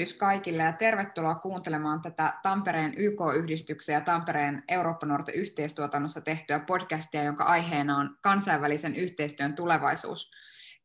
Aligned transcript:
Tervehdys 0.00 0.18
kaikille 0.18 0.62
ja 0.62 0.72
tervetuloa 0.72 1.34
kuuntelemaan 1.34 2.02
tätä 2.02 2.34
Tampereen 2.42 2.94
YK-yhdistyksen 2.96 3.92
ja 3.92 4.00
Tampereen 4.00 4.62
Eurooppa-nuorten 4.68 5.34
yhteistuotannossa 5.34 6.20
tehtyä 6.20 6.58
podcastia, 6.58 7.22
jonka 7.22 7.44
aiheena 7.44 7.96
on 7.96 8.16
kansainvälisen 8.20 8.96
yhteistyön 8.96 9.54
tulevaisuus. 9.54 10.30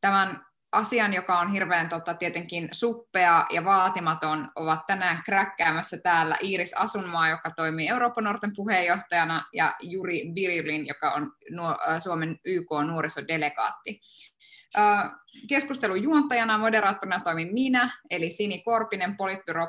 Tämän 0.02 0.46
asian, 0.71 1.14
joka 1.14 1.39
on 1.39 1.52
hirveän 1.52 1.89
tota, 1.89 2.14
tietenkin 2.14 2.70
suppea 2.71 3.46
ja 3.52 3.66
vaatimaton, 3.66 4.52
ovat 4.56 4.88
tänään 4.88 5.24
kräkkäämässä 5.25 5.97
täällä 6.04 6.38
Iiris 6.43 6.74
Asunmaa, 6.74 7.29
joka 7.29 7.52
toimii 7.52 7.88
Eurooppa-nuorten 7.88 8.56
puheenjohtajana, 8.56 9.46
ja 9.54 9.75
Juri 9.82 10.32
Birilin, 10.34 10.88
joka 10.88 11.11
on 11.11 11.32
Suomen 12.00 12.39
YK-nuorisodelegaatti. 12.46 14.02
Keskustelun 15.50 16.04
juontajana 16.04 16.57
moderaattorina 16.57 17.20
toimin 17.20 17.54
minä, 17.54 17.89
eli 18.10 18.32
Sini 18.32 18.61
Korpinen, 18.61 19.18
Politbyro 19.18 19.68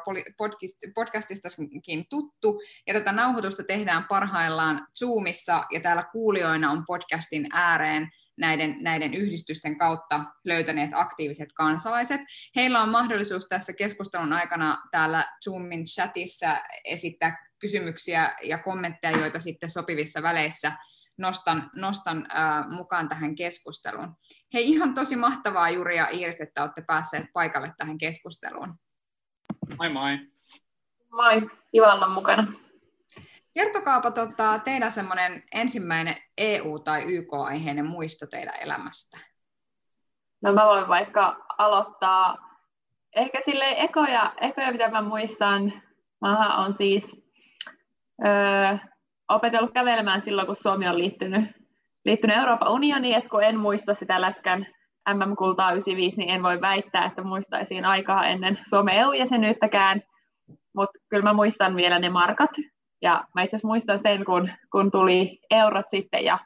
podcastistakin 0.94 2.06
tuttu, 2.10 2.62
ja 2.86 2.94
tätä 2.94 3.12
nauhoitusta 3.12 3.62
tehdään 3.64 4.04
parhaillaan 4.04 4.86
Zoomissa, 4.98 5.64
ja 5.72 5.80
täällä 5.80 6.02
kuulijoina 6.12 6.70
on 6.70 6.84
podcastin 6.86 7.46
ääreen 7.52 8.08
näiden, 8.38 8.76
näiden 8.80 9.14
yhdistysten 9.14 9.78
kautta 9.78 10.24
löytäneet 10.44 10.90
aktiiviset 10.92 11.48
kansalaiset. 11.54 12.20
Heillä 12.56 12.82
on 12.82 12.88
mahdollisuus 12.88 13.46
tässä 13.48 13.72
keskustelun 13.72 14.32
aikana 14.32 14.82
täällä 14.90 15.24
Zoomin 15.44 15.84
chatissa 15.84 16.62
esittää 16.84 17.46
kysymyksiä 17.58 18.34
ja 18.42 18.58
kommentteja, 18.58 19.18
joita 19.18 19.40
sitten 19.40 19.70
sopivissa 19.70 20.22
väleissä 20.22 20.72
nostan, 21.18 21.70
nostan 21.74 22.26
äh, 22.36 22.68
mukaan 22.68 23.08
tähän 23.08 23.34
keskusteluun. 23.34 24.14
Hei, 24.54 24.68
ihan 24.68 24.94
tosi 24.94 25.16
mahtavaa 25.16 25.70
Juri 25.70 25.96
ja 25.96 26.08
Iiris, 26.08 26.40
että 26.40 26.62
olette 26.62 26.82
päässeet 26.86 27.26
paikalle 27.32 27.72
tähän 27.78 27.98
keskusteluun. 27.98 28.74
Moi 29.78 29.88
moi. 29.88 30.18
Moi, 31.10 31.50
kiva 31.72 31.94
olla 31.94 32.08
mukana. 32.08 32.52
Kertokaapa 33.54 34.10
tota, 34.10 34.58
teidän 34.58 34.92
semmoinen 34.92 35.42
ensimmäinen 35.54 36.16
EU- 36.38 36.78
tai 36.78 37.02
YK-aiheinen 37.02 37.86
muisto 37.86 38.26
teidän 38.26 38.54
elämästä. 38.60 39.18
No 40.42 40.52
mä 40.52 40.66
voin 40.66 40.88
vaikka 40.88 41.46
aloittaa 41.58 42.36
ehkä 43.16 43.38
sille 43.44 43.74
ekoja, 43.78 44.34
ekoja, 44.40 44.72
mitä 44.72 44.90
mä 44.90 45.02
muistan. 45.02 45.82
Mä 46.20 46.56
on 46.56 46.76
siis 46.76 47.04
öö, 48.26 48.76
opetellut 49.28 49.72
kävelemään 49.72 50.22
silloin, 50.22 50.46
kun 50.46 50.56
Suomi 50.56 50.88
on 50.88 50.98
liittynyt, 50.98 51.44
liittynyt 52.04 52.36
Euroopan 52.36 52.72
unioniin, 52.72 53.16
että 53.16 53.30
kun 53.30 53.44
en 53.44 53.58
muista 53.58 53.94
sitä 53.94 54.20
lätkän 54.20 54.66
MM-kultaa 55.14 55.72
95, 55.72 56.16
niin 56.16 56.30
en 56.30 56.42
voi 56.42 56.60
väittää, 56.60 57.04
että 57.06 57.22
muistaisin 57.22 57.84
aikaa 57.84 58.26
ennen 58.26 58.58
Suomen 58.68 58.94
EU-jäsenyyttäkään, 58.94 60.02
mutta 60.74 60.98
kyllä 61.08 61.24
mä 61.24 61.32
muistan 61.32 61.76
vielä 61.76 61.98
ne 61.98 62.08
markat, 62.08 62.50
ja 63.02 63.24
mä 63.34 63.42
itse 63.42 63.56
asiassa 63.56 63.68
muistan 63.68 63.98
sen, 63.98 64.24
kun, 64.24 64.50
kun 64.72 64.90
tuli 64.90 65.38
eurot 65.50 65.86
sitten, 65.88 66.24
ja, 66.24 66.38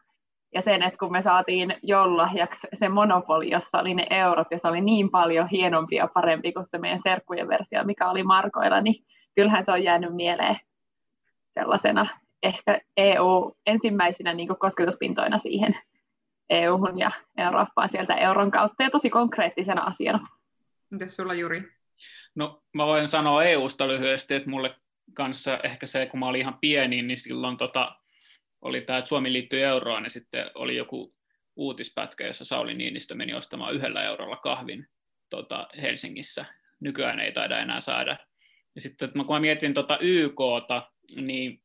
ja 0.54 0.62
sen, 0.62 0.82
että 0.82 0.98
kun 0.98 1.12
me 1.12 1.22
saatiin 1.22 1.74
joululahjaksi 1.82 2.66
se 2.72 2.88
monopoli, 2.88 3.50
jossa 3.50 3.78
oli 3.78 3.94
ne 3.94 4.06
eurot, 4.10 4.46
ja 4.50 4.58
se 4.58 4.68
oli 4.68 4.80
niin 4.80 5.10
paljon 5.10 5.48
hienompi 5.48 5.96
ja 5.96 6.08
parempi 6.14 6.52
kuin 6.52 6.64
se 6.64 6.78
meidän 6.78 7.00
serkkujen 7.02 7.48
versio, 7.48 7.84
mikä 7.84 8.10
oli 8.10 8.22
markoilla, 8.22 8.80
niin 8.80 9.04
kyllähän 9.34 9.64
se 9.64 9.72
on 9.72 9.82
jäänyt 9.82 10.14
mieleen 10.14 10.56
sellaisena 11.54 12.06
ehkä 12.42 12.80
EU 12.96 13.56
ensimmäisenä 13.66 14.34
niin 14.34 14.48
kosketuspintoina 14.58 15.38
siihen 15.38 15.78
EU-hun 16.50 16.98
ja 16.98 17.10
Eurooppaan 17.38 17.88
sieltä 17.92 18.14
euron 18.14 18.50
kautta 18.50 18.82
ja 18.82 18.90
tosi 18.90 19.10
konkreettisena 19.10 19.82
asiana. 19.82 20.26
Mitäs 20.90 21.16
sulla 21.16 21.34
Juri? 21.34 21.62
No 22.34 22.62
mä 22.74 22.86
voin 22.86 23.08
sanoa 23.08 23.44
EUsta 23.44 23.88
lyhyesti, 23.88 24.34
että 24.34 24.50
mulle 24.50 24.74
kanssa 25.14 25.58
ehkä 25.62 25.86
se, 25.86 26.06
kun 26.06 26.20
mä 26.20 26.28
olin 26.28 26.40
ihan 26.40 26.58
pieni, 26.60 27.02
niin 27.02 27.18
silloin 27.18 27.56
tota, 27.56 27.96
oli 28.62 28.80
tämä, 28.80 28.98
että 28.98 29.08
Suomi 29.08 29.32
liittyi 29.32 29.62
euroon, 29.62 30.04
ja 30.04 30.10
sitten 30.10 30.50
oli 30.54 30.76
joku 30.76 31.14
uutispätkä, 31.56 32.26
jossa 32.26 32.44
Sauli 32.44 32.74
Niinistö 32.74 33.14
meni 33.14 33.34
ostamaan 33.34 33.74
yhdellä 33.74 34.02
eurolla 34.02 34.36
kahvin 34.36 34.86
tota, 35.30 35.68
Helsingissä. 35.82 36.44
Nykyään 36.80 37.20
ei 37.20 37.32
taida 37.32 37.58
enää 37.58 37.80
saada. 37.80 38.16
Ja 38.74 38.80
sitten 38.80 39.10
kun 39.12 39.26
mä 39.36 39.40
mietin 39.40 39.74
tota 39.74 39.98
YKta, 39.98 40.90
niin 41.16 41.62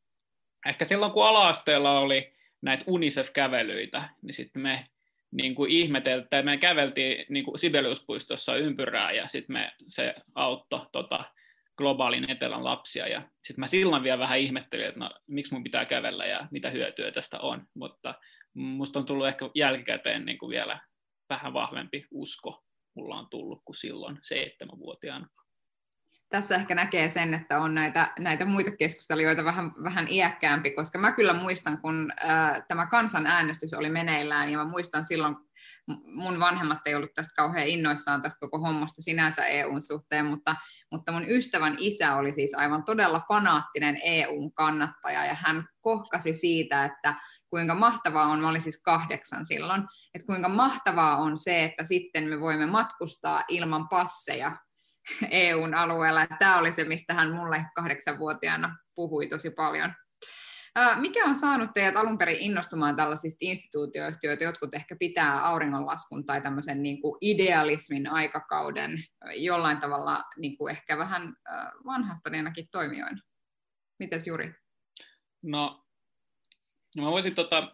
ehkä 0.65 0.85
silloin 0.85 1.11
kun 1.11 1.27
ala-asteella 1.27 1.99
oli 1.99 2.33
näitä 2.61 2.85
UNICEF-kävelyitä, 2.87 4.09
niin 4.21 4.33
sitten 4.33 4.61
me 4.61 4.87
niin 5.31 5.55
kuin 5.55 5.71
ihmeteltiin, 5.71 6.45
me 6.45 6.57
käveltiin 6.57 7.25
niin 7.29 7.45
kuin 7.45 7.59
Sibeliuspuistossa 7.59 8.55
ympyrää 8.55 9.11
ja 9.11 9.27
sitten 9.27 9.53
me 9.53 9.71
se 9.87 10.15
auttoi 10.35 10.85
tota, 10.91 11.23
globaalin 11.77 12.31
etelän 12.31 12.63
lapsia 12.63 13.07
ja 13.07 13.21
sitten 13.43 13.59
mä 13.59 13.67
silloin 13.67 14.03
vielä 14.03 14.19
vähän 14.19 14.39
ihmettelin, 14.39 14.85
että 14.85 14.99
no, 14.99 15.09
miksi 15.27 15.53
mun 15.53 15.63
pitää 15.63 15.85
kävellä 15.85 16.25
ja 16.25 16.47
mitä 16.51 16.69
hyötyä 16.69 17.11
tästä 17.11 17.39
on, 17.39 17.67
mutta 17.73 18.13
musta 18.53 18.99
on 18.99 19.05
tullut 19.05 19.27
ehkä 19.27 19.49
jälkikäteen 19.55 20.25
niin 20.25 20.37
kuin 20.37 20.49
vielä 20.49 20.79
vähän 21.29 21.53
vahvempi 21.53 22.05
usko 22.11 22.65
mulla 22.95 23.19
on 23.19 23.29
tullut 23.29 23.61
kuin 23.65 23.75
silloin 23.75 24.19
seitsemänvuotiaana 24.21 25.27
tässä 26.30 26.56
ehkä 26.56 26.75
näkee 26.75 27.09
sen, 27.09 27.34
että 27.34 27.59
on 27.59 27.75
näitä, 27.75 28.13
näitä 28.19 28.46
muita 28.46 28.72
keskustelijoita 28.80 29.44
vähän, 29.44 29.72
vähän 29.84 30.08
iäkkäämpi, 30.09 30.72
koska 30.72 31.00
mä 31.00 31.12
kyllä 31.12 31.34
muistan, 31.34 31.81
kun 31.81 32.13
ää, 32.18 32.62
tämä 32.68 32.86
kansanäänestys 32.86 33.74
oli 33.74 33.90
meneillään, 33.90 34.50
ja 34.50 34.58
mä 34.58 34.66
muistan 34.66 35.06
silloin, 35.06 35.36
mun 36.06 36.40
vanhemmat 36.40 36.80
ei 36.86 36.96
ollut 36.96 37.13
tästä 37.13 37.34
kauhean 37.36 37.68
innoissaan 37.68 38.22
tästä 38.22 38.40
koko 38.40 38.59
hommasta 38.59 39.02
sinänsä 39.02 39.46
EUn 39.46 39.81
suhteen, 39.81 40.25
mutta, 40.25 40.56
mutta 40.91 41.12
mun 41.12 41.30
ystävän 41.30 41.75
isä 41.80 42.16
oli 42.16 42.34
siis 42.34 42.53
aivan 42.53 42.84
todella 42.84 43.22
fanaattinen 43.28 44.00
EUn 44.03 44.53
kannattaja, 44.53 45.25
ja 45.25 45.36
hän 45.40 45.68
kohkasi 45.81 46.34
siitä, 46.34 46.86
että 46.86 47.16
kuinka 47.50 47.75
mahtavaa 47.75 48.25
on, 48.25 48.40
mä 48.40 48.50
olin 48.50 48.62
siis 48.62 48.81
kahdeksan 48.81 49.46
silloin, 49.46 49.84
että 50.13 50.25
kuinka 50.25 50.50
mahtavaa 50.50 51.18
on 51.18 51.38
se, 51.38 51.63
että 51.63 51.84
sitten 51.84 52.24
me 52.30 52.40
voimme 52.40 52.66
matkustaa 52.66 53.44
ilman 53.47 53.90
passeja 53.90 54.57
EUn 55.29 55.73
alueella. 55.73 56.27
Tämä 56.39 56.57
oli 56.57 56.71
se, 56.71 56.83
mistä 56.83 57.13
hän 57.13 57.35
mulle 57.35 57.66
kahdeksanvuotiaana 57.75 58.77
puhui 58.95 59.27
tosi 59.27 59.49
paljon. 59.49 59.93
Mikä 60.95 61.25
on 61.25 61.35
saanut 61.35 61.69
teidät 61.73 61.95
alun 61.95 62.17
perin 62.17 62.39
innostumaan 62.39 62.95
tällaisista 62.95 63.38
instituutioista, 63.41 64.27
joita 64.27 64.44
jotkut 64.44 64.75
ehkä 64.75 64.95
pitää 64.99 65.45
auringonlaskun 65.45 66.25
tai 66.25 66.41
tämmöisen 66.41 66.83
niin 66.83 67.01
kuin 67.01 67.17
idealismin 67.21 68.07
aikakauden 68.07 69.03
jollain 69.35 69.77
tavalla 69.77 70.23
niin 70.38 70.57
kuin 70.57 70.71
ehkä 70.71 70.97
vähän 70.97 71.33
vanhahtaneinakin 71.85 72.67
toimijoina? 72.71 73.21
Mites 73.99 74.27
Juri? 74.27 74.53
No, 75.44 75.85
mä 77.01 77.11
voisin 77.11 77.35
tota, 77.35 77.71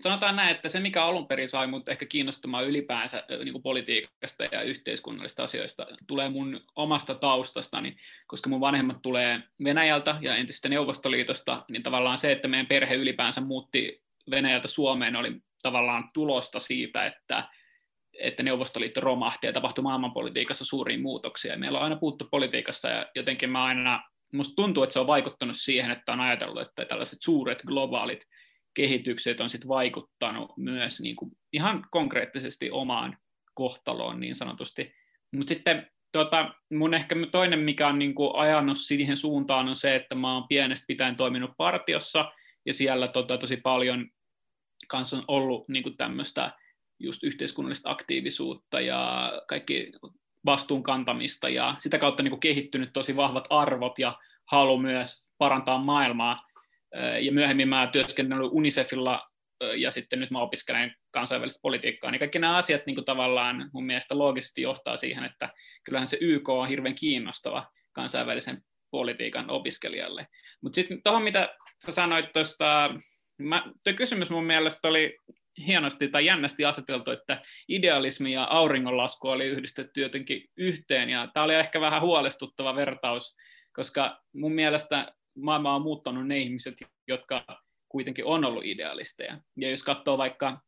sanotaan 0.00 0.36
näin, 0.36 0.56
että 0.56 0.68
se 0.68 0.80
mikä 0.80 1.04
alun 1.04 1.26
perin 1.26 1.48
sai 1.48 1.66
mut 1.66 1.88
ehkä 1.88 2.06
kiinnostumaan 2.06 2.66
ylipäänsä 2.66 3.24
niin 3.28 3.52
kuin 3.52 3.62
politiikasta 3.62 4.44
ja 4.44 4.62
yhteiskunnallisista 4.62 5.44
asioista, 5.44 5.86
tulee 6.06 6.28
mun 6.28 6.60
omasta 6.76 7.14
taustastani, 7.14 7.96
koska 8.26 8.50
mun 8.50 8.60
vanhemmat 8.60 9.02
tulee 9.02 9.40
Venäjältä 9.64 10.16
ja 10.20 10.36
entistä 10.36 10.68
Neuvostoliitosta, 10.68 11.64
niin 11.68 11.82
tavallaan 11.82 12.18
se, 12.18 12.32
että 12.32 12.48
meidän 12.48 12.66
perhe 12.66 12.94
ylipäänsä 12.94 13.40
muutti 13.40 14.02
Venäjältä 14.30 14.68
Suomeen, 14.68 15.16
oli 15.16 15.32
tavallaan 15.62 16.10
tulosta 16.14 16.60
siitä, 16.60 17.06
että 17.06 17.48
että 18.18 18.42
Neuvostoliitto 18.42 19.00
romahti 19.00 19.46
ja 19.46 19.52
tapahtui 19.52 19.82
maailmanpolitiikassa 19.82 20.64
suuria 20.64 20.98
muutoksia. 20.98 21.58
Meillä 21.58 21.78
on 21.78 21.84
aina 21.84 21.96
puhuttu 21.96 22.28
politiikasta 22.30 22.88
ja 22.88 23.06
jotenkin 23.14 23.50
mä 23.50 23.64
aina, 23.64 24.02
musta 24.32 24.54
tuntuu, 24.54 24.82
että 24.82 24.92
se 24.92 25.00
on 25.00 25.06
vaikuttanut 25.06 25.56
siihen, 25.56 25.90
että 25.90 26.12
on 26.12 26.20
ajatellut, 26.20 26.62
että 26.62 26.84
tällaiset 26.84 27.18
suuret 27.22 27.62
globaalit 27.66 28.26
kehitykset 28.74 29.40
on 29.40 29.50
sit 29.50 29.68
vaikuttanut 29.68 30.56
myös 30.56 31.00
niin 31.00 31.16
kuin 31.16 31.30
ihan 31.52 31.86
konkreettisesti 31.90 32.70
omaan 32.70 33.18
kohtaloon 33.54 34.20
niin 34.20 34.34
sanotusti. 34.34 34.94
Mutta 35.36 35.54
sitten 35.54 35.90
tota, 36.12 36.54
mun 36.72 36.94
ehkä 36.94 37.16
toinen, 37.32 37.58
mikä 37.58 37.88
on 37.88 37.98
niin 37.98 38.14
kuin 38.14 38.30
ajanut 38.34 38.78
siihen 38.78 39.16
suuntaan, 39.16 39.68
on 39.68 39.76
se, 39.76 39.94
että 39.94 40.14
mä 40.14 40.34
oon 40.34 40.48
pienestä 40.48 40.84
pitäen 40.88 41.16
toiminut 41.16 41.50
partiossa, 41.56 42.32
ja 42.66 42.74
siellä 42.74 43.08
tota, 43.08 43.38
tosi 43.38 43.56
paljon 43.56 44.10
kanssa 44.88 45.16
on 45.16 45.24
ollut 45.28 45.68
niin 45.68 45.82
kuin 45.82 45.96
tämmöistä 45.96 46.52
just 46.98 47.24
yhteiskunnallista 47.24 47.90
aktiivisuutta 47.90 48.80
ja 48.80 49.32
kaikki 49.48 49.92
vastuun 50.44 50.82
kantamista, 50.82 51.48
ja 51.48 51.74
sitä 51.78 51.98
kautta 51.98 52.22
niin 52.22 52.30
kuin 52.30 52.40
kehittynyt 52.40 52.90
tosi 52.92 53.16
vahvat 53.16 53.46
arvot 53.50 53.98
ja 53.98 54.18
halu 54.44 54.78
myös 54.78 55.26
parantaa 55.38 55.78
maailmaa, 55.78 56.49
ja 57.20 57.32
myöhemmin 57.32 57.68
mä 57.68 57.88
työskennellyt 57.92 58.52
UNICEFilla 58.52 59.22
ja 59.76 59.90
sitten 59.90 60.20
nyt 60.20 60.30
mä 60.30 60.40
opiskelen 60.40 60.94
kansainvälistä 61.10 61.60
politiikkaa, 61.62 62.10
niin 62.10 62.18
kaikki 62.18 62.38
nämä 62.38 62.56
asiat 62.56 62.86
niin 62.86 62.94
kuin 62.94 63.04
tavallaan 63.04 63.70
mun 63.72 63.86
mielestä 63.86 64.18
loogisesti 64.18 64.62
johtaa 64.62 64.96
siihen, 64.96 65.24
että 65.24 65.48
kyllähän 65.84 66.06
se 66.06 66.18
YK 66.20 66.48
on 66.48 66.68
hirveän 66.68 66.94
kiinnostava 66.94 67.66
kansainvälisen 67.92 68.62
politiikan 68.90 69.50
opiskelijalle. 69.50 70.26
Mutta 70.62 70.74
sitten 70.74 71.02
tuohon, 71.02 71.22
mitä 71.22 71.48
sä 71.86 71.92
sanoit 71.92 72.32
tuosta, 72.32 72.90
tuo 73.84 73.92
kysymys 73.96 74.30
mun 74.30 74.44
mielestä 74.44 74.88
oli 74.88 75.16
hienosti 75.66 76.08
tai 76.08 76.26
jännästi 76.26 76.64
aseteltu, 76.64 77.10
että 77.10 77.42
idealismi 77.68 78.32
ja 78.32 78.44
auringonlasku 78.44 79.28
oli 79.28 79.46
yhdistetty 79.46 80.00
jotenkin 80.00 80.48
yhteen, 80.56 81.10
ja 81.10 81.28
tämä 81.34 81.44
oli 81.44 81.54
ehkä 81.54 81.80
vähän 81.80 82.02
huolestuttava 82.02 82.76
vertaus, 82.76 83.36
koska 83.72 84.20
mun 84.34 84.52
mielestä 84.52 85.12
maailma 85.36 85.74
on 85.74 85.82
muuttanut 85.82 86.26
ne 86.26 86.38
ihmiset, 86.38 86.74
jotka 87.08 87.44
kuitenkin 87.88 88.24
on 88.24 88.44
ollut 88.44 88.64
idealisteja. 88.64 89.40
Ja 89.56 89.70
jos 89.70 89.82
katsoo 89.82 90.18
vaikka 90.18 90.60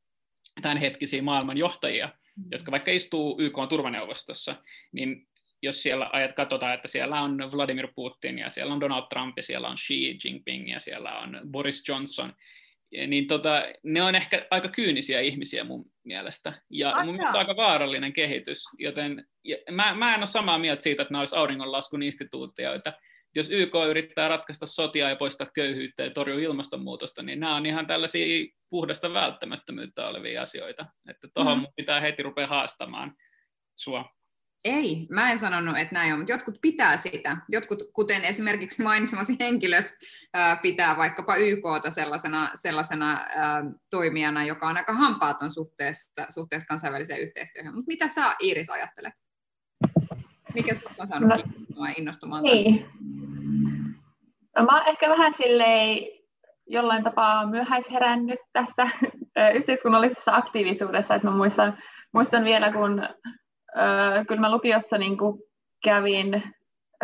tämänhetkisiä 0.63 1.23
maailman 1.23 1.59
johtajia, 1.59 2.07
mm. 2.07 2.45
jotka 2.53 2.71
vaikka 2.71 2.91
istuu 2.91 3.41
YK 3.41 3.57
turvaneuvostossa, 3.69 4.57
niin 4.93 5.29
jos 5.63 5.83
siellä 5.83 6.11
ajat 6.13 6.33
katsotaan, 6.33 6.75
että 6.75 6.89
siellä 6.89 7.21
on 7.21 7.39
Vladimir 7.57 7.89
Putin 7.95 8.39
ja 8.39 8.51
siellä 8.51 8.75
on 8.75 8.81
Donald 8.81 9.07
Trump 9.11 9.37
ja 9.37 9.43
siellä 9.43 9.69
on 9.69 9.77
Xi 9.77 10.19
Jinping 10.25 10.71
ja 10.71 10.81
siellä 10.81 11.19
on 11.19 11.41
Boris 11.51 11.89
Johnson, 11.89 12.33
niin 13.07 13.27
tota, 13.27 13.63
ne 13.83 14.03
on 14.03 14.15
ehkä 14.15 14.47
aika 14.51 14.69
kyynisiä 14.69 15.21
ihmisiä 15.21 15.65
mun 15.65 15.85
mielestä. 16.05 16.63
Ja 16.71 16.89
Aika. 16.89 17.05
mun 17.05 17.15
mielestä 17.15 17.39
aika 17.39 17.57
vaarallinen 17.57 18.13
kehitys, 18.13 18.65
joten 18.79 19.27
ja 19.45 19.57
mä, 19.71 19.95
mä 19.95 20.15
en 20.15 20.21
ole 20.21 20.27
samaa 20.27 20.59
mieltä 20.59 20.83
siitä, 20.83 21.03
että 21.03 21.13
nämä 21.13 21.21
olisi 21.21 21.37
auringonlaskun 21.37 22.03
instituutioita. 22.03 22.93
Jos 23.35 23.51
YK 23.51 23.73
yrittää 23.89 24.29
ratkaista 24.29 24.67
sotia 24.67 25.09
ja 25.09 25.17
poistaa 25.17 25.47
köyhyyttä 25.55 26.03
ja 26.03 26.11
torjua 26.11 26.41
ilmastonmuutosta, 26.41 27.23
niin 27.23 27.41
nämä 27.41 27.57
on 27.57 27.67
ihan 27.67 27.87
tällaisia 27.87 28.47
puhdasta 28.71 29.13
välttämättömyyttä 29.13 30.09
olevia 30.09 30.43
asioita. 30.43 30.87
Että 31.09 31.29
tuohon 31.35 31.59
mm. 31.59 31.67
pitää 31.77 32.01
heti 32.01 32.23
rupea 32.23 32.47
haastamaan 32.47 33.15
sua. 33.75 34.11
Ei, 34.65 35.07
mä 35.11 35.33
en 35.33 35.39
sanonut, 35.39 35.79
että 35.79 35.95
näin 35.95 36.13
on, 36.13 36.19
mutta 36.19 36.33
jotkut 36.33 36.59
pitää 36.63 36.97
sitä. 36.97 37.37
Jotkut, 37.49 37.79
kuten 37.93 38.25
esimerkiksi 38.25 38.83
mainitsemasi 38.83 39.37
henkilöt, 39.41 39.95
pitää 40.63 40.97
vaikkapa 40.97 41.37
YKta 41.37 41.91
sellaisena, 41.91 42.51
sellaisena 42.55 43.27
toimijana, 43.91 44.45
joka 44.45 44.69
on 44.69 44.77
aika 44.77 44.93
hampaaton 44.93 45.51
suhteessa, 45.51 46.27
suhteessa 46.29 46.67
kansainväliseen 46.67 47.21
yhteistyöhön. 47.21 47.75
Mutta 47.75 47.89
mitä 47.89 48.09
sä, 48.09 48.37
Iiris, 48.43 48.71
ajattelet? 48.71 49.15
Mikä 50.55 50.75
sinut 50.75 50.93
on 51.01 51.07
saanut 51.07 51.29
no, 51.77 51.87
innostumaan 51.97 52.43
niin. 52.43 52.87
No, 54.57 54.65
mä 54.65 54.85
ehkä 54.85 55.09
vähän 55.09 55.35
silleen 55.35 55.99
jollain 56.67 57.05
tapaa 57.05 57.47
myöhäisherännyt 57.47 58.39
tässä 58.53 58.89
yhteiskunnallisessa 59.55 60.37
aktiivisuudessa, 60.37 61.15
että 61.15 61.29
mä 61.29 61.37
muistan, 61.37 61.79
muistan 62.13 62.45
vielä, 62.45 62.73
kun 62.73 63.03
öö, 63.77 64.25
kyllä 64.29 64.41
mä 64.41 64.53
lukiossa 64.53 64.99
niin 64.99 65.19
kuin 65.19 65.43
kävin 65.85 66.43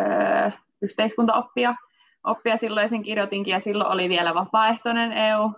öö, 0.01 0.51
yhteiskuntaoppia 0.81 1.75
oppia 2.23 2.57
silloin 2.57 2.89
sen 2.89 3.03
kirjoitinkin, 3.03 3.51
ja 3.51 3.59
silloin 3.59 3.91
oli 3.91 4.09
vielä 4.09 4.33
vapaaehtoinen 4.33 5.13
EU, 5.13 5.51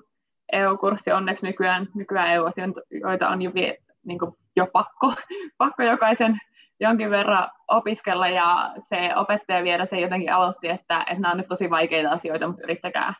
EU-kurssi. 0.52 1.12
Onneksi 1.12 1.46
nykyään, 1.46 1.88
nykyään 1.96 2.32
EU-asioita 2.32 3.30
on 3.30 3.42
jo, 3.42 3.54
vie, 3.54 3.78
niin 4.06 4.20
kuin 4.20 4.32
jo 4.56 4.68
pakko, 4.74 5.14
pakko 5.58 5.84
jokaisen 5.84 6.40
jonkin 6.82 7.10
verran 7.10 7.50
opiskella, 7.68 8.28
ja 8.28 8.72
se 8.78 9.16
opettaja 9.16 9.64
vielä 9.64 9.86
se 9.86 10.00
jotenkin 10.00 10.34
aloitti, 10.34 10.70
että, 10.70 11.00
että 11.00 11.14
nämä 11.14 11.32
on 11.32 11.38
nyt 11.38 11.48
tosi 11.48 11.70
vaikeita 11.70 12.10
asioita, 12.10 12.48
mutta 12.48 12.64
yrittäkää 12.64 13.14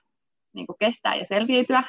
niin 0.54 0.68
kuin 0.68 0.76
kestää 0.80 1.16
ja 1.16 1.26
selviytyä, 1.26 1.84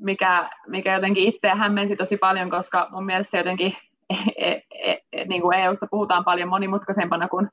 mikä, 0.00 0.50
mikä 0.66 0.94
jotenkin 0.94 1.28
itseä 1.28 1.54
hämmensi 1.54 1.96
tosi 1.96 2.16
paljon, 2.16 2.50
koska 2.50 2.88
mun 2.90 3.04
mielestä 3.04 3.38
jotenkin 3.38 3.76
e, 4.10 4.14
e, 4.38 4.98
e, 5.12 5.24
niin 5.24 5.42
kuin 5.42 5.58
EUsta 5.58 5.86
puhutaan 5.90 6.24
paljon 6.24 6.48
monimutkaisempana 6.48 7.28
kuin, 7.28 7.48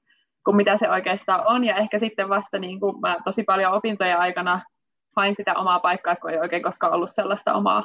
kuin 0.46 0.58
mitä 0.58 0.78
se 0.78 0.90
oikeastaan 0.90 1.48
on, 1.48 1.64
ja 1.64 1.76
ehkä 1.76 2.00
sitten 2.00 2.30
vasta 2.30 2.60
niin 2.60 2.80
kuin 2.80 3.00
mä 3.00 3.18
tosi 3.24 3.44
paljon 3.44 3.74
opintoja 3.74 4.18
aikana 4.18 4.62
hain 5.16 5.36
sitä 5.36 5.54
omaa 5.54 5.80
paikkaa, 5.80 6.16
kun 6.16 6.32
ei 6.32 6.40
oikein 6.40 6.64
koskaan 6.64 6.94
ollut 6.94 7.12
sellaista 7.12 7.54
omaa, 7.54 7.84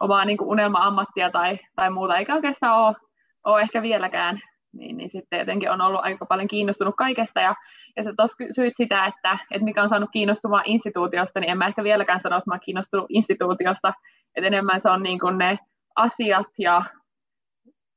omaa 0.00 0.24
niin 0.24 0.38
kuin 0.38 0.48
unelma-ammattia 0.48 1.30
tai, 1.30 1.58
tai 1.76 1.90
muuta, 1.90 2.16
eikä 2.16 2.34
oikeastaan 2.34 2.86
ole, 2.86 3.07
ole 3.48 3.62
ehkä 3.62 3.82
vieläkään, 3.82 4.40
niin, 4.72 4.96
niin 4.96 5.10
sitten 5.10 5.38
jotenkin 5.38 5.70
on 5.70 5.80
ollut 5.80 6.00
aika 6.04 6.26
paljon 6.26 6.48
kiinnostunut 6.48 6.94
kaikesta, 6.96 7.40
ja, 7.40 7.54
ja 7.96 8.02
sä 8.02 8.12
tuossa 8.16 8.36
kysyit 8.36 8.74
sitä, 8.76 9.06
että, 9.06 9.38
että 9.50 9.64
mikä 9.64 9.82
on 9.82 9.88
saanut 9.88 10.10
kiinnostumaan 10.12 10.62
instituutiosta, 10.66 11.40
niin 11.40 11.50
en 11.50 11.58
mä 11.58 11.66
ehkä 11.66 11.84
vieläkään 11.84 12.20
sano, 12.20 12.36
että 12.36 12.50
mä 12.50 12.54
oon 12.54 12.60
kiinnostunut 12.64 13.06
instituutiosta, 13.08 13.92
että 14.34 14.46
enemmän 14.46 14.80
se 14.80 14.90
on 14.90 15.02
niin 15.02 15.20
kuin 15.20 15.38
ne 15.38 15.58
asiat 15.96 16.48
ja 16.58 16.82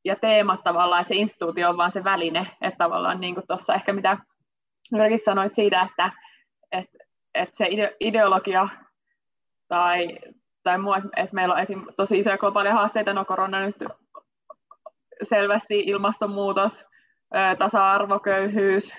ja 0.06 0.15
teemat 0.15 0.63
tavallaan, 0.63 1.01
että 1.01 1.09
se 1.09 1.15
instituutio 1.15 1.69
on 1.69 1.77
vaan 1.77 1.92
se 1.92 2.04
väline, 2.04 2.47
että 2.62 2.77
tavallaan 2.77 3.21
niin 3.21 3.36
kuin 3.36 3.47
tuossa 3.47 3.74
ehkä 3.74 3.94
mitä 3.94 4.18
Jyrki 4.92 5.18
sanoit 5.18 5.54
siitä, 5.54 5.81
että, 5.81 6.12
että, 6.71 6.97
että 7.33 7.57
se 7.57 7.68
ideologia 8.00 8.68
tai, 9.68 10.19
tai 10.63 10.77
muu, 10.77 10.94
että, 10.94 11.30
meillä 11.36 11.54
on 11.54 11.62
esim. 11.62 11.86
tosi 11.97 12.19
isoja 12.19 12.38
globaalia 12.38 12.74
haasteita, 12.74 13.13
no 13.13 13.25
korona 13.25 13.59
nyt 13.59 13.75
selvästi, 15.23 15.79
ilmastonmuutos, 15.79 16.85
tasa-arvo, 17.57 18.19
köyhyys 18.19 18.95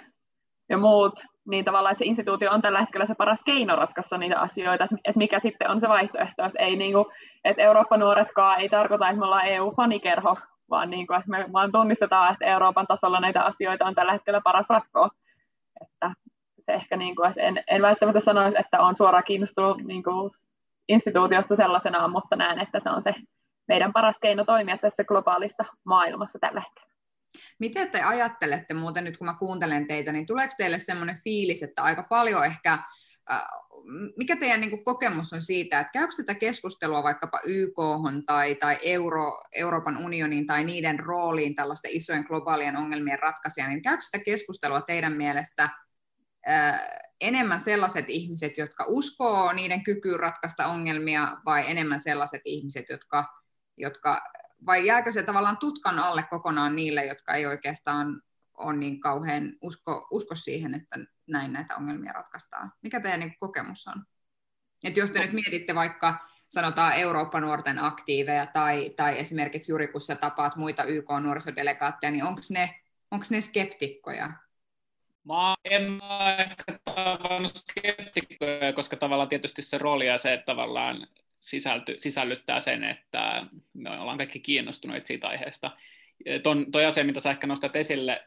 ja 0.69 0.78
muut, 0.78 1.12
niin 1.48 1.64
tavallaan, 1.64 1.92
että 1.92 1.98
se 1.98 2.04
instituutio 2.04 2.50
on 2.50 2.62
tällä 2.62 2.80
hetkellä 2.80 3.06
se 3.06 3.14
paras 3.14 3.40
keino 3.44 3.76
ratkaista 3.76 4.19
niitä 4.19 4.40
asioita, 4.40 4.84
että, 4.84 4.96
että 5.04 5.19
mikä 5.19 5.40
sitten 5.40 5.70
on 5.70 5.80
se 5.80 5.88
vaihtoehto, 5.88 6.44
että, 6.44 6.58
ei 6.58 6.76
niin 6.76 6.92
kuin, 6.92 7.04
että 7.44 7.62
Eurooppa-nuoretkaan 7.62 8.60
ei 8.60 8.69
tarkoita, 8.69 9.08
että 9.08 9.19
me 9.19 9.24
ollaan 9.24 9.46
EU-fanikerho, 9.46 10.36
vaan 10.70 10.90
niin 10.90 11.06
kuin, 11.06 11.19
että 11.19 11.30
me 11.30 11.46
vaan 11.52 11.72
tunnistetaan, 11.72 12.32
että 12.32 12.44
Euroopan 12.44 12.86
tasolla 12.86 13.20
näitä 13.20 13.42
asioita 13.44 13.84
on 13.84 13.94
tällä 13.94 14.12
hetkellä 14.12 14.40
paras 14.44 14.66
ratkoa. 14.69 15.08
Että 15.80 16.12
se 16.66 16.72
ehkä, 16.72 16.96
niin 16.96 17.16
kuin, 17.16 17.30
että 17.30 17.42
en, 17.42 17.64
en 17.70 17.82
välttämättä 17.82 18.20
sanoisi, 18.20 18.58
että 18.60 18.80
on 18.80 18.94
suoraan 18.94 19.24
kiinnostunut 19.24 19.82
niin 19.84 20.02
kuin 20.02 20.30
instituutiosta 20.88 21.56
sellaisenaan, 21.56 22.10
mutta 22.10 22.36
näen, 22.36 22.60
että 22.60 22.80
se 22.80 22.90
on 22.90 23.02
se 23.02 23.14
meidän 23.69 23.93
paras 23.93 24.17
keino 24.23 24.44
toimia 24.44 24.79
tässä 24.79 25.05
globaalissa 25.05 25.64
maailmassa 25.85 26.38
tällä 26.38 26.61
hetkellä. 26.61 26.93
Miten 27.59 27.91
te 27.91 28.03
ajattelette 28.03 28.75
muuten 28.75 29.05
nyt, 29.05 29.17
kun 29.17 29.26
mä 29.26 29.35
kuuntelen 29.35 29.87
teitä, 29.87 30.12
niin 30.12 30.26
tuleeko 30.26 30.55
teille 30.59 30.79
semmoinen 30.79 31.19
fiilis, 31.25 31.62
että 31.62 31.82
aika 31.82 32.03
paljon 32.03 32.44
ehkä 32.44 32.79
mikä 34.17 34.37
teidän 34.37 34.61
niin 34.61 34.70
kuin, 34.70 34.85
kokemus 34.85 35.32
on 35.32 35.43
siitä, 35.43 35.81
että 35.81 35.93
käykö 35.93 36.14
tätä 36.17 36.35
keskustelua 36.35 37.03
vaikkapa 37.03 37.41
YK 37.44 37.76
tai, 38.26 38.55
tai 38.55 38.79
Euro, 38.82 39.41
Euroopan 39.55 39.97
unionin 39.97 40.47
tai 40.47 40.65
niiden 40.65 40.99
rooliin 40.99 41.55
tällaisten 41.55 41.91
isojen 41.91 42.25
globaalien 42.29 42.76
ongelmien 42.76 43.19
ratkaisija, 43.19 43.69
niin 43.69 43.82
käykö 43.82 44.03
sitä 44.03 44.25
keskustelua 44.25 44.81
teidän 44.81 45.12
mielestä 45.12 45.69
ää, 46.46 46.89
enemmän 47.20 47.60
sellaiset 47.60 48.05
ihmiset, 48.08 48.58
jotka 48.58 48.84
uskoo 48.89 49.53
niiden 49.53 49.84
kykyyn 49.84 50.20
ratkaista 50.20 50.67
ongelmia, 50.67 51.36
vai 51.44 51.70
enemmän 51.70 52.01
sellaiset 52.01 52.43
ihmiset, 52.44 52.89
jotka, 52.89 53.25
jotka 53.82 54.22
vai 54.67 54.86
jääkö 54.86 55.12
se 55.12 55.22
tavallaan 55.22 55.58
tutkan 55.58 55.98
alle 55.98 56.24
kokonaan 56.31 56.77
niille, 56.77 57.06
jotka 57.06 57.34
ei 57.34 57.46
oikeastaan 57.46 58.22
ole 58.55 58.77
niin 58.77 59.01
kauhean 59.01 59.53
usko, 59.60 60.08
usko 60.10 60.34
siihen, 60.34 60.74
että 60.74 60.98
näin 61.27 61.53
näitä 61.53 61.77
ongelmia 61.77 62.12
ratkaistaan. 62.12 62.72
Mikä 62.82 63.01
teidän 63.01 63.20
niin 63.20 63.36
kokemus 63.39 63.86
on? 63.86 64.05
Et 64.84 64.96
jos 64.96 65.10
te 65.10 65.20
nyt 65.20 65.32
mietitte 65.32 65.74
vaikka 65.74 66.19
sanotaan 66.48 66.94
Eurooppa-nuorten 66.94 67.79
aktiiveja 67.79 68.46
tai, 68.46 68.91
tai 68.91 69.19
esimerkiksi 69.19 69.72
juuri 69.72 69.89
kun 69.89 70.01
sä 70.01 70.15
tapaat 70.15 70.56
muita 70.56 70.84
YK-nuorisodelegaatteja, 70.84 72.10
niin 72.10 72.24
onko 72.24 72.41
ne, 72.51 72.81
onks 73.10 73.31
ne 73.31 73.41
skeptikkoja? 73.41 74.32
Mä 75.24 75.55
en 75.65 76.01
ehkä 76.39 76.79
tavannut 76.84 77.56
skeptikkoja, 77.56 78.72
koska 78.72 78.96
tavallaan 78.96 79.29
tietysti 79.29 79.62
se 79.62 79.79
rooli 79.79 80.06
ja 80.06 80.19
se, 80.19 80.32
että 80.32 80.46
tavallaan 80.46 81.06
sisälty, 81.43 81.96
sisällyttää 82.01 82.61
sen, 82.61 82.84
että 82.84 83.46
me 83.75 83.91
ollaan 83.91 84.19
kaikki 84.19 84.41
kiinnostuneet 84.41 85.06
siitä 85.06 85.29
aiheesta. 85.29 85.70
Ton, 86.43 86.67
toi 86.72 86.84
asia, 86.84 87.05
mitä 87.05 87.20
sä 87.20 87.31
ehkä 87.31 87.46
nostat 87.46 87.77
esille, 87.77 88.25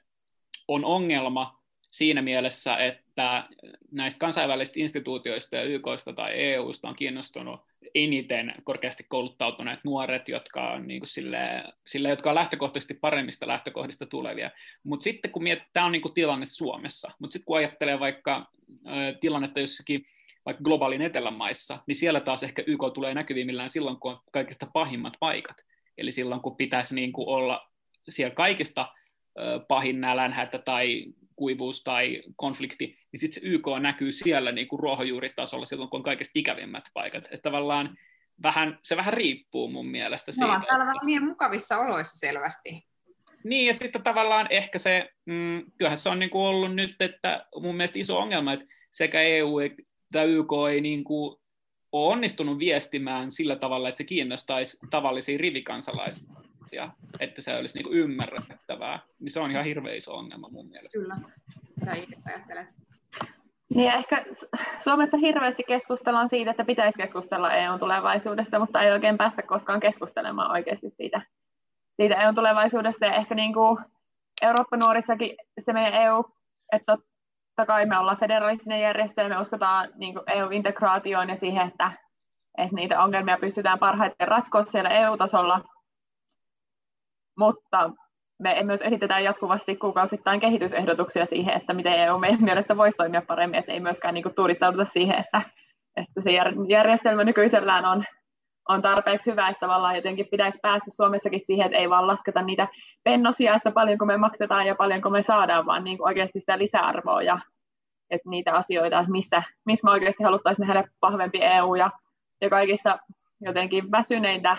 on 0.67 0.85
ongelma 0.85 1.61
siinä 1.91 2.21
mielessä, 2.21 2.77
että 2.77 3.43
näistä 3.91 4.19
kansainvälisistä 4.19 4.79
instituutioista 4.79 5.55
ja 5.55 5.63
YKista 5.63 6.13
tai 6.13 6.33
EUsta 6.33 6.89
on 6.89 6.95
kiinnostunut 6.95 7.59
eniten 7.95 8.53
korkeasti 8.63 9.05
kouluttautuneet 9.09 9.79
nuoret, 9.83 10.29
jotka 10.29 10.71
on, 10.71 10.87
niin 10.87 10.99
kuin 10.99 11.07
sille, 11.07 11.63
sille, 11.87 12.09
jotka 12.09 12.29
on 12.29 12.35
lähtökohtaisesti 12.35 12.93
paremmista 12.93 13.47
lähtökohdista 13.47 14.05
tulevia. 14.05 14.51
Mutta 14.83 15.03
sitten 15.03 15.31
kun 15.31 15.43
miettii, 15.43 15.69
tämä 15.73 15.85
on 15.85 15.91
niin 15.91 16.01
kuin 16.01 16.13
tilanne 16.13 16.45
Suomessa, 16.45 17.11
mutta 17.19 17.33
sitten 17.33 17.45
kun 17.45 17.57
ajattelee 17.57 17.99
vaikka 17.99 18.51
tilannetta 19.19 19.59
jossakin 19.59 20.05
vaikka 20.45 20.63
globaalin 20.63 21.01
etelämaissa, 21.01 21.79
niin 21.87 21.95
siellä 21.95 22.19
taas 22.19 22.43
ehkä 22.43 22.63
YK 22.67 22.81
tulee 22.93 23.13
näkyvimmillään 23.13 23.69
silloin, 23.69 23.99
kun 23.99 24.11
on 24.11 24.19
kaikista 24.31 24.67
pahimmat 24.73 25.13
paikat. 25.19 25.57
Eli 25.97 26.11
silloin, 26.11 26.41
kun 26.41 26.57
pitäisi 26.57 26.95
niin 26.95 27.13
kuin 27.13 27.27
olla 27.27 27.71
siellä 28.09 28.35
kaikista 28.35 28.93
pahin 29.67 30.01
nälänhätä 30.01 30.59
tai 30.59 31.05
kuivuus 31.35 31.83
tai 31.83 32.21
konflikti, 32.35 32.85
niin 33.11 33.19
sitten 33.19 33.41
se 33.41 33.47
YK 33.47 33.65
näkyy 33.79 34.11
siellä 34.11 34.51
niin 34.51 34.67
kuin 34.67 34.79
ruohonjuuritasolla 34.79 35.65
silloin, 35.65 35.89
kun 35.89 35.97
on 35.97 36.03
kaikista 36.03 36.31
ikävimmät 36.35 36.83
paikat. 36.93 37.23
Että 37.23 37.41
tavallaan 37.41 37.97
vähän, 38.43 38.79
se 38.83 38.97
vähän 38.97 39.13
riippuu 39.13 39.67
mun 39.67 39.87
mielestä 39.87 40.31
siitä. 40.31 40.47
No, 40.47 40.65
täällä 40.67 40.85
vähän 40.85 41.05
liian 41.05 41.23
mukavissa 41.23 41.77
oloissa 41.77 42.19
selvästi. 42.19 42.69
Niin, 43.43 43.67
ja 43.67 43.73
sitten 43.73 44.03
tavallaan 44.03 44.47
ehkä 44.49 44.77
se, 44.77 45.09
mm, 45.25 45.63
kyllähän 45.77 45.97
se 45.97 46.09
on 46.09 46.19
niin 46.19 46.29
kuin 46.29 46.45
ollut 46.45 46.75
nyt, 46.75 46.95
että 46.99 47.45
mun 47.61 47.75
mielestä 47.75 47.99
iso 47.99 48.19
ongelma, 48.19 48.53
että 48.53 48.65
sekä 48.91 49.21
EU 49.21 49.59
että 50.05 50.23
YK 50.23 50.51
ei 50.71 50.81
niin 50.81 51.03
kuin 51.03 51.35
ole 51.91 52.11
onnistunut 52.11 52.59
viestimään 52.59 53.31
sillä 53.31 53.55
tavalla, 53.55 53.89
että 53.89 53.97
se 53.97 54.03
kiinnostaisi 54.03 54.77
tavallisia 54.89 55.37
rivikansalaisia, 55.37 56.89
että 57.19 57.41
se 57.41 57.55
olisi 57.55 57.79
niin 57.79 57.93
ymmärrettävää, 57.93 58.99
niin 59.19 59.31
se 59.31 59.39
on 59.39 59.51
ihan 59.51 59.65
hirveän 59.65 59.97
iso 59.97 60.15
ongelma 60.15 60.49
mun 60.49 60.69
mielestä. 60.69 60.99
Kyllä. 60.99 61.17
Mitä 61.79 61.93
itse 61.93 62.15
ajattelet? 62.25 62.67
Niin 63.69 63.91
ehkä 63.91 64.25
Suomessa 64.79 65.17
hirveästi 65.17 65.63
keskustellaan 65.67 66.29
siitä, 66.29 66.51
että 66.51 66.65
pitäisi 66.65 66.97
keskustella 66.97 67.53
EUn 67.53 67.79
tulevaisuudesta, 67.79 68.59
mutta 68.59 68.81
ei 68.81 68.91
oikein 68.91 69.17
päästä 69.17 69.41
koskaan 69.41 69.79
keskustelemaan 69.79 70.51
oikeasti 70.51 70.89
siitä, 70.89 71.21
siitä 71.95 72.15
EUn 72.15 72.35
tulevaisuudesta. 72.35 73.05
Ja 73.05 73.15
ehkä 73.15 73.35
niin 73.35 73.53
kuin 73.53 73.77
Eurooppa-nuorissakin 74.41 75.37
se 75.59 75.73
meidän 75.73 75.93
EU, 75.93 76.23
että 76.71 76.97
totta 77.55 77.65
kai 77.73 77.85
me 77.85 77.99
ollaan 77.99 78.17
federalistinen 78.17 78.81
järjestö 78.81 79.21
ja 79.21 79.29
me 79.29 79.39
uskotaan 79.39 79.89
niin 79.95 80.15
EU-integraatioon 80.27 81.29
ja 81.29 81.35
siihen, 81.35 81.67
että, 81.67 81.91
että 82.57 82.75
niitä 82.75 83.03
ongelmia 83.03 83.37
pystytään 83.37 83.79
parhaiten 83.79 84.27
ratkoa 84.27 84.65
siellä 84.65 84.89
EU-tasolla, 84.89 85.61
mutta 87.37 87.89
me 88.39 88.63
myös 88.63 88.81
esitetään 88.81 89.23
jatkuvasti 89.23 89.75
kuukausittain 89.75 90.39
kehitysehdotuksia 90.39 91.25
siihen, 91.25 91.53
että 91.53 91.73
miten 91.73 91.93
EU 91.93 92.17
meidän 92.17 92.43
mielestä 92.43 92.77
voisi 92.77 92.97
toimia 92.97 93.21
paremmin, 93.27 93.59
että 93.59 93.71
ei 93.71 93.79
myöskään 93.79 94.13
niin 94.13 94.35
tuudittauduta 94.35 94.85
siihen, 94.85 95.19
että, 95.19 95.41
että 95.95 96.21
se 96.21 96.31
järjestelmä 96.69 97.23
nykyisellään 97.23 97.85
on, 97.85 98.05
on 98.69 98.81
tarpeeksi 98.81 99.31
hyvä, 99.31 99.47
että 99.47 99.59
tavallaan 99.59 99.95
jotenkin 99.95 100.27
pitäisi 100.31 100.59
päästä 100.61 100.91
Suomessakin 100.91 101.39
siihen, 101.39 101.65
että 101.65 101.77
ei 101.77 101.89
vaan 101.89 102.07
lasketa 102.07 102.41
niitä 102.41 102.67
pennosia, 103.03 103.55
että 103.55 103.71
paljonko 103.71 104.05
me 104.05 104.17
maksetaan 104.17 104.67
ja 104.67 104.75
paljonko 104.75 105.09
me 105.09 105.23
saadaan, 105.23 105.65
vaan 105.65 105.83
niin 105.83 105.97
kuin 105.97 106.07
oikeasti 106.07 106.39
sitä 106.39 106.57
lisäarvoa 106.57 107.21
ja 107.21 107.39
että 108.09 108.29
niitä 108.29 108.53
asioita, 108.53 108.99
että 108.99 109.11
missä, 109.11 109.43
missä 109.65 109.85
me 109.85 109.91
oikeasti 109.91 110.23
haluttaisiin 110.23 110.67
nähdä 110.67 110.83
vahvempi 111.01 111.39
EU 111.41 111.75
ja, 111.75 111.91
ja 112.41 112.49
kaikista 112.49 112.99
jotenkin 113.41 113.91
väsyneintä 113.91 114.57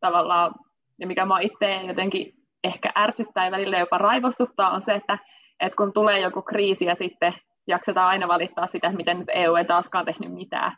tavallaan, 0.00 0.54
ja 0.98 1.06
mikä 1.06 1.24
mä 1.24 1.40
itse 1.40 1.74
jotenkin 1.74 2.32
ehkä 2.64 2.92
ärsyttää 2.98 3.44
ja 3.44 3.50
välillä 3.50 3.78
jopa 3.78 3.98
raivostuttaa, 3.98 4.70
on 4.70 4.80
se, 4.80 4.94
että, 4.94 5.18
että 5.60 5.76
kun 5.76 5.92
tulee 5.92 6.20
joku 6.20 6.42
kriisi 6.42 6.84
ja 6.84 6.94
sitten 6.94 7.34
jaksetaan 7.66 8.08
aina 8.08 8.28
valittaa 8.28 8.66
sitä, 8.66 8.92
miten 8.92 9.18
nyt 9.18 9.28
EU 9.32 9.54
ei 9.54 9.64
taaskaan 9.64 10.04
tehnyt 10.04 10.32
mitään. 10.32 10.76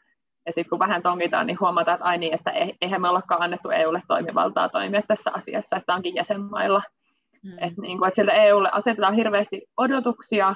Ja 0.49 0.53
sitten 0.53 0.71
kun 0.71 0.79
vähän 0.79 1.03
tongitaan, 1.03 1.47
niin 1.47 1.61
huomataan, 1.61 1.95
että 1.95 2.05
ai 2.05 2.19
niin, 2.19 2.35
että 2.35 2.53
eihän 2.81 3.01
me 3.01 3.09
olekaan 3.09 3.43
annettu 3.43 3.71
EUlle 3.71 4.03
toimivaltaa 4.09 4.69
toimia 4.69 5.03
tässä 5.09 5.31
asiassa, 5.35 5.77
että 5.77 5.95
onkin 5.95 6.15
jäsenmailla. 6.15 6.83
Mm. 7.45 7.53
Että 7.53 7.81
niin 7.81 7.99
kuin, 7.99 8.09
että 8.09 8.15
sieltä 8.15 8.33
EUlle 8.33 8.71
asetetaan 8.73 9.15
hirveästi 9.15 9.63
odotuksia 9.77 10.55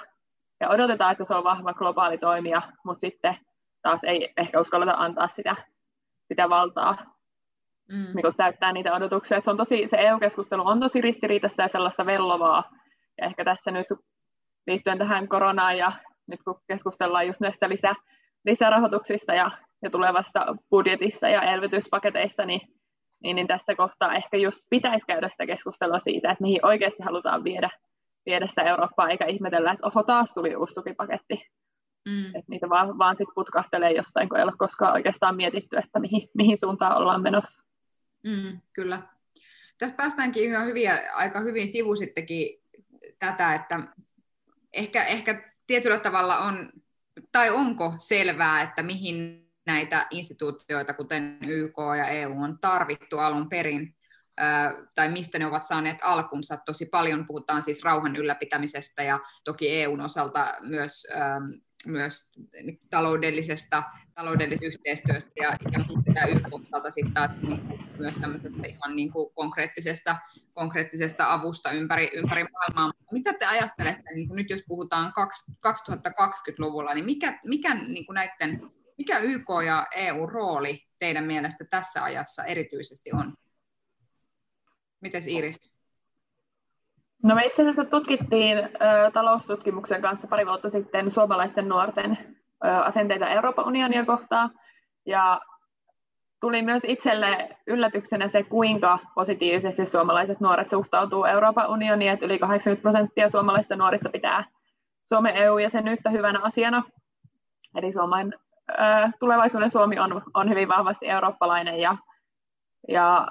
ja 0.61 0.69
odotetaan, 0.69 1.13
että 1.13 1.25
se 1.25 1.35
on 1.35 1.45
vahva 1.45 1.75
globaali 1.75 2.19
toimija, 2.19 2.63
mutta 2.85 3.01
sitten 3.01 3.37
taas 3.83 4.05
ei 4.05 4.33
ehkä 4.37 4.61
uskalleta 4.61 4.93
antaa 4.93 5.29
sitä, 5.29 5.57
sitä 6.29 6.49
valtaa 6.49 6.97
mm. 7.93 8.15
niin 8.15 8.23
kuin 8.23 8.37
täyttää 8.37 8.73
niitä 8.73 8.95
odotuksia. 8.95 9.39
Että 9.39 9.45
se, 9.45 9.51
on 9.51 9.57
tosi, 9.57 9.89
se 9.89 9.97
EU-keskustelu 9.97 10.69
on 10.69 10.81
tosi 10.81 11.01
ristiriitaista 11.01 11.63
ja 11.63 11.69
sellaista 11.69 12.07
vellovaa. 12.07 12.71
Ja 13.21 13.27
ehkä 13.27 13.45
tässä 13.45 13.71
nyt 13.71 13.87
liittyen 14.67 14.99
tähän 14.99 15.29
koronaan 15.29 15.79
ja 15.79 15.93
nyt 16.27 16.43
kun 16.43 16.61
keskustellaan 16.69 17.27
just 17.27 17.41
näistä 17.41 17.69
lisä, 17.69 17.95
lisärahoituksista 18.45 19.35
ja, 19.35 19.51
ja 19.83 19.91
tulevasta 19.91 20.47
budjetissa 20.71 21.29
ja 21.29 21.43
elvytyspaketeista, 21.43 22.45
niin, 22.47 22.61
niin, 23.23 23.37
niin 23.37 23.47
tässä 23.47 23.75
kohtaa 23.75 24.15
ehkä 24.15 24.37
just 24.37 24.67
pitäisi 24.71 25.07
käydä 25.07 25.29
sitä 25.29 25.47
keskustelua 25.47 25.99
siitä, 25.99 26.31
että 26.31 26.43
mihin 26.43 26.67
oikeasti 26.67 27.03
halutaan 27.03 27.45
viedä, 27.45 27.71
viedä 28.27 28.47
sitä 28.47 28.63
Eurooppaa, 28.63 29.09
eikä 29.09 29.27
ihmetellä, 29.27 29.73
että 29.73 29.87
oho, 29.87 30.03
taas 30.03 30.35
tuli 30.35 30.57
uusi 30.57 30.75
tukipaketti. 30.75 31.47
Mm. 32.09 32.27
Että 32.27 32.45
niitä 32.49 32.69
vaan, 32.69 32.99
vaan 32.99 33.17
sit 33.17 33.29
putkahtelee 33.35 33.93
jostain, 33.93 34.29
kun 34.29 34.39
ei 34.39 34.45
ole 34.45 34.53
koskaan 34.59 34.93
oikeastaan 34.93 35.37
mietitty, 35.37 35.77
että 35.77 36.01
mihin, 36.01 36.29
mihin 36.35 36.57
suuntaan 36.57 36.97
ollaan 36.97 37.23
menossa. 37.23 37.63
Mm, 38.27 38.61
kyllä. 38.73 39.03
Tästä 39.79 39.97
päästäänkin 39.97 40.45
ihan 40.45 40.67
hyviä, 40.67 40.99
aika 41.15 41.41
hyvin 41.41 41.69
sivusittekin 41.69 42.63
tätä, 43.19 43.55
että 43.55 43.81
ehkä, 44.73 45.05
ehkä 45.05 45.53
tietyllä 45.67 45.99
tavalla 45.99 46.39
on, 46.39 46.71
tai 47.33 47.51
onko 47.51 47.95
selvää, 47.99 48.63
että 48.63 48.83
mihin 48.83 49.42
näitä 49.67 50.07
instituutioita, 50.11 50.95
kuten 50.95 51.39
YK 51.47 51.77
ja 51.99 52.05
EU, 52.05 52.43
on 52.43 52.59
tarvittu 52.61 53.19
alun 53.19 53.49
perin, 53.49 53.97
tai 54.95 55.09
mistä 55.09 55.39
ne 55.39 55.47
ovat 55.47 55.65
saaneet 55.65 55.99
alkunsa. 56.03 56.57
Tosi 56.57 56.87
paljon 56.87 57.27
puhutaan 57.27 57.63
siis 57.63 57.85
rauhan 57.85 58.17
ylläpitämisestä 58.17 59.03
ja 59.03 59.21
toki 59.45 59.71
EUn 59.71 60.01
osalta 60.01 60.55
myös 60.61 61.07
myös 61.87 62.31
taloudellisesta, 62.91 63.83
taloudellisesta 64.15 64.67
yhteistyöstä 64.67 65.31
ja, 65.37 65.57
ja 65.73 65.85
muuta 65.89 66.27
YKlta 66.27 66.91
sitten 66.91 67.15
taas 67.15 67.41
niin 67.43 67.61
kuin, 67.61 67.81
myös 67.99 68.15
tämmöisestä 68.21 68.69
ihan 68.69 68.97
niin 68.97 69.13
kuin 69.13 69.35
konkreettisesta, 69.35 70.17
konkreettisesta 70.53 71.33
avusta 71.33 71.71
ympäri, 71.71 72.11
ympäri 72.15 72.45
maailmaa. 72.53 72.93
Mitä 73.13 73.33
te 73.33 73.47
ajattelette, 73.47 74.15
niin 74.15 74.29
nyt 74.33 74.51
jos 74.51 74.63
puhutaan 74.69 75.13
2020-luvulla, 75.67 76.95
niin 76.95 77.05
mikä, 77.05 77.41
mikä 77.45 77.75
niin 77.75 78.07
kuin 78.07 78.15
näiden, 78.15 78.71
mikä 78.99 79.19
YK 79.19 79.49
ja 79.67 79.87
EU-rooli 79.97 80.79
teidän 80.99 81.25
mielestä 81.25 81.65
tässä 81.71 82.05
ajassa 82.05 82.45
erityisesti 82.45 83.11
on? 83.13 83.35
Mites 85.01 85.27
Iris? 85.27 85.83
No 87.23 87.35
me 87.35 87.45
itse 87.47 87.63
asiassa 87.63 87.85
tutkittiin 87.85 88.59
ö, 88.59 88.71
taloustutkimuksen 89.13 90.03
kanssa 90.03 90.27
pari 90.27 90.47
vuotta 90.47 90.71
sitten 90.71 91.11
suomalaisten 91.11 91.69
nuorten 91.69 92.37
ö, 92.65 92.69
asenteita 92.69 93.29
Euroopan 93.29 93.67
unionia 93.67 94.05
kohtaan. 94.05 94.51
Ja 95.07 95.41
tuli 96.41 96.63
myös 96.63 96.83
itselle 96.87 97.57
yllätyksenä 97.67 98.29
se, 98.29 98.43
kuinka 98.43 98.99
positiivisesti 99.15 99.87
suomalaiset 99.87 100.41
nuoret 100.41 100.69
suhtautuu 100.69 101.25
Euroopan 101.25 101.71
unioniin, 101.71 102.13
että 102.13 102.27
yli 102.27 102.39
80 102.39 102.83
prosenttia 102.83 103.29
suomalaisista 103.29 103.77
nuorista 103.77 104.09
pitää 104.09 104.45
Suomen 105.09 105.37
EU-jäsenyyttä 105.37 106.11
hyvänä 106.11 106.41
asiana. 106.43 106.85
Eli 107.77 107.93
Suomen, 107.93 108.35
tulevaisuuden 109.21 109.71
Suomi 109.71 109.99
on, 109.99 110.23
on 110.35 110.51
hyvin 110.51 110.69
vahvasti 110.69 111.09
eurooppalainen 111.09 111.81
ja, 111.81 111.97
ja 112.89 113.29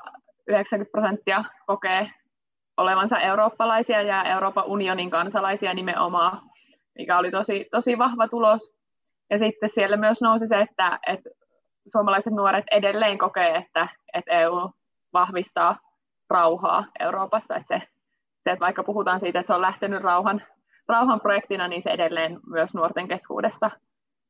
90 0.48 0.92
prosenttia 0.92 1.44
kokee 1.66 2.12
olevansa 2.78 3.20
eurooppalaisia 3.20 4.02
ja 4.02 4.24
Euroopan 4.24 4.66
unionin 4.66 5.10
kansalaisia 5.10 5.74
nimenomaan, 5.74 6.42
mikä 6.98 7.18
oli 7.18 7.32
tosi, 7.32 7.68
tosi 7.72 7.98
vahva 7.98 8.28
tulos. 8.28 8.74
Ja 9.30 9.38
sitten 9.38 9.70
siellä 9.70 9.98
myös 9.98 10.22
nousi 10.22 10.48
se, 10.48 10.62
että, 10.62 11.00
että 11.08 11.30
suomalaiset 11.92 12.34
nuoret 12.34 12.66
edelleen 12.72 13.18
kokee, 13.18 13.56
että, 13.56 13.88
että 14.14 14.32
EU 14.32 14.70
vahvistaa 15.14 15.80
rauhaa 16.30 16.86
Euroopassa. 17.00 17.56
Että 17.56 17.68
se, 17.68 17.88
se, 18.44 18.52
että 18.52 18.66
vaikka 18.66 18.84
puhutaan 18.84 19.20
siitä, 19.20 19.40
että 19.40 19.48
se 19.48 19.54
on 19.54 19.62
lähtenyt 19.62 20.04
rauhan, 20.04 20.42
rauhan 20.88 21.22
projektina, 21.22 21.68
niin 21.68 21.82
se 21.82 21.90
edelleen 21.90 22.40
myös 22.48 22.74
nuorten 22.74 23.08
keskuudessa 23.08 23.72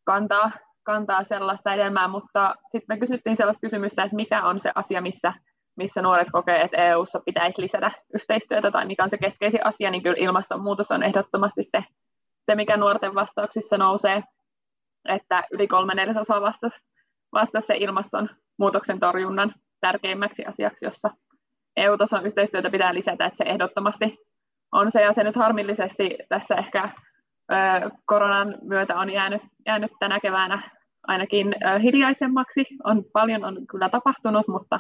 kantaa, 0.04 0.52
kantaa 0.84 1.24
sellaista 1.24 1.74
edelmää, 1.74 2.08
mutta 2.08 2.56
sitten 2.72 2.96
me 2.96 3.00
kysyttiin 3.00 3.38
sellaista 3.38 3.68
kysymystä, 3.68 4.04
että 4.04 4.16
mikä 4.16 4.44
on 4.44 4.60
se 4.60 4.72
asia, 4.76 5.02
missä 5.02 5.34
missä 5.76 6.02
nuoret 6.02 6.32
kokee, 6.32 6.62
että 6.62 6.78
EU:ssa 6.78 7.20
pitäisi 7.26 7.62
lisätä 7.62 7.92
yhteistyötä 8.14 8.72
tai 8.72 8.86
mikä 8.86 9.04
on 9.04 9.10
se 9.10 9.18
keskeisin 9.18 9.66
asia, 9.66 9.92
niin 9.92 10.04
kyllä 10.04 10.16
ilmastonmuutos 10.20 10.92
on 10.92 11.04
ehdottomasti 11.04 11.64
se, 11.64 11.84
se 12.46 12.56
mikä 12.56 12.78
nuorten 12.78 13.16
vastauksissa 13.16 13.78
nousee, 13.78 14.24
että 15.10 15.44
yli 15.52 15.68
kolme 15.68 15.96
neljäsosaa 15.96 16.42
vastasi, 16.42 16.80
vastasi 17.34 17.68
se 17.68 17.78
ilmastonmuutoksen 17.78 19.00
torjunnan 19.00 19.54
tärkeimmäksi 19.82 20.46
asiaksi, 20.46 20.86
jossa 20.86 21.10
EU-tason 21.78 22.26
yhteistyötä 22.26 22.70
pitää 22.70 22.94
lisätä, 22.94 23.26
että 23.26 23.38
se 23.38 23.44
ehdottomasti 23.44 24.18
on 24.72 24.92
se, 24.92 25.02
ja 25.02 25.14
se 25.14 25.24
nyt 25.24 25.36
harmillisesti 25.36 26.16
tässä 26.30 26.56
ehkä 26.56 26.90
koronan 28.06 28.58
myötä 28.62 28.98
on 28.98 29.10
jäänyt, 29.10 29.42
jäänyt 29.66 29.92
tänä 30.00 30.20
keväänä 30.20 30.70
ainakin 31.08 31.56
hiljaisemmaksi. 31.84 32.66
On, 32.84 33.04
paljon 33.14 33.46
on 33.46 33.68
kyllä 33.68 33.90
tapahtunut, 33.90 34.48
mutta 34.48 34.80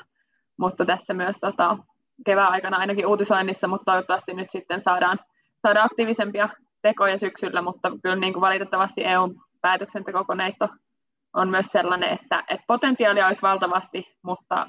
mutta 0.61 0.85
tässä 0.85 1.13
myös 1.13 1.37
tota, 1.39 1.77
kevään 2.25 2.51
aikana 2.51 2.77
ainakin 2.77 3.07
uutisoinnissa, 3.07 3.67
mutta 3.67 3.91
toivottavasti 3.91 4.33
nyt 4.33 4.49
sitten 4.49 4.81
saadaan, 4.81 5.19
saadaan 5.61 5.85
aktiivisempia 5.85 6.49
tekoja 6.81 7.17
syksyllä, 7.17 7.61
mutta 7.61 7.91
kyllä 8.03 8.15
niin 8.15 8.33
kuin 8.33 8.41
valitettavasti 8.41 9.03
EU-päätöksentekokoneisto 9.03 10.69
on 11.33 11.49
myös 11.49 11.65
sellainen, 11.65 12.09
että, 12.09 12.43
että 12.49 12.63
potentiaalia 12.67 13.27
olisi 13.27 13.41
valtavasti, 13.41 14.17
mutta 14.23 14.67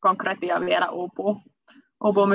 konkretia 0.00 0.60
vielä 0.60 0.90
uupuu, 0.90 1.42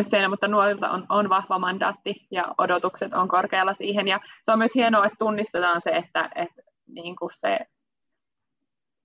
siinä, 0.09 0.29
mutta 0.29 0.47
nuorilta 0.47 0.89
on, 0.89 1.05
on 1.09 1.29
vahva 1.29 1.59
mandaatti 1.59 2.27
ja 2.31 2.55
odotukset 2.57 3.13
on 3.13 3.27
korkealla 3.27 3.74
siihen. 3.74 4.07
Ja 4.07 4.19
se 4.43 4.51
on 4.51 4.57
myös 4.57 4.75
hienoa, 4.75 5.05
että 5.05 5.15
tunnistetaan 5.19 5.81
se, 5.81 5.89
että, 5.89 6.29
että 6.36 6.62
niin 6.88 7.15
kuin 7.15 7.29
se 7.39 7.59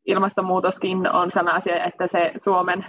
ilmastonmuutoskin 0.07 1.13
on 1.13 1.31
sellainen 1.31 1.59
asia, 1.59 1.85
että 1.85 2.07
se 2.07 2.33
Suomen 2.37 2.87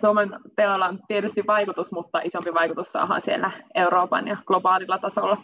Suomen 0.00 0.30
teolla 0.56 0.86
on 0.86 1.00
tietysti 1.08 1.46
vaikutus, 1.46 1.92
mutta 1.92 2.20
isompi 2.24 2.54
vaikutus 2.54 2.92
saadaan 2.92 3.22
siellä 3.22 3.50
Euroopan 3.74 4.28
ja 4.28 4.36
globaalilla 4.46 4.98
tasolla. 4.98 5.36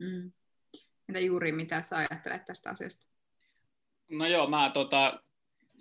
Mm. 0.00 0.32
Entä 1.08 1.20
juuri 1.20 1.52
mitä 1.52 1.82
sä 1.82 1.96
ajattelet 1.96 2.44
tästä 2.44 2.70
asiasta? 2.70 3.12
No 4.10 4.26
joo, 4.26 4.46
mä 4.46 4.70
tota, 4.74 5.22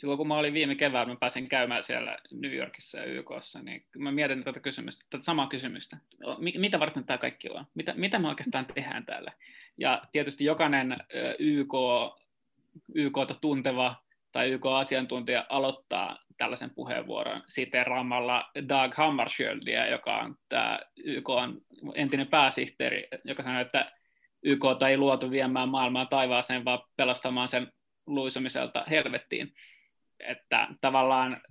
silloin 0.01 0.17
kun 0.17 0.27
mä 0.27 0.37
olin 0.37 0.53
viime 0.53 0.75
keväällä, 0.75 1.13
mä 1.13 1.19
pääsin 1.19 1.49
käymään 1.49 1.83
siellä 1.83 2.17
New 2.31 2.53
Yorkissa 2.53 2.97
ja 2.97 3.05
YKssa, 3.05 3.61
niin 3.61 3.85
mä 3.97 4.11
mietin 4.11 4.43
tätä 4.43 4.59
kysymystä, 4.59 5.05
tätä 5.09 5.23
samaa 5.23 5.47
kysymystä. 5.47 5.97
Mitä 6.57 6.79
varten 6.79 7.03
tämä 7.03 7.17
kaikki 7.17 7.49
on? 7.49 7.65
Mitä, 7.73 7.93
mitä 7.97 8.19
me 8.19 8.27
oikeastaan 8.27 8.65
tehdään 8.65 9.05
täällä? 9.05 9.31
Ja 9.77 10.01
tietysti 10.11 10.45
jokainen 10.45 10.95
YK, 11.39 11.73
YKta 12.95 13.35
tunteva 13.41 13.95
tai 14.31 14.51
YK-asiantuntija 14.51 15.45
aloittaa 15.49 16.19
tällaisen 16.37 16.69
puheenvuoron 16.69 17.43
siteraamalla 17.47 18.51
Doug 18.69 18.93
Hammarskjöldia, 18.93 19.87
joka 19.87 20.17
on 20.17 20.35
tämä 20.49 20.79
YK 21.03 21.29
on 21.29 21.61
entinen 21.95 22.27
pääsihteeri, 22.27 23.07
joka 23.23 23.43
sanoi, 23.43 23.61
että 23.61 23.91
YK 24.43 24.63
ei 24.89 24.97
luotu 24.97 25.31
viemään 25.31 25.69
maailmaa 25.69 26.05
taivaaseen, 26.05 26.65
vaan 26.65 26.79
pelastamaan 26.95 27.47
sen 27.47 27.71
luisumiselta 28.07 28.83
helvettiin. 28.89 29.53
Että 30.27 30.67
tavallaan 30.81 31.41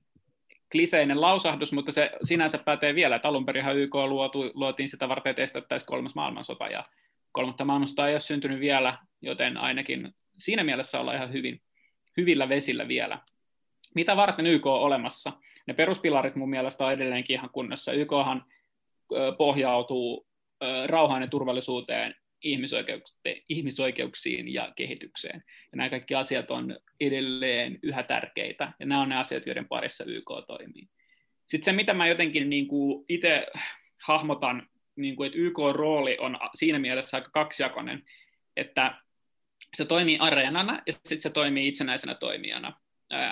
kliseinen 0.73 1.21
lausahdus, 1.21 1.73
mutta 1.73 1.93
se 1.93 2.11
sinänsä 2.23 2.59
pätee 2.59 2.95
vielä, 2.95 3.17
että 3.17 3.29
alun 3.29 3.47
perin 3.47 3.77
YK 3.77 3.95
luotu, 3.95 4.51
luotiin 4.55 4.89
sitä 4.89 5.09
varten, 5.09 5.31
että 5.31 5.43
estettäisiin 5.43 5.87
kolmas 5.87 6.15
maailmansota, 6.15 6.67
ja 6.67 6.83
kolmatta 7.33 7.65
maailmansota 7.65 8.09
ei 8.09 8.15
ole 8.15 8.21
syntynyt 8.21 8.61
vielä, 8.61 8.99
joten 9.23 9.63
ainakin 9.63 10.15
siinä 10.39 10.65
mielessä 10.65 11.01
ollaan 11.01 11.17
ihan 11.17 11.33
hyvin, 11.33 11.61
hyvillä 12.17 12.49
vesillä 12.49 12.89
vielä. 12.89 13.19
Mitä 13.95 14.17
varten 14.17 14.47
YK 14.47 14.67
on 14.67 14.81
olemassa? 14.81 15.33
Ne 15.67 15.75
peruspilarit 15.75 16.37
mun 16.37 16.51
mielestä 16.51 16.85
on 16.85 16.93
edelleenkin 16.93 17.35
ihan 17.35 17.51
kunnossa. 17.51 17.93
YKhan 17.93 18.45
pohjautuu 19.39 20.27
rauhaan 20.87 21.23
ja 21.23 21.29
turvallisuuteen 21.29 22.15
ihmisoikeuksiin 23.49 24.55
ja 24.55 24.73
kehitykseen. 24.77 25.45
Ja 25.73 25.77
nämä 25.77 25.91
kaikki 25.91 26.15
asiat 26.15 26.51
on 26.51 26.77
edelleen 27.01 27.79
yhä 27.83 28.03
tärkeitä, 28.03 28.73
ja 28.81 28.87
nämä 28.87 29.01
on 29.01 29.09
ne 29.09 29.17
asiat, 29.17 29.47
joiden 29.47 29.69
parissa 29.69 30.05
YK 30.05 30.31
toimii. 30.47 30.89
Sitten 31.47 31.65
se, 31.65 31.77
mitä 31.77 31.95
mä 31.95 32.07
jotenkin 32.07 32.51
niin 32.51 32.69
kuin 32.69 33.05
itse 33.09 33.47
hahmotan, 34.03 34.69
niin 34.97 35.17
kuin, 35.17 35.27
että 35.27 35.39
YK-rooli 35.39 36.17
on 36.19 36.39
siinä 36.55 36.79
mielessä 36.79 37.17
aika 37.17 37.31
kaksijakoinen, 37.31 38.05
että 38.57 39.01
se 39.77 39.85
toimii 39.85 40.19
areenana 40.19 40.83
ja 40.87 40.93
sitten 40.93 41.23
se 41.23 41.31
toimii 41.31 41.69
itsenäisenä 41.69 42.15
toimijana. 42.15 42.81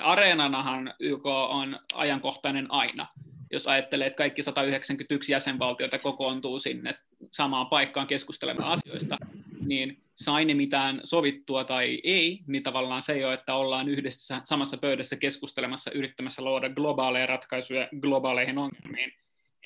Areenanahan 0.03 0.95
YK 1.01 1.27
on 1.27 1.81
ajankohtainen 1.95 2.73
aina. 2.73 3.07
Jos 3.51 3.67
ajattelee, 3.67 4.07
että 4.07 4.17
kaikki 4.17 4.43
191 4.43 5.33
jäsenvaltiota 5.33 5.99
kokoontuu 5.99 6.59
sinne 6.59 6.95
samaan 7.33 7.67
paikkaan 7.67 8.07
keskustelemaan 8.07 8.73
asioista, 8.73 9.19
niin 9.61 10.03
sai 10.17 10.45
ne 10.45 10.55
mitään 10.55 11.01
sovittua 11.05 11.65
tai 11.65 12.01
ei, 12.05 12.41
niin 12.47 12.63
tavallaan 12.63 13.03
se 13.03 13.27
ole, 13.27 13.35
että 13.35 13.55
ollaan 13.55 13.89
yhdessä 13.89 14.41
samassa 14.45 14.77
pöydässä 14.77 15.17
keskustelemassa, 15.17 15.91
yrittämässä 15.91 16.43
luoda 16.43 16.71
globaaleja 16.71 17.27
ratkaisuja 17.27 17.89
globaaleihin 18.01 18.59
ongelmiin, 18.59 19.13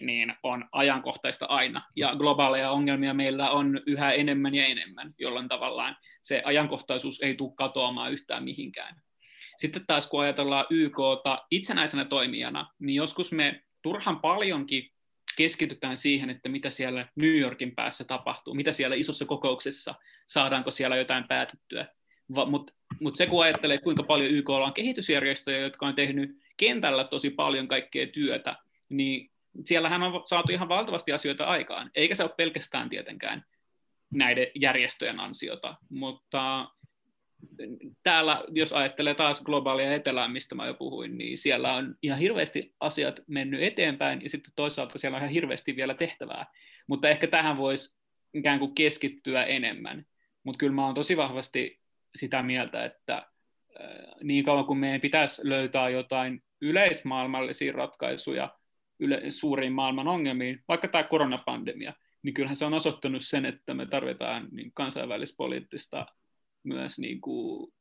niin 0.01 0.35
on 0.43 0.65
ajankohtaista 0.73 1.47
aina. 1.47 1.83
Ja 1.97 2.17
globaaleja 2.17 2.71
ongelmia 2.71 3.15
meillä 3.15 3.51
on 3.51 3.81
yhä 3.87 4.13
enemmän 4.13 4.55
ja 4.55 4.67
enemmän, 4.67 5.15
jolloin 5.19 5.49
tavallaan 5.49 5.97
se 6.23 6.43
ajankohtaisuus 6.45 7.23
ei 7.23 7.35
tule 7.35 7.53
katoamaan 7.57 8.13
yhtään 8.13 8.45
mihinkään. 8.45 9.03
Sitten 9.57 9.87
taas 9.87 10.09
kun 10.09 10.23
ajatellaan 10.23 10.67
YKta 10.71 11.47
itsenäisenä 11.51 12.05
toimijana, 12.05 12.67
niin 12.79 12.97
joskus 12.97 13.33
me 13.33 13.63
turhan 13.83 14.21
paljonkin 14.21 14.91
keskitytään 15.37 15.97
siihen, 15.97 16.31
että 16.31 16.49
mitä 16.49 16.71
siellä 16.71 17.09
New 17.17 17.39
Yorkin 17.39 17.75
päässä 17.75 18.05
tapahtuu, 18.05 18.55
mitä 18.55 18.73
siellä 18.73 18.97
isossa 18.97 19.25
kokouksessa, 19.25 19.95
saadaanko 20.27 20.71
siellä 20.71 20.97
jotain 20.97 21.29
päätettyä. 21.29 21.87
Mutta 22.29 22.73
mut 23.01 23.17
se, 23.17 23.27
kun 23.27 23.45
ajattelee, 23.45 23.79
kuinka 23.79 24.03
paljon 24.03 24.31
YK 24.31 24.51
on 24.51 24.73
kehitysjärjestöjä, 24.73 25.59
jotka 25.59 25.87
on 25.87 25.95
tehnyt 25.95 26.39
kentällä 26.57 27.05
tosi 27.05 27.31
paljon 27.31 27.69
kaikkea 27.69 28.07
työtä, 28.07 28.57
niin 28.89 29.31
siellähän 29.65 30.03
on 30.03 30.23
saatu 30.27 30.53
ihan 30.53 30.69
valtavasti 30.69 31.13
asioita 31.13 31.45
aikaan. 31.45 31.91
Eikä 31.95 32.15
se 32.15 32.23
ole 32.23 32.35
pelkästään 32.37 32.89
tietenkään 32.89 33.45
näiden 34.13 34.47
järjestöjen 34.55 35.21
ansiota, 35.21 35.75
mutta 35.89 36.69
täällä, 38.03 38.45
jos 38.49 38.73
ajattelee 38.73 39.15
taas 39.15 39.43
globaalia 39.43 39.95
etelää, 39.95 40.29
mistä 40.29 40.55
mä 40.55 40.67
jo 40.67 40.75
puhuin, 40.75 41.19
niin 41.19 41.39
siellä 41.39 41.75
on 41.75 41.95
ihan 42.03 42.19
hirveästi 42.19 42.75
asiat 42.81 43.21
mennyt 43.27 43.63
eteenpäin, 43.63 44.23
ja 44.23 44.29
sitten 44.29 44.53
toisaalta 44.57 44.99
siellä 44.99 45.17
on 45.17 45.23
ihan 45.23 45.33
hirveästi 45.33 45.77
vielä 45.77 45.95
tehtävää. 45.95 46.47
Mutta 46.87 47.09
ehkä 47.09 47.27
tähän 47.27 47.57
voisi 47.57 47.99
ikään 48.35 48.59
kuin 48.59 48.75
keskittyä 48.75 49.45
enemmän. 49.45 50.07
Mutta 50.45 50.59
kyllä 50.59 50.73
mä 50.73 50.87
oon 50.87 50.95
tosi 50.95 51.17
vahvasti 51.17 51.81
sitä 52.17 52.43
mieltä, 52.43 52.85
että 52.85 53.17
äh, 53.17 53.27
niin 54.23 54.45
kauan 54.45 54.67
kuin 54.67 54.79
meidän 54.79 55.01
pitäisi 55.01 55.49
löytää 55.49 55.89
jotain 55.89 56.43
yleismaailmallisia 56.61 57.73
ratkaisuja 57.73 58.57
yle- 59.01 59.31
suuriin 59.31 59.73
maailman 59.73 60.09
ongelmiin, 60.09 60.65
vaikka 60.69 60.89
tämä 60.89 61.05
koronapandemia, 61.05 61.93
niin 62.23 62.35
kyllähän 62.35 62.57
se 62.57 62.65
on 62.65 62.75
osoittanut 62.75 63.23
sen, 63.25 63.47
että 63.47 63.75
me 63.75 63.87
tarvitaan 63.87 64.49
niin 64.53 64.73
kansainvälispoliittista 64.75 66.07
myös 66.65 66.99
niin 66.99 67.21
kuin 67.21 67.73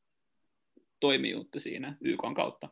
toimijuutta 1.00 1.60
siinä 1.60 1.98
YK 2.02 2.22
kautta. 2.36 2.70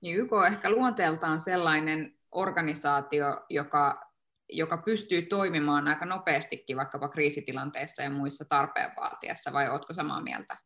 Niin 0.00 0.16
YK 0.16 0.32
on 0.32 0.46
ehkä 0.46 0.70
luonteeltaan 0.70 1.40
sellainen 1.40 2.18
organisaatio, 2.32 3.44
joka, 3.50 4.12
joka 4.52 4.76
pystyy 4.76 5.22
toimimaan 5.22 5.88
aika 5.88 6.06
nopeastikin 6.06 6.76
vaikkapa 6.76 7.08
kriisitilanteessa 7.08 8.02
ja 8.02 8.10
muissa 8.10 8.44
tarpeen 8.48 8.90
vaatiessa, 8.96 9.52
vai 9.52 9.70
oletko 9.70 9.94
samaa 9.94 10.22
mieltä? 10.22 10.56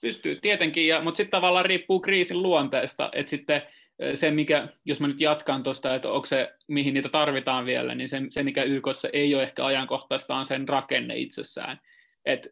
Pystyy 0.00 0.38
tietenkin, 0.40 0.86
ja, 0.86 1.02
mutta 1.02 1.16
sitten 1.16 1.30
tavallaan 1.30 1.66
riippuu 1.66 2.00
kriisin 2.00 2.42
luonteesta, 2.42 3.10
että 3.12 3.30
sitten 3.30 3.62
se, 4.14 4.30
mikä, 4.30 4.68
jos 4.84 5.00
mä 5.00 5.08
nyt 5.08 5.20
jatkan 5.20 5.62
tuosta, 5.62 5.94
että 5.94 6.08
onko 6.08 6.26
se, 6.26 6.54
mihin 6.68 6.94
niitä 6.94 7.08
tarvitaan 7.08 7.66
vielä, 7.66 7.94
niin 7.94 8.08
se, 8.08 8.20
se 8.30 8.42
mikä 8.42 8.62
YKssa 8.62 9.08
ei 9.12 9.34
ole 9.34 9.42
ehkä 9.42 9.64
ajankohtaista, 9.64 10.34
on 10.34 10.44
sen 10.44 10.68
rakenne 10.68 11.16
itsessään 11.16 11.80
että 12.24 12.48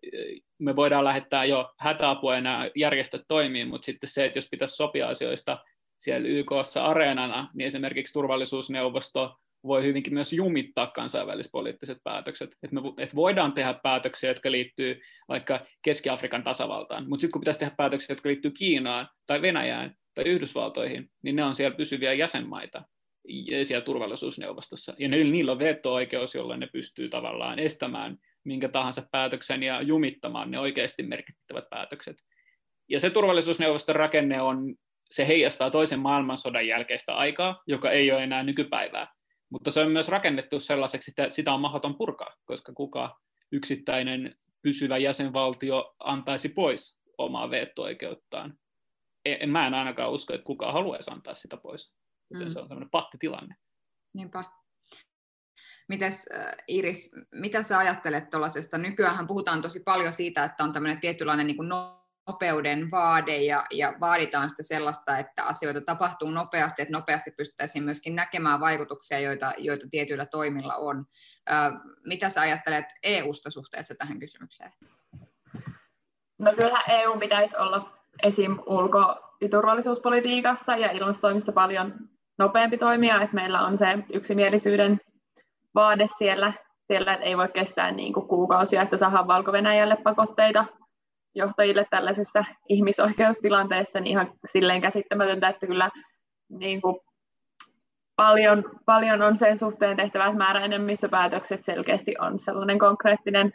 me 0.59 0.77
voidaan 0.77 1.05
lähettää 1.05 1.45
jo 1.45 1.73
hätäapua 1.79 2.35
ja 2.35 2.41
nämä 2.41 2.71
järjestöt 2.77 3.23
toimii, 3.29 3.65
mutta 3.65 3.87
sitten 3.87 4.11
se, 4.11 4.25
että 4.25 4.39
jos 4.39 4.49
pitäisi 4.51 4.77
sopia 4.77 5.09
asioista 5.09 5.59
siellä 5.99 6.29
YKssa 6.29 6.85
areenana, 6.87 7.49
niin 7.55 7.67
esimerkiksi 7.67 8.13
turvallisuusneuvosto 8.13 9.37
voi 9.67 9.85
hyvinkin 9.85 10.15
myös 10.15 10.33
jumittaa 10.33 10.87
kansainvälispoliittiset 10.87 11.99
päätökset. 12.05 12.57
Että 12.63 12.77
me 12.77 12.81
että 12.99 13.17
voidaan 13.17 13.53
tehdä 13.53 13.75
päätöksiä, 13.83 14.31
jotka 14.31 14.51
liittyy 14.51 15.01
vaikka 15.29 15.67
Keski-Afrikan 15.83 16.43
tasavaltaan, 16.43 17.09
mutta 17.09 17.21
sitten 17.21 17.33
kun 17.33 17.41
pitäisi 17.41 17.61
tehdä 17.61 17.75
päätöksiä, 17.77 18.13
jotka 18.13 18.29
liittyy 18.29 18.51
Kiinaan 18.51 19.09
tai 19.27 19.43
Venäjään 19.43 19.95
tai 20.15 20.25
Yhdysvaltoihin, 20.25 21.11
niin 21.23 21.37
ne 21.37 21.45
on 21.45 21.55
siellä 21.55 21.77
pysyviä 21.77 22.13
jäsenmaita 22.13 22.83
siellä 23.63 23.85
turvallisuusneuvostossa. 23.85 24.95
Ja 24.99 25.09
niillä 25.09 25.53
on 25.53 25.59
veto-oikeus, 25.59 26.35
jolloin 26.35 26.61
ne 26.61 26.69
pystyy 26.73 27.09
tavallaan 27.09 27.59
estämään 27.59 28.17
minkä 28.45 28.69
tahansa 28.69 29.03
päätöksen 29.13 29.63
ja 29.63 29.83
jumittamaan 29.83 30.51
ne 30.51 30.59
oikeasti 30.59 31.03
merkittävät 31.03 31.65
päätökset. 31.71 32.17
Ja 32.89 33.01
se 33.01 33.11
turvallisuusneuvoston 33.11 33.97
rakenne 33.97 34.43
on, 34.43 34.75
se 35.11 35.27
heijastaa 35.27 35.71
toisen 35.71 36.01
maailmansodan 36.01 36.67
jälkeistä 36.67 37.15
aikaa, 37.17 37.63
joka 37.67 37.91
ei 37.91 38.13
ole 38.13 38.25
enää 38.25 38.43
nykypäivää. 38.43 39.15
Mutta 39.51 39.71
se 39.71 39.81
on 39.81 39.91
myös 39.91 40.09
rakennettu 40.09 40.61
sellaiseksi, 40.61 41.11
että 41.11 41.31
sitä 41.31 41.53
on 41.53 41.61
mahdoton 41.61 41.99
purkaa, 41.99 42.37
koska 42.45 42.73
kuka 42.73 43.21
yksittäinen 43.53 44.35
pysyvä 44.63 44.99
jäsenvaltio 44.99 45.95
antaisi 45.99 46.49
pois 46.49 47.03
omaa 47.19 47.51
veto-oikeuttaan. 47.51 48.59
En, 49.25 49.51
mä 49.51 49.67
en 49.67 49.75
ainakaan 49.75 50.11
usko, 50.11 50.35
että 50.35 50.45
kukaan 50.45 50.73
haluaisi 50.73 51.11
antaa 51.11 51.35
sitä 51.35 51.57
pois. 51.57 51.95
mm. 52.35 52.51
se 52.51 52.61
on 52.61 52.69
tämmöinen 52.69 52.91
pattitilanne. 52.91 53.55
Niinpä. 54.15 54.45
Mites 55.91 56.29
Iris, 56.69 57.17
mitä 57.33 57.63
sä 57.63 57.79
ajattelet 57.79 58.31
tuollaisesta? 58.31 58.79
Nykyään 58.79 59.27
puhutaan 59.27 59.63
tosi 59.63 59.81
paljon 59.81 60.13
siitä, 60.13 60.45
että 60.45 60.65
on 60.65 60.73
tämmöinen 60.73 61.01
tietynlainen 61.01 61.47
niin 61.47 61.57
kuin 61.57 61.69
nopeuden 62.27 62.91
vaade 62.91 63.37
ja, 63.37 63.67
ja 63.71 63.95
vaaditaan 64.01 64.51
sitä 64.51 64.63
sellaista, 64.63 65.19
että 65.19 65.45
asioita 65.45 65.81
tapahtuu 65.81 66.31
nopeasti, 66.31 66.83
että 66.83 66.93
nopeasti 66.93 67.31
pystyttäisiin 67.31 67.85
myöskin 67.85 68.15
näkemään 68.15 68.61
vaikutuksia, 68.61 69.19
joita, 69.19 69.53
joita 69.59 69.87
tietyillä 69.91 70.27
toimilla 70.27 70.75
on. 70.75 71.05
Mitä 72.07 72.29
sä 72.29 72.41
ajattelet 72.41 72.87
EU-sta 73.03 73.51
suhteessa 73.51 73.95
tähän 73.95 74.21
kysymykseen? 74.21 74.73
No 76.39 76.53
kyllähän 76.57 76.91
EU 77.01 77.19
pitäisi 77.19 77.57
olla 77.57 77.99
esim. 78.23 78.59
ulko- 78.67 79.37
ja 79.41 79.49
turvallisuuspolitiikassa 79.49 80.77
ja 80.77 80.91
ilmastotoimissa 80.91 81.53
paljon 81.53 81.95
nopeampi 82.39 82.79
toimija, 82.79 83.23
että 83.23 83.35
meillä 83.35 83.61
on 83.61 83.79
se 83.79 83.87
yksimielisyyden 84.13 85.01
vaade 85.75 86.07
siellä, 86.19 86.53
siellä 86.87 87.15
että 87.15 87.25
ei 87.25 87.37
voi 87.37 87.49
kestää 87.49 87.91
niin 87.91 88.13
kuin 88.13 88.29
kuukausia, 88.29 88.83
että 88.83 88.97
saadaan 88.97 89.27
valko 89.27 89.53
pakotteita 90.05 90.65
johtajille 91.35 91.87
tällaisessa 91.91 92.45
ihmisoikeustilanteessa, 92.69 94.01
niin 94.01 94.11
ihan 94.11 94.33
silleen 94.53 94.81
käsittämätöntä, 94.81 95.49
että 95.49 95.67
kyllä 95.67 95.91
niin 96.49 96.81
kuin 96.81 96.97
paljon, 98.17 98.65
paljon 98.85 99.23
on 99.23 99.37
sen 99.37 99.59
suhteen 99.59 99.97
tehtävät 99.97 100.37
määräenemmistöpäätökset 100.37 101.65
selkeästi 101.65 102.15
on 102.19 102.39
sellainen 102.39 102.79
konkreettinen 102.79 103.53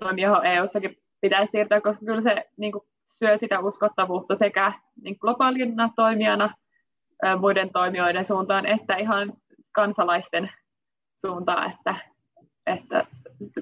toimi, 0.00 0.22
johon 0.22 0.46
EU-sakin 0.46 0.96
pitäisi 1.20 1.50
siirtyä, 1.50 1.80
koska 1.80 2.06
kyllä 2.06 2.20
se, 2.20 2.44
niin 2.56 2.72
kuin 2.72 2.84
syö 3.04 3.36
sitä 3.36 3.60
uskottavuutta 3.60 4.34
sekä 4.34 4.72
niin 5.02 5.16
globaalina 5.20 5.90
toimijana 5.96 6.54
muiden 7.40 7.70
toimijoiden 7.72 8.24
suuntaan 8.24 8.66
että 8.66 8.96
ihan 8.96 9.32
kansalaisten 9.72 10.50
suuntaan, 11.20 11.72
että, 11.72 11.94
että, 12.66 13.06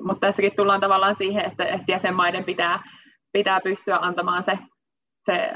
mutta 0.03 0.27
tässäkin 0.27 0.57
tullaan 0.57 0.81
tavallaan 0.81 1.17
siihen, 1.17 1.45
että, 1.45 1.65
että 1.65 1.93
jäsenmaiden 1.93 2.45
pitää, 2.45 2.83
pitää 3.33 3.61
pystyä 3.61 3.99
antamaan 4.01 4.45
se, 4.45 4.59
se 5.27 5.53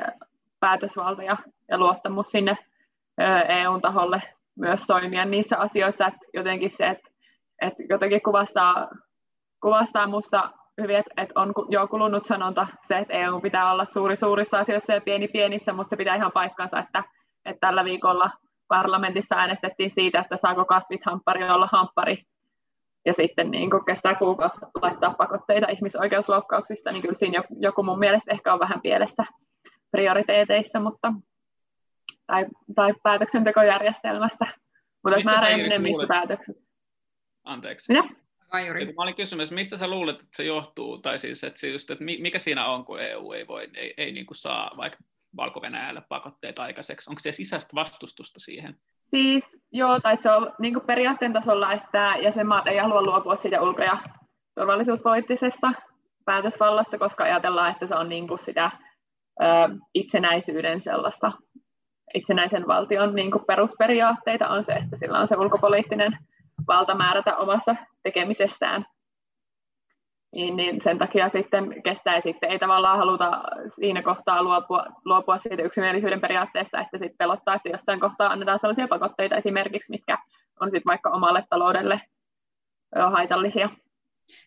päätösvalta 0.60 1.22
ja, 1.22 1.36
ja 1.68 1.78
luottamus 1.78 2.30
sinne 2.30 2.58
EUn 3.48 3.80
taholle 3.80 4.22
myös 4.58 4.84
toimia 4.86 5.24
niissä 5.24 5.58
asioissa, 5.58 6.06
että 6.06 6.20
jotenkin 6.34 6.70
se, 6.70 6.86
että, 6.86 7.10
että 7.62 7.82
jotenkin 7.88 8.22
kuvastaa, 8.22 8.88
kuvastaa 9.62 10.06
musta 10.06 10.50
hyvin, 10.80 10.96
että, 10.96 11.22
että 11.22 11.40
on 11.40 11.52
jo 11.68 11.88
kulunut 11.88 12.24
sanonta 12.24 12.66
se, 12.88 12.98
että 12.98 13.14
EU 13.14 13.40
pitää 13.40 13.72
olla 13.72 13.84
suuri 13.84 14.16
suurissa 14.16 14.58
asioissa 14.58 14.92
ja 14.92 15.00
pieni 15.00 15.28
pienissä, 15.28 15.72
mutta 15.72 15.90
se 15.90 15.96
pitää 15.96 16.16
ihan 16.16 16.32
paikkansa, 16.32 16.78
että, 16.78 17.04
että 17.44 17.60
tällä 17.60 17.84
viikolla 17.84 18.30
parlamentissa 18.68 19.34
äänestettiin 19.34 19.90
siitä, 19.90 20.20
että 20.20 20.36
saako 20.36 20.64
kasvishamppari 20.64 21.50
olla 21.50 21.68
hamppari, 21.72 22.22
ja 23.06 23.12
sitten 23.12 23.50
niin 23.50 23.70
kun 23.70 23.84
kestää 23.84 24.14
kuukausi 24.14 24.58
laittaa 24.82 25.14
pakotteita 25.14 25.66
ihmisoikeusloukkauksista, 25.68 26.92
niin 26.92 27.02
kyllä 27.02 27.14
siinä 27.14 27.42
joku 27.60 27.82
mun 27.82 27.98
mielestä 27.98 28.32
ehkä 28.32 28.52
on 28.52 28.60
vähän 28.60 28.80
pielessä 28.80 29.24
prioriteeteissa, 29.90 30.80
mutta, 30.80 31.12
tai, 32.26 32.46
tai 32.74 32.94
päätöksentekojärjestelmässä. 33.02 34.46
Mutta 35.04 35.20
määrä 35.24 35.48
enemmistö 35.48 36.06
päätökset. 36.06 36.56
Anteeksi. 37.44 37.92
Mitä? 37.92 38.08
Mä 38.96 39.02
olin 39.02 39.14
kysymys, 39.14 39.50
mistä 39.50 39.76
sä 39.76 39.88
luulet, 39.88 40.16
että 40.16 40.36
se 40.36 40.44
johtuu, 40.44 40.98
tai 40.98 41.18
siis, 41.18 41.44
että, 41.44 41.66
just, 41.66 41.90
että 41.90 42.04
mikä 42.04 42.38
siinä 42.38 42.66
on, 42.66 42.84
kun 42.84 43.00
EU 43.00 43.32
ei 43.32 43.46
voi, 43.46 43.70
ei, 43.74 43.94
ei 43.96 44.12
niin 44.12 44.26
kuin 44.26 44.36
saa 44.36 44.70
vaikka 44.76 44.98
valko 45.36 45.60
pakotteita 46.08 46.62
aikaiseksi? 46.62 47.10
Onko 47.10 47.20
se 47.20 47.32
sisäistä 47.32 47.74
vastustusta 47.74 48.40
siihen? 48.40 48.76
Siis 49.10 49.62
joo, 49.72 50.00
tai 50.00 50.16
se 50.16 50.30
on 50.30 50.52
niin 50.58 50.80
periaatteen 50.86 51.32
tasolla, 51.32 51.72
että 51.72 52.14
jäsenmaat 52.22 52.66
ei 52.66 52.78
halua 52.78 53.02
luopua 53.02 53.36
siitä 53.36 53.62
ulko- 53.62 53.82
ja 53.82 53.98
turvallisuuspoliittisesta 54.54 55.72
päätösvallasta, 56.24 56.98
koska 56.98 57.24
ajatellaan, 57.24 57.70
että 57.72 57.86
se 57.86 57.94
on 57.94 58.08
niin 58.08 58.28
sitä 58.44 58.70
ö, 59.42 59.44
itsenäisyyden 59.94 60.80
sellaista, 60.80 61.32
itsenäisen 62.14 62.66
valtion 62.66 63.14
niin 63.14 63.30
perusperiaatteita 63.46 64.48
on 64.48 64.64
se, 64.64 64.72
että 64.72 64.96
sillä 64.96 65.18
on 65.18 65.28
se 65.28 65.36
ulkopoliittinen 65.36 66.18
valta 66.66 66.94
määrätä 66.94 67.36
omassa 67.36 67.76
tekemisestään 68.02 68.86
niin, 70.32 70.56
niin 70.56 70.80
sen 70.80 70.98
takia 70.98 71.28
sitten 71.28 71.82
kestää 71.82 72.20
sitten 72.20 72.50
ei 72.50 72.58
tavallaan 72.58 72.98
haluta 72.98 73.42
siinä 73.74 74.02
kohtaa 74.02 74.42
luopua, 74.42 74.84
luopua 75.04 75.38
siitä 75.38 75.62
yksimielisyyden 75.62 76.20
periaatteesta, 76.20 76.80
että 76.80 76.98
sitten 76.98 77.18
pelottaa, 77.18 77.54
että 77.54 77.68
jossain 77.68 78.00
kohtaa 78.00 78.32
annetaan 78.32 78.58
sellaisia 78.58 78.88
pakotteita 78.88 79.36
esimerkiksi, 79.36 79.90
mitkä 79.90 80.18
on 80.60 80.70
sitten 80.70 80.90
vaikka 80.90 81.10
omalle 81.10 81.44
taloudelle 81.50 82.00
haitallisia. 83.10 83.70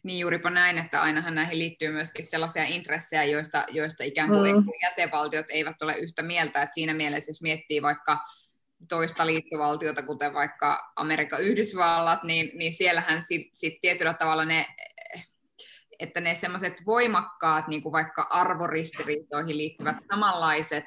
Niin 0.04 0.20
juuripa 0.20 0.50
näin, 0.50 0.78
että 0.78 1.02
ainahan 1.02 1.36
näihin 1.36 1.60
liittyy 1.60 1.92
myöskin 1.92 2.26
sellaisia 2.26 2.64
intressejä, 2.64 3.24
joista, 3.24 3.66
joista 3.70 4.04
ikään 4.04 4.30
kuin 4.30 4.56
mm. 4.56 4.64
jäsenvaltiot 4.84 5.46
eivät 5.50 5.82
ole 5.82 5.94
yhtä 5.94 6.22
mieltä. 6.22 6.62
Että 6.62 6.74
siinä 6.74 6.94
mielessä, 6.94 7.30
jos 7.30 7.42
miettii 7.42 7.82
vaikka 7.82 8.18
toista 8.90 9.26
liittovaltiota, 9.26 10.02
kuten 10.02 10.34
vaikka 10.34 10.92
Amerikan 10.96 11.42
Yhdysvallat, 11.42 12.24
niin, 12.24 12.58
niin 12.58 12.74
siellähän 12.74 13.22
sitten 13.22 13.56
sit 13.56 13.82
tietyllä 13.82 14.14
tavalla 14.14 14.46
ne 14.46 14.66
että 16.00 16.22
ne 16.22 16.36
semmoiset 16.36 16.86
voimakkaat, 16.86 17.68
niin 17.68 17.84
kuin 17.84 17.94
vaikka 17.94 18.22
arvoristiriitoihin 18.22 19.58
liittyvät 19.58 19.98
samanlaiset 20.12 20.86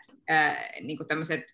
niin 0.81 0.97
kuin 0.97 1.09
tämmöiset 1.09 1.45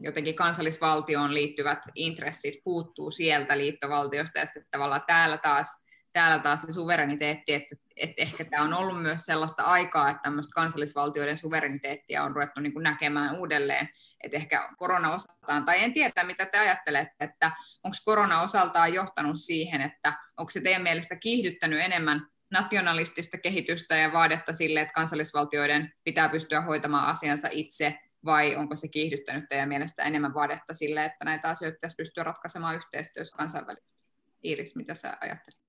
jotenkin 0.00 0.34
kansallisvaltioon 0.34 1.34
liittyvät 1.34 1.78
intressit 1.94 2.54
puuttuu 2.64 3.10
sieltä 3.10 3.58
liittovaltiosta, 3.58 4.38
ja 4.38 4.44
sitten 4.44 4.66
tavallaan 4.70 5.02
täällä 5.06 5.38
taas, 5.38 5.84
täällä 6.12 6.38
taas 6.38 6.62
se 6.62 6.72
suvereniteetti, 6.72 7.54
että, 7.54 7.76
että 7.96 8.22
ehkä 8.22 8.44
tämä 8.44 8.62
on 8.62 8.74
ollut 8.74 9.02
myös 9.02 9.20
sellaista 9.24 9.62
aikaa, 9.62 10.10
että 10.10 10.22
tämmöistä 10.22 10.54
kansallisvaltioiden 10.54 11.38
suvereniteettia 11.38 12.24
on 12.24 12.34
ruvettu 12.34 12.60
niin 12.60 12.72
kuin 12.72 12.82
näkemään 12.82 13.38
uudelleen, 13.38 13.88
että 14.24 14.36
ehkä 14.36 14.68
korona 14.76 15.14
osaltaan, 15.14 15.64
tai 15.64 15.84
en 15.84 15.94
tiedä 15.94 16.24
mitä 16.24 16.46
te 16.46 16.58
ajattelette, 16.58 17.24
että 17.24 17.50
onko 17.84 17.96
korona 18.04 18.40
osaltaan 18.40 18.94
johtanut 18.94 19.40
siihen, 19.40 19.80
että 19.80 20.12
onko 20.36 20.50
se 20.50 20.60
teidän 20.60 20.82
mielestä 20.82 21.16
kiihdyttänyt 21.16 21.80
enemmän 21.80 22.26
nationalistista 22.54 23.38
kehitystä 23.38 23.96
ja 23.96 24.12
vaadetta 24.12 24.52
sille, 24.52 24.80
että 24.80 24.92
kansallisvaltioiden 24.92 25.92
pitää 26.04 26.28
pystyä 26.28 26.60
hoitamaan 26.60 27.06
asiansa 27.06 27.48
itse, 27.50 27.98
vai 28.24 28.56
onko 28.56 28.76
se 28.76 28.88
kiihdyttänyt 28.88 29.44
teidän 29.48 29.68
mielestä 29.68 30.02
enemmän 30.02 30.34
vaadetta 30.34 30.74
sille, 30.74 31.04
että 31.04 31.24
näitä 31.24 31.48
asioita 31.48 31.74
pitäisi 31.74 31.96
pystyä 31.96 32.24
ratkaisemaan 32.24 32.76
yhteistyössä 32.76 33.36
kansainvälisesti? 33.36 34.04
Iiris, 34.44 34.76
mitä 34.76 34.94
sä 34.94 35.16
ajattelet? 35.20 35.60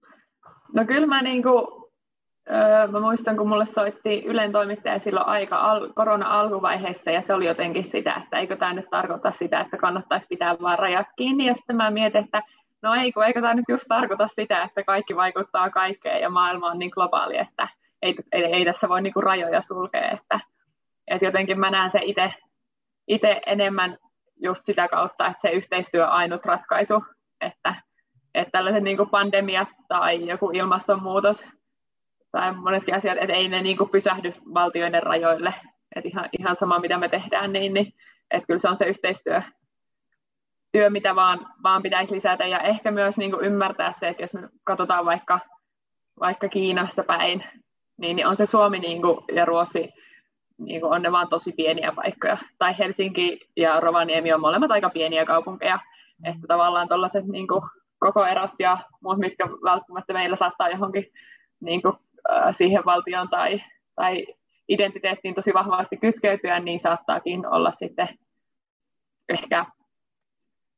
No 0.74 0.86
kyllä 0.86 1.08
mä, 1.08 1.21
niin 1.21 1.43
kuin, 1.43 1.65
öö, 2.52 2.88
mä 2.88 3.00
muistan, 3.00 3.38
kun 3.38 3.50
mulle 3.50 3.65
soitti 3.65 4.24
Ylen 4.26 4.52
toimittaja 4.52 5.00
silloin 5.00 5.28
aika 5.28 5.58
al- 5.58 5.93
korona-alkuvaiheessa, 5.93 7.12
ja 7.12 7.21
se 7.21 7.34
oli 7.34 7.45
jotenkin 7.45 7.86
sitä, 7.86 8.21
että 8.24 8.39
eikö 8.39 8.56
tämä 8.56 8.74
nyt 8.74 8.89
tarkoita 8.89 9.32
sitä, 9.32 9.62
että 9.62 9.78
kannattaisi 9.78 10.28
pitää 10.28 10.56
vaan 10.62 10.80
rajat 10.80 11.08
kiinni, 11.17 11.45
ja 11.45 11.54
sitten 11.54 11.76
mä 11.76 11.91
mietin, 11.91 12.24
että 12.24 12.41
no 12.86 12.93
ei, 12.93 13.12
kun 13.12 13.26
eikö 13.26 13.41
tämä 13.41 13.54
nyt 13.54 13.65
just 13.69 13.86
tarkoita 13.88 14.28
sitä, 14.28 14.63
että 14.63 14.84
kaikki 14.84 15.15
vaikuttaa 15.15 15.69
kaikkeen 15.69 16.21
ja 16.21 16.30
maailma 16.30 16.71
on 16.71 16.80
niin 16.80 16.91
globaali, 16.93 17.38
että 17.38 17.67
ei, 18.02 18.15
ei, 18.32 18.43
ei 18.43 18.65
tässä 18.65 18.89
voi 18.89 19.02
niinku 19.02 19.21
rajoja 19.21 19.62
sulkea, 19.62 20.12
että, 20.12 20.39
että 21.08 21.26
jotenkin 21.26 21.60
mä 21.60 21.71
näen 21.71 21.91
se 21.91 22.00
itse 23.08 23.41
enemmän 23.45 23.98
just 24.36 24.65
sitä 24.65 24.88
kautta, 24.88 25.28
että 25.28 25.41
se 25.41 25.50
yhteistyö 25.50 26.06
on 26.06 26.12
ainut 26.12 26.45
ratkaisu, 26.45 27.04
että, 27.41 27.76
että 28.34 28.52
tällaiset 28.52 28.84
niin 28.84 28.98
kuin 28.98 29.10
pandemiat 29.10 29.67
tai 29.88 30.28
joku 30.28 30.52
ilmastonmuutos 30.54 31.48
tai 32.32 32.54
monetkin 32.54 32.95
asiat, 32.95 33.17
että 33.21 33.34
ei 33.34 33.48
ne 33.48 33.62
niin 33.62 33.78
kuin 33.78 33.89
pysähdy 33.89 34.34
valtioiden 34.54 35.04
rajoille, 35.04 35.54
että 35.95 36.10
ihan, 36.10 36.30
ihan 36.39 36.56
sama 36.56 36.80
mitä 36.80 36.98
me 36.98 37.10
tehdään, 37.10 37.54
niin, 37.54 37.74
niin 37.74 37.93
että 38.32 38.48
kyllä 38.48 38.60
se 38.60 38.69
on 38.69 38.78
se 38.78 38.86
yhteistyö, 38.86 39.41
työ, 40.76 40.90
mitä 40.90 41.16
vaan, 41.16 41.48
vaan 41.64 41.82
pitäisi 41.82 42.14
lisätä 42.16 42.46
ja 42.46 42.60
ehkä 42.60 42.92
myös 42.92 43.18
niin 43.18 43.32
kuin 43.32 43.46
ymmärtää 43.46 43.92
se, 43.92 44.08
että 44.08 44.24
jos 44.24 44.34
me 44.34 44.50
katsotaan 44.64 45.06
vaikka, 45.06 45.40
vaikka 46.20 46.50
Kiinasta 46.50 47.04
päin, 47.04 47.44
niin, 47.98 48.16
niin 48.16 48.28
on 48.28 48.36
se 48.36 48.46
Suomi 48.46 48.80
niin 48.80 49.02
kuin, 49.02 49.18
ja 49.32 49.46
Ruotsi 49.46 49.90
niin 50.58 50.82
kuin 50.82 50.94
on 50.94 51.02
ne 51.02 51.12
vaan 51.12 51.28
tosi 51.28 51.52
pieniä 51.52 51.92
paikkoja. 51.96 52.38
Tai 52.58 52.78
Helsinki 52.78 53.40
ja 53.58 53.80
Rovaniemi 53.80 54.34
on 54.34 54.42
molemmat 54.42 54.72
aika 54.72 54.90
pieniä 54.90 55.26
kaupunkeja, 55.26 55.80
että 56.24 56.48
tavallaan 56.48 56.88
tuollaiset 56.88 57.26
niin 57.26 57.48
koko 58.00 58.26
erot 58.26 58.52
ja 58.60 58.78
muut, 59.02 59.18
mitkä 59.18 59.48
välttämättä 59.64 60.14
meillä 60.14 60.36
saattaa 60.36 60.70
johonkin 60.70 61.06
niin 61.60 61.82
kuin, 61.82 61.94
siihen 62.52 62.86
valtioon 62.86 63.30
tai, 63.30 63.62
tai 63.96 64.28
identiteettiin 64.68 65.36
tosi 65.36 65.54
vahvasti 65.54 65.98
kytkeytyä, 65.98 66.60
niin 66.60 66.80
saattaakin 66.80 67.48
olla 67.48 67.72
sitten 67.72 68.10
ehkä 69.30 69.66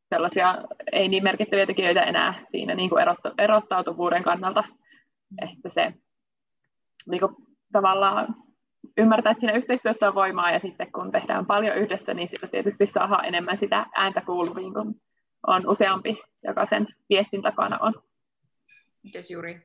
sellaisia 0.10 0.56
ei 0.92 1.08
niin 1.08 1.24
merkittäviä 1.24 1.66
tekijöitä 1.66 2.02
enää 2.02 2.34
siinä 2.52 2.76
niin 2.76 2.90
kuin 2.90 3.04
erottautuvuuden 3.38 4.24
kannalta. 4.24 4.64
Että 5.42 5.70
se 5.70 5.94
niin 7.10 7.20
kuin, 7.20 7.36
tavallaan 7.72 8.36
ymmärtää, 8.98 9.32
että 9.32 9.40
siinä 9.40 9.54
yhteistyössä 9.54 10.08
on 10.08 10.16
voimaa 10.16 10.52
ja 10.52 10.60
sitten 10.60 10.92
kun 10.92 11.12
tehdään 11.12 11.46
paljon 11.46 11.78
yhdessä, 11.78 12.14
niin 12.14 12.28
sillä 12.28 12.48
tietysti 12.48 12.86
saadaan 12.86 13.26
enemmän 13.26 13.58
sitä 13.58 13.86
ääntä 13.96 14.22
kuuluviin, 14.22 14.74
kun 14.74 15.02
on 15.48 15.70
useampi, 15.70 16.20
joka 16.44 16.66
sen 16.66 16.88
viestin 17.10 17.42
takana 17.42 17.78
on. 17.82 17.94
Mites 19.04 19.32
Juri? 19.32 19.62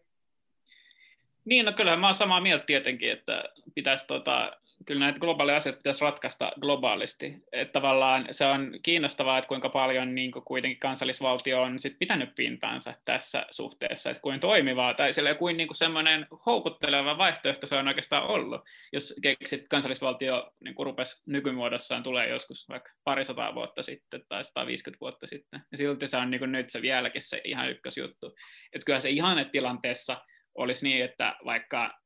Niin, 1.44 1.66
no 1.66 1.72
kyllä 1.72 1.96
mä 1.96 2.07
oon 2.07 2.14
samaa 2.14 2.40
mieltä 2.40 2.64
tietenkin, 2.64 3.12
että 3.12 3.44
pitäisi 3.74 4.07
tota, 4.07 4.52
kyllä 4.87 5.01
näitä 5.01 5.18
globaaleja 5.18 5.57
asioita 5.57 5.77
pitäisi 5.77 6.05
ratkaista 6.05 6.53
globaalisti. 6.61 7.35
Että 7.53 7.73
tavallaan 7.73 8.29
se 8.31 8.47
on 8.47 8.73
kiinnostavaa, 8.83 9.38
että 9.38 9.49
kuinka 9.49 9.68
paljon 9.68 10.14
niin 10.14 10.33
kuin 10.33 10.45
kuitenkin 10.45 10.81
kansallisvaltio 10.81 11.62
on 11.62 11.81
sit 11.81 11.99
pitänyt 11.99 12.35
pintaansa 12.35 12.95
tässä 13.05 13.47
suhteessa, 13.51 14.11
että 14.11 14.23
kuin 14.23 14.40
toimivaa 14.40 14.95
tai 14.95 15.12
sille 15.12 15.35
kuin, 15.35 15.57
niin 15.57 15.68
kuin 15.68 15.77
semmoinen 15.77 16.27
houkutteleva 16.47 17.18
vaihtoehto 17.18 17.66
se 17.66 17.77
on 17.77 17.88
oikeastaan 17.88 18.27
ollut. 18.27 18.61
Jos 18.92 19.14
keksit 19.23 19.68
kansallisvaltio 19.68 20.51
niin 20.64 20.75
kuin 20.75 20.87
rupesi 20.87 21.23
nykymuodossaan 21.27 22.03
tulee 22.03 22.29
joskus 22.29 22.68
vaikka 22.68 22.90
parisataa 23.05 23.55
vuotta 23.55 23.83
sitten 23.83 24.23
tai 24.29 24.45
150 24.45 25.01
vuotta 25.01 25.27
sitten, 25.27 25.61
ja 25.73 25.79
silti 25.79 26.07
se 26.07 26.16
on 26.16 26.31
niin 26.31 26.38
kuin 26.38 26.53
nyt 26.53 26.71
se 26.71 26.83
vieläkin 26.83 27.23
se 27.23 27.40
ihan 27.45 27.71
ykkösjuttu. 27.71 28.35
Että 28.73 28.85
kyllä 28.87 29.01
se 29.01 29.11
ihanne 29.11 29.45
tilanteessa 29.45 30.16
olisi 30.55 30.88
niin, 30.88 31.05
että 31.05 31.37
vaikka 31.45 32.02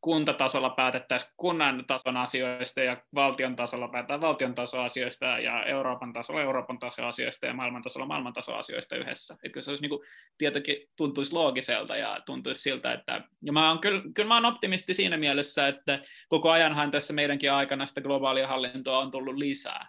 kuntatasolla 0.00 0.70
päätettäisiin 0.70 1.32
kunnan 1.36 1.84
tason 1.86 2.16
asioista 2.16 2.80
ja 2.80 3.02
valtion 3.14 3.56
tasolla 3.56 3.88
päätetään 3.88 4.20
valtion 4.20 4.54
tason 4.54 4.84
asioista 4.84 5.26
ja 5.26 5.64
Euroopan 5.64 6.12
tasolla 6.12 6.42
Euroopan 6.42 6.78
tason 6.78 7.04
asioista 7.04 7.46
ja 7.46 7.54
maailman 7.54 7.82
tasolla 7.82 8.06
maailman 8.06 8.32
tason 8.32 8.58
asioista 8.58 8.96
yhdessä. 8.96 9.36
Että 9.42 9.60
se 9.60 9.70
olisi 9.70 9.82
niin 9.82 9.90
kuin, 9.90 10.00
tietenkin 10.38 10.76
tuntuisi 10.96 11.32
loogiselta 11.32 11.96
ja 11.96 12.20
tuntuisi 12.26 12.62
siltä, 12.62 12.92
että 12.92 13.24
ja 13.42 13.52
mä 13.52 13.68
oon, 13.68 13.78
kyllä, 13.78 14.02
kyllä 14.14 14.28
mä 14.28 14.34
oon 14.34 14.44
optimisti 14.44 14.94
siinä 14.94 15.16
mielessä, 15.16 15.68
että 15.68 16.02
koko 16.28 16.50
ajanhan 16.50 16.90
tässä 16.90 17.12
meidänkin 17.12 17.52
aikana 17.52 17.86
sitä 17.86 18.00
globaalia 18.00 18.48
hallintoa 18.48 18.98
on 18.98 19.10
tullut 19.10 19.36
lisää. 19.36 19.88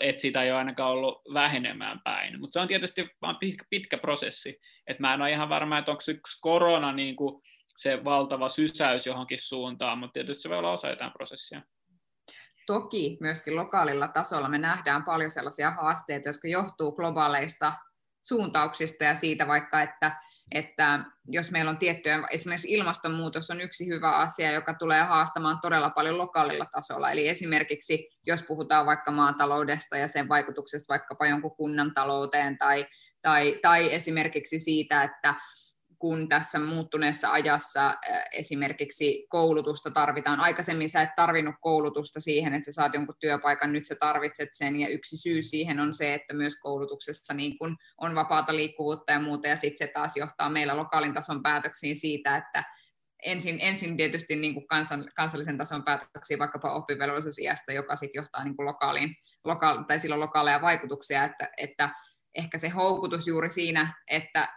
Että 0.00 0.20
sitä 0.20 0.42
ei 0.42 0.50
ole 0.50 0.58
ainakaan 0.58 0.90
ollut 0.90 1.22
vähenemään 1.34 2.00
päin. 2.04 2.40
Mutta 2.40 2.52
se 2.52 2.60
on 2.60 2.68
tietysti 2.68 3.08
vain 3.22 3.36
pitkä, 3.36 3.64
pitkä 3.70 3.98
prosessi. 3.98 4.60
Että 4.86 5.00
mä 5.00 5.14
en 5.14 5.22
ole 5.22 5.30
ihan 5.30 5.48
varma, 5.48 5.78
että 5.78 5.90
onko 5.90 6.02
yksi 6.08 6.38
korona 6.40 6.92
niin 6.92 7.16
kuin, 7.16 7.42
se 7.76 8.04
valtava 8.04 8.48
sysäys 8.48 9.06
johonkin 9.06 9.40
suuntaan, 9.40 9.98
mutta 9.98 10.12
tietysti 10.12 10.42
se 10.42 10.48
voi 10.48 10.58
olla 10.58 10.72
osa 10.72 10.88
jotain 10.88 11.12
prosessia. 11.12 11.62
Toki 12.66 13.16
myöskin 13.20 13.56
lokaalilla 13.56 14.08
tasolla 14.08 14.48
me 14.48 14.58
nähdään 14.58 15.04
paljon 15.04 15.30
sellaisia 15.30 15.70
haasteita, 15.70 16.28
jotka 16.28 16.48
johtuu 16.48 16.92
globaaleista 16.92 17.72
suuntauksista 18.22 19.04
ja 19.04 19.14
siitä 19.14 19.46
vaikka, 19.46 19.82
että, 19.82 20.16
että 20.54 21.04
jos 21.28 21.50
meillä 21.50 21.70
on 21.70 21.78
tiettyjä, 21.78 22.22
esimerkiksi 22.30 22.72
ilmastonmuutos 22.72 23.50
on 23.50 23.60
yksi 23.60 23.86
hyvä 23.86 24.16
asia, 24.16 24.52
joka 24.52 24.74
tulee 24.74 25.02
haastamaan 25.02 25.58
todella 25.62 25.90
paljon 25.90 26.18
lokaalilla 26.18 26.66
tasolla. 26.72 27.10
Eli 27.10 27.28
esimerkiksi 27.28 28.08
jos 28.26 28.42
puhutaan 28.42 28.86
vaikka 28.86 29.10
maataloudesta 29.10 29.96
ja 29.96 30.08
sen 30.08 30.28
vaikutuksesta 30.28 30.92
vaikkapa 30.92 31.26
jonkun 31.26 31.56
kunnan 31.56 31.94
talouteen 31.94 32.58
tai, 32.58 32.86
tai, 33.22 33.58
tai 33.62 33.94
esimerkiksi 33.94 34.58
siitä, 34.58 35.02
että 35.02 35.34
kun 36.02 36.28
tässä 36.28 36.58
muuttuneessa 36.58 37.32
ajassa 37.32 37.94
esimerkiksi 38.32 39.26
koulutusta 39.28 39.90
tarvitaan. 39.90 40.40
Aikaisemmin 40.40 40.90
sä 40.90 41.02
et 41.02 41.10
tarvinnut 41.16 41.54
koulutusta 41.60 42.20
siihen, 42.20 42.54
että 42.54 42.64
sä 42.64 42.74
saat 42.74 42.94
jonkun 42.94 43.14
työpaikan, 43.20 43.72
nyt 43.72 43.86
sä 43.86 43.94
tarvitset 44.00 44.48
sen, 44.52 44.80
ja 44.80 44.88
yksi 44.88 45.16
syy 45.16 45.42
siihen 45.42 45.80
on 45.80 45.94
se, 45.94 46.14
että 46.14 46.34
myös 46.34 46.54
koulutuksessa 46.62 47.34
niin 47.34 47.58
kun 47.58 47.76
on 48.00 48.14
vapaata 48.14 48.56
liikkuvuutta 48.56 49.12
ja 49.12 49.20
muuta, 49.20 49.48
ja 49.48 49.56
sitten 49.56 49.86
se 49.88 49.92
taas 49.92 50.16
johtaa 50.16 50.50
meillä 50.50 50.76
lokaalin 50.76 51.14
tason 51.14 51.42
päätöksiin 51.42 51.96
siitä, 51.96 52.36
että 52.36 52.64
ensin, 53.24 53.58
ensin 53.60 53.96
tietysti 53.96 54.36
niin 54.36 54.54
kuin 54.54 54.66
kansan, 54.66 55.04
kansallisen 55.16 55.58
tason 55.58 55.84
päätöksiä 55.84 56.38
vaikkapa 56.38 56.74
oppivelvollisuusiästä, 56.74 57.72
joka 57.72 57.96
sitten 57.96 58.18
johtaa 58.18 58.44
niin 58.44 58.56
kuin 58.56 58.66
lokaaliin, 58.66 59.16
lokaali, 59.44 59.84
tai 59.84 59.98
sillä 59.98 60.20
lokaaleja 60.20 60.62
vaikutuksia, 60.62 61.24
että, 61.24 61.48
että 61.56 61.90
ehkä 62.34 62.58
se 62.58 62.68
houkutus 62.68 63.26
juuri 63.26 63.50
siinä, 63.50 63.94
että, 64.10 64.48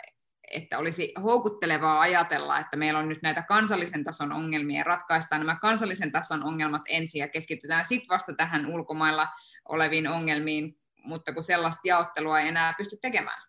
että 0.52 0.80
olisi 0.80 1.14
houkuttelevaa 1.24 2.00
ajatella, 2.00 2.60
että 2.60 2.78
meillä 2.78 3.00
on 3.00 3.10
nyt 3.10 3.22
näitä 3.22 3.44
kansallisen 3.48 4.04
tason 4.04 4.32
ongelmia, 4.32 4.84
ratkaistaan 4.84 5.42
nämä 5.42 5.60
kansallisen 5.62 6.12
tason 6.12 6.44
ongelmat 6.44 6.82
ensin 6.90 7.20
ja 7.20 7.28
keskitytään 7.28 7.86
sitten 7.86 8.10
vasta 8.10 8.34
tähän 8.34 8.66
ulkomailla 8.66 9.28
oleviin 9.70 10.08
ongelmiin, 10.08 10.78
mutta 11.04 11.34
kun 11.34 11.44
sellaista 11.44 11.88
jaottelua 11.88 12.40
ei 12.40 12.48
enää 12.48 12.74
pysty 12.78 12.98
tekemään. 13.02 13.42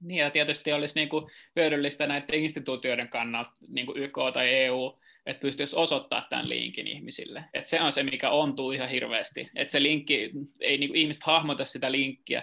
Niin 0.00 0.18
ja 0.18 0.30
tietysti 0.30 0.72
olisi 0.72 0.94
niin 0.94 1.08
kuin 1.08 1.30
hyödyllistä 1.56 2.06
näiden 2.06 2.34
instituutioiden 2.34 3.08
kannalta, 3.08 3.50
niin 3.68 3.86
kuin 3.86 3.98
YK 3.98 4.18
tai 4.34 4.48
EU, 4.48 4.98
että 5.26 5.40
pystyisi 5.40 5.76
osoittaa 5.76 6.26
tämän 6.30 6.48
linkin 6.48 6.86
ihmisille. 6.86 7.44
Että 7.54 7.70
se 7.70 7.80
on 7.80 7.92
se, 7.92 8.02
mikä 8.02 8.30
ontuu 8.30 8.72
ihan 8.72 8.88
hirveästi. 8.88 9.50
Että 9.54 9.72
se 9.72 9.82
linkki, 9.82 10.30
ei 10.60 10.78
niin 10.78 10.90
kuin 10.90 11.00
ihmiset 11.00 11.22
hahmota 11.22 11.64
sitä 11.64 11.92
linkkiä, 11.92 12.42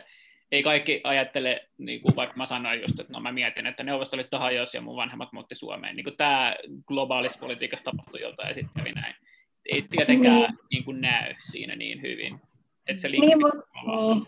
ei 0.52 0.64
kaikki 0.64 1.02
ajattele, 1.04 1.68
niin 1.78 2.02
kuin 2.02 2.16
vaikka 2.16 2.38
mä 2.38 2.46
sanoin 2.46 2.82
just, 2.82 3.00
että 3.00 3.14
no 3.14 3.20
mä 3.20 3.32
mietin, 3.32 3.68
että 3.68 3.84
Neuvostoliitto 3.84 4.40
hajosi 4.40 4.78
ja 4.78 4.82
mun 4.82 4.96
vanhemmat 4.96 5.34
muutti 5.34 5.56
Suomeen. 5.56 5.96
Niin 5.96 6.04
kuin 6.04 6.18
tämä 6.18 6.56
globaalissa 6.88 7.40
politiikassa 7.40 7.92
tapahtui 7.92 8.22
jotain 8.22 8.48
ja 8.48 8.54
sitten 8.54 8.84
kävi 8.84 8.92
näin. 8.92 9.16
Ei 9.66 9.82
tietenkään 9.92 10.36
niin. 10.36 10.60
Niin 10.72 10.84
kuin 10.84 11.02
näy 11.02 11.34
siinä 11.40 11.76
niin 11.76 12.02
hyvin. 12.02 12.42
Että 12.88 13.02
se 13.02 13.10
niin, 13.10 13.40
mutta 13.40 13.58
niin. 13.86 14.28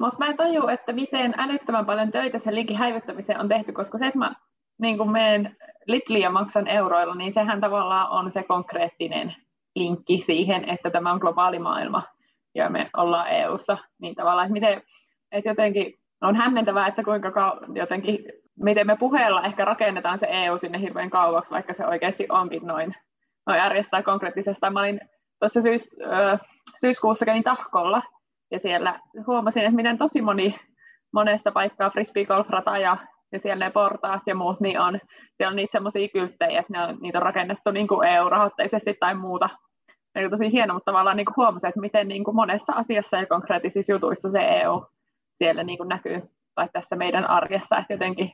Mut 0.00 0.18
mä 0.18 0.26
en 0.26 0.36
taju, 0.36 0.68
että 0.68 0.92
miten 0.92 1.34
älyttömän 1.38 1.86
paljon 1.86 2.10
töitä 2.10 2.38
sen 2.38 2.54
linkin 2.54 2.76
häivyttämiseen 2.76 3.40
on 3.40 3.48
tehty, 3.48 3.72
koska 3.72 3.98
se, 3.98 4.06
että 4.06 4.18
mä 4.18 4.34
niin 4.78 5.10
menen 5.10 5.56
Litliä 5.86 6.30
maksan 6.30 6.68
euroilla, 6.68 7.14
niin 7.14 7.32
sehän 7.32 7.60
tavallaan 7.60 8.10
on 8.10 8.30
se 8.30 8.42
konkreettinen 8.42 9.36
linkki 9.74 10.18
siihen, 10.18 10.68
että 10.68 10.90
tämä 10.90 11.12
on 11.12 11.18
globaali 11.18 11.58
maailma 11.58 12.02
ja 12.54 12.70
me 12.70 12.90
ollaan 12.96 13.28
EU-ssa. 13.28 13.78
Niin 14.00 14.14
tavallaan, 14.14 14.46
että 14.46 14.52
miten, 14.52 14.82
et 15.32 15.44
jotenkin 15.44 15.94
on 16.20 16.36
hämmentävää, 16.36 16.86
että 16.86 17.04
kuinka 17.04 17.28
kau- 17.28 17.78
jotenkin, 17.78 18.18
miten 18.58 18.86
me 18.86 18.96
puheella 18.96 19.42
ehkä 19.42 19.64
rakennetaan 19.64 20.18
se 20.18 20.26
EU 20.30 20.58
sinne 20.58 20.80
hirveän 20.80 21.10
kauaksi, 21.10 21.50
vaikka 21.50 21.74
se 21.74 21.86
oikeasti 21.86 22.26
onkin 22.28 22.66
noin, 22.66 22.94
noin 23.46 23.58
järjestää 23.58 24.02
konkreettisesti. 24.02 24.70
Mä 24.70 24.80
olin 24.80 25.00
tuossa 25.40 25.60
syys, 25.60 25.88
syyskuussa 26.80 27.24
kävin 27.26 27.44
Tahkolla, 27.44 28.02
ja 28.50 28.58
siellä 28.58 29.00
huomasin, 29.26 29.62
että 29.62 29.76
miten 29.76 29.98
tosi 29.98 30.22
moni 30.22 30.54
monessa 31.12 31.52
paikkaa 31.52 31.90
frisbee 31.90 32.24
golfrata 32.24 32.78
ja, 32.78 32.96
ja 33.32 33.38
siellä 33.38 33.64
ne 33.64 33.70
portaat 33.70 34.22
ja 34.26 34.34
muut, 34.34 34.60
niin 34.60 34.80
on, 34.80 35.00
siellä 35.36 35.50
on 35.50 35.56
niitä 35.56 35.72
semmoisia 35.72 36.08
kylttejä, 36.08 36.60
että 36.60 36.72
ne 36.72 36.84
on, 36.84 36.98
niitä 37.00 37.18
on 37.18 37.22
rakennettu 37.22 37.70
niin 37.70 37.88
kuin 37.88 38.08
EU-rahoitteisesti 38.08 38.96
tai 39.00 39.14
muuta. 39.14 39.48
On 40.16 40.30
tosi 40.30 40.52
hieno, 40.52 40.74
mutta 40.74 40.92
tavallaan 40.92 41.16
niin 41.16 41.24
kuin 41.24 41.36
huomasin, 41.36 41.68
että 41.68 41.80
miten 41.80 42.08
niin 42.08 42.24
kuin 42.24 42.34
monessa 42.34 42.72
asiassa 42.72 43.16
ja 43.16 43.26
konkreettisissa 43.26 43.92
jutuissa 43.92 44.30
se 44.30 44.38
EU 44.40 44.82
siellä 45.38 45.64
niin 45.64 45.78
kuin 45.78 45.88
näkyy 45.88 46.22
tai 46.54 46.68
tässä 46.72 46.96
meidän 46.96 47.30
arjessa, 47.30 47.78
että 47.78 47.92
jotenkin 47.92 48.32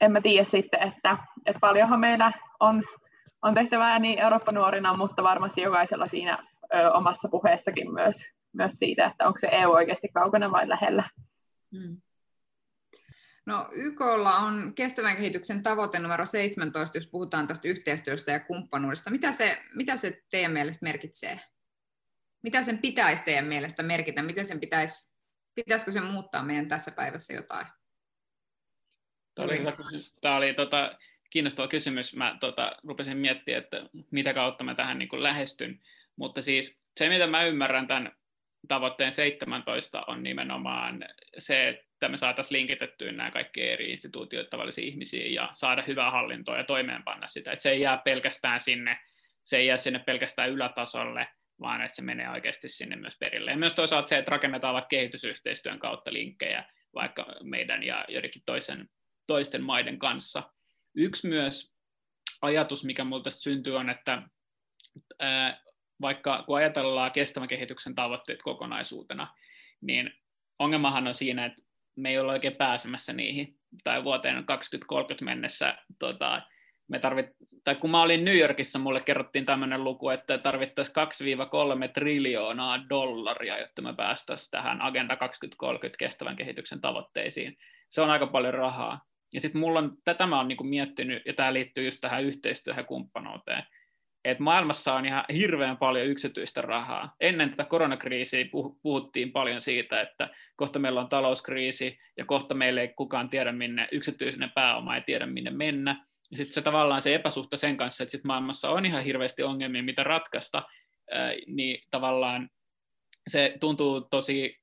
en 0.00 0.12
mä 0.12 0.20
tiedä 0.20 0.44
sitten, 0.44 0.82
että, 0.82 1.16
että 1.46 1.60
paljonhan 1.60 2.00
meillä 2.00 2.32
on, 2.60 2.84
on 3.42 3.54
tehtävää 3.54 3.98
niin 3.98 4.18
Eurooppa-nuorina, 4.18 4.96
mutta 4.96 5.22
varmasti 5.22 5.60
jokaisella 5.60 6.08
siinä 6.08 6.46
ö, 6.74 6.92
omassa 6.92 7.28
puheessakin 7.28 7.94
myös, 7.94 8.16
myös 8.52 8.72
siitä, 8.72 9.06
että 9.06 9.26
onko 9.26 9.38
se 9.38 9.48
EU 9.52 9.70
oikeasti 9.70 10.08
kaukana 10.14 10.50
vai 10.50 10.68
lähellä. 10.68 11.10
Hmm. 11.76 12.00
No 13.46 13.68
YKlla 13.72 14.36
on 14.36 14.74
kestävän 14.74 15.16
kehityksen 15.16 15.62
tavoite 15.62 15.98
numero 15.98 16.26
17, 16.26 16.98
jos 16.98 17.10
puhutaan 17.10 17.48
tästä 17.48 17.68
yhteistyöstä 17.68 18.32
ja 18.32 18.40
kumppanuudesta. 18.40 19.10
Mitä 19.10 19.32
se, 19.32 19.62
mitä 19.74 19.96
se 19.96 20.22
teidän 20.30 20.52
mielestä 20.52 20.86
merkitsee? 20.86 21.40
Mitä 22.42 22.62
sen 22.62 22.78
pitäisi 22.78 23.24
teidän 23.24 23.44
mielestä 23.44 23.82
merkitä? 23.82 24.22
Miten 24.22 24.46
sen 24.46 24.60
pitäisi 24.60 25.09
Pitäisikö 25.64 25.92
se 25.92 26.00
muuttaa 26.00 26.42
meidän 26.42 26.68
tässä 26.68 26.90
päivässä 26.90 27.34
jotain? 27.34 27.66
Tämä 29.34 29.46
oli, 29.46 29.58
hyvä 29.58 29.72
Tämä 30.20 30.36
oli 30.36 30.54
tota, 30.54 30.98
kiinnostava 31.30 31.68
kysymys. 31.68 32.16
Mä 32.16 32.36
tota, 32.40 32.76
rupesin 32.88 33.16
miettimään, 33.16 33.62
että 33.62 33.82
mitä 34.10 34.34
kautta 34.34 34.64
mä 34.64 34.74
tähän 34.74 34.98
niin 34.98 35.08
kuin 35.08 35.22
lähestyn. 35.22 35.80
Mutta 36.16 36.42
siis 36.42 36.80
se, 36.96 37.08
mitä 37.08 37.26
mä 37.26 37.44
ymmärrän 37.44 37.86
tämän 37.86 38.12
tavoitteen 38.68 39.12
17 39.12 40.04
on 40.06 40.22
nimenomaan 40.22 41.04
se, 41.38 41.68
että 41.68 42.08
me 42.08 42.16
saataisiin 42.16 42.58
linkitettyä 42.58 43.12
nämä 43.12 43.30
kaikki 43.30 43.62
eri 43.62 43.90
instituutiot 43.90 44.50
tavallisiin 44.50 44.88
ihmisiin 44.88 45.34
ja 45.34 45.50
saada 45.52 45.82
hyvää 45.82 46.10
hallintoa 46.10 46.56
ja 46.56 46.64
toimeenpanna 46.64 47.26
sitä. 47.26 47.52
Että 47.52 47.62
se 47.62 47.70
ei 47.70 47.80
jää 47.80 47.98
pelkästään 47.98 48.60
sinne, 48.60 48.98
se 49.44 49.56
ei 49.56 49.66
jää 49.66 49.76
sinne 49.76 49.98
pelkästään 49.98 50.50
ylätasolle, 50.50 51.28
vaan 51.60 51.82
että 51.82 51.96
se 51.96 52.02
menee 52.02 52.30
oikeasti 52.30 52.68
sinne 52.68 52.96
myös 52.96 53.16
perille. 53.18 53.50
Ja 53.50 53.56
myös 53.56 53.72
toisaalta 53.72 54.08
se, 54.08 54.18
että 54.18 54.30
rakennetaan 54.30 54.74
vaikka 54.74 54.88
kehitysyhteistyön 54.88 55.78
kautta 55.78 56.12
linkkejä 56.12 56.64
vaikka 56.94 57.26
meidän 57.42 57.82
ja 57.82 58.04
joidenkin 58.08 58.42
toisen, 58.46 58.88
toisten 59.26 59.62
maiden 59.62 59.98
kanssa. 59.98 60.52
Yksi 60.94 61.28
myös 61.28 61.76
ajatus, 62.42 62.84
mikä 62.84 63.04
minulta 63.04 63.24
tästä 63.24 63.42
syntyy, 63.42 63.76
on, 63.76 63.90
että 63.90 64.22
ää, 65.18 65.62
vaikka 66.00 66.42
kun 66.46 66.56
ajatellaan 66.56 67.12
kestävän 67.12 67.48
kehityksen 67.48 67.94
tavoitteet 67.94 68.42
kokonaisuutena, 68.42 69.34
niin 69.80 70.12
ongelmahan 70.58 71.06
on 71.06 71.14
siinä, 71.14 71.46
että 71.46 71.62
me 71.96 72.10
ei 72.10 72.18
ole 72.18 72.32
oikein 72.32 72.56
pääsemässä 72.56 73.12
niihin, 73.12 73.58
tai 73.84 74.04
vuoteen 74.04 74.44
2030 74.46 75.24
mennessä 75.24 75.78
tota, 75.98 76.42
me 76.90 76.98
tarvit, 76.98 77.26
tai 77.64 77.74
kun 77.74 77.90
mä 77.90 78.02
olin 78.02 78.24
New 78.24 78.38
Yorkissa, 78.38 78.78
mulle 78.78 79.00
kerrottiin 79.00 79.44
tämmöinen 79.44 79.84
luku, 79.84 80.08
että 80.08 80.38
tarvittaisiin 80.38 80.94
2-3 81.88 81.90
triljoonaa 81.92 82.88
dollaria, 82.88 83.58
jotta 83.58 83.82
me 83.82 83.94
päästäisiin 83.94 84.50
tähän 84.50 84.82
Agenda 84.82 85.16
2030 85.16 85.98
kestävän 85.98 86.36
kehityksen 86.36 86.80
tavoitteisiin. 86.80 87.58
Se 87.90 88.02
on 88.02 88.10
aika 88.10 88.26
paljon 88.26 88.54
rahaa. 88.54 89.00
Ja 89.32 89.40
sitten 89.40 89.60
mulla 89.60 89.78
on, 89.78 89.96
tätä 90.04 90.26
mä 90.26 90.36
oon 90.36 90.48
niinku 90.48 90.64
miettinyt, 90.64 91.22
ja 91.26 91.34
tämä 91.34 91.52
liittyy 91.52 91.84
just 91.84 92.00
tähän 92.00 92.24
yhteistyöhön 92.24 92.86
kumppanuuteen, 92.86 93.62
että 94.24 94.42
maailmassa 94.42 94.94
on 94.94 95.06
ihan 95.06 95.24
hirveän 95.34 95.76
paljon 95.76 96.06
yksityistä 96.06 96.62
rahaa. 96.62 97.16
Ennen 97.20 97.50
tätä 97.50 97.64
koronakriisiä 97.64 98.44
puhuttiin 98.82 99.32
paljon 99.32 99.60
siitä, 99.60 100.00
että 100.00 100.28
kohta 100.56 100.78
meillä 100.78 101.00
on 101.00 101.08
talouskriisi, 101.08 101.98
ja 102.16 102.24
kohta 102.24 102.54
meillä 102.54 102.80
ei 102.80 102.88
kukaan 102.88 103.30
tiedä, 103.30 103.52
minne 103.52 103.88
yksityinen 103.92 104.50
pääoma 104.50 104.96
ei 104.96 105.02
tiedä, 105.02 105.26
minne 105.26 105.50
mennä 105.50 106.09
ja 106.30 106.36
sitten 106.36 106.54
se 106.54 106.62
tavallaan 106.62 107.02
se 107.02 107.14
epäsuhta 107.14 107.56
sen 107.56 107.76
kanssa, 107.76 108.02
että 108.02 108.10
sit 108.10 108.24
maailmassa 108.24 108.70
on 108.70 108.86
ihan 108.86 109.04
hirveästi 109.04 109.42
ongelmia, 109.42 109.82
mitä 109.82 110.04
ratkaista, 110.04 110.62
niin 111.46 111.82
tavallaan 111.90 112.50
se 113.30 113.56
tuntuu 113.60 114.00
tosi, 114.00 114.58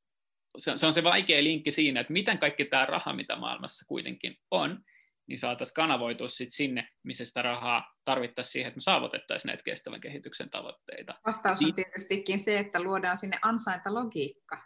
se, 0.58 0.78
se 0.78 0.86
on 0.86 0.94
se 0.94 1.04
vaikea 1.04 1.44
linkki 1.44 1.72
siinä, 1.72 2.00
että 2.00 2.14
miten 2.14 2.38
kaikki 2.38 2.66
tämä 2.66 2.86
raha, 2.86 3.14
mitä 3.14 3.36
maailmassa 3.36 3.86
kuitenkin 3.88 4.36
on, 4.52 4.80
niin 5.28 5.40
saataisiin 5.40 5.74
kanavoitua 5.74 6.30
sit 6.30 6.54
sinne, 6.54 6.90
missä 7.04 7.26
sitä 7.26 7.42
rahaa 7.42 7.94
tarvittaisiin 8.06 8.52
siihen, 8.52 8.68
että 8.68 8.78
me 8.78 8.82
saavutettaisiin 8.82 9.50
näitä 9.50 9.64
kestävän 9.64 10.02
kehityksen 10.02 10.50
tavoitteita. 10.50 11.14
Vastaus 11.26 11.64
on 11.64 11.74
tietystikin 11.74 12.40
se, 12.40 12.60
että 12.60 12.84
luodaan 12.84 13.18
sinne 13.18 13.40
ansaintalogiikka. 13.42 14.58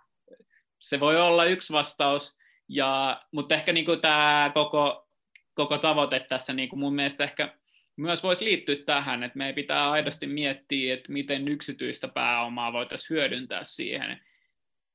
Se 0.79 0.99
voi 0.99 1.21
olla 1.21 1.45
yksi 1.45 1.73
vastaus, 1.73 2.37
ja, 2.69 3.21
mutta 3.33 3.55
ehkä 3.55 3.73
niin 3.73 4.01
tämä 4.01 4.51
koko, 4.53 5.07
koko 5.53 5.77
tavoite 5.77 6.19
tässä 6.19 6.53
niin 6.53 6.69
mun 6.73 6.95
mielestä 6.95 7.23
ehkä 7.23 7.57
myös 7.97 8.23
voisi 8.23 8.45
liittyä 8.45 8.75
tähän, 8.85 9.23
että 9.23 9.37
meidän 9.37 9.55
pitää 9.55 9.91
aidosti 9.91 10.27
miettiä, 10.27 10.93
että 10.93 11.11
miten 11.11 11.47
yksityistä 11.47 12.07
pääomaa 12.07 12.73
voitaisiin 12.73 13.15
hyödyntää 13.15 13.63
siihen, 13.63 14.11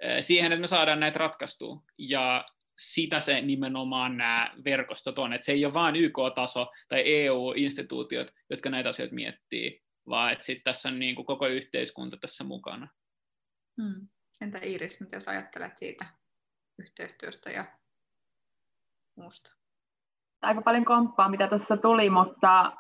eh, 0.00 0.24
siihen, 0.24 0.52
että 0.52 0.60
me 0.60 0.66
saadaan 0.66 1.00
näitä 1.00 1.18
ratkaistua. 1.18 1.82
Ja 1.98 2.44
sitä 2.78 3.20
se 3.20 3.40
nimenomaan 3.40 4.16
nämä 4.16 4.54
verkostot 4.64 5.18
on, 5.18 5.32
että 5.32 5.44
se 5.44 5.52
ei 5.52 5.64
ole 5.64 5.74
vain 5.74 5.96
YK-taso 5.96 6.72
tai 6.88 7.02
EU-instituutiot, 7.06 8.34
jotka 8.50 8.70
näitä 8.70 8.88
asioita 8.88 9.14
miettii, 9.14 9.82
vaan 10.08 10.32
että 10.32 10.46
sitten 10.46 10.64
tässä 10.64 10.88
on 10.88 10.98
niin 10.98 11.14
kuin 11.14 11.26
koko 11.26 11.46
yhteiskunta 11.46 12.16
tässä 12.16 12.44
mukana. 12.44 12.88
Hmm. 13.82 14.08
Entä 14.40 14.58
Iiris, 14.58 15.00
mitä 15.00 15.20
sä 15.20 15.30
ajattelet 15.30 15.78
siitä 15.78 16.04
yhteistyöstä 16.78 17.50
ja 17.50 17.64
muusta? 19.16 19.65
Aika 20.46 20.62
paljon 20.62 20.84
komppaa, 20.84 21.28
mitä 21.28 21.48
tuossa 21.48 21.76
tuli, 21.76 22.10
mutta, 22.10 22.72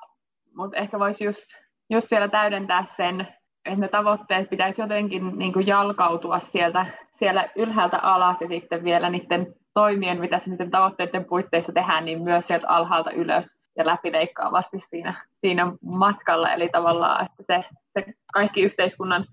mutta 0.56 0.76
ehkä 0.76 0.98
voisi 0.98 1.24
just, 1.24 1.42
just 1.90 2.10
vielä 2.10 2.28
täydentää 2.28 2.84
sen, 2.96 3.20
että 3.64 3.80
ne 3.80 3.88
tavoitteet 3.88 4.50
pitäisi 4.50 4.82
jotenkin 4.82 5.38
niin 5.38 5.52
kuin 5.52 5.66
jalkautua 5.66 6.38
sieltä, 6.38 6.86
siellä 7.10 7.48
ylhäältä 7.56 7.98
alas 7.98 8.40
ja 8.40 8.48
sitten 8.48 8.84
vielä 8.84 9.10
niiden 9.10 9.54
toimien, 9.74 10.20
mitä 10.20 10.38
se 10.38 10.50
niiden 10.50 10.70
tavoitteiden 10.70 11.24
puitteissa 11.24 11.72
tehdään, 11.72 12.04
niin 12.04 12.22
myös 12.22 12.46
sieltä 12.46 12.68
alhaalta 12.68 13.10
ylös 13.10 13.58
ja 13.76 13.86
läpileikkaavasti 13.86 14.80
siinä, 14.80 15.24
siinä 15.34 15.72
matkalla. 15.82 16.52
Eli 16.52 16.68
tavallaan, 16.68 17.26
että 17.26 17.54
se, 17.54 17.64
se 17.94 18.12
kaikki 18.32 18.62
yhteiskunnan 18.62 19.24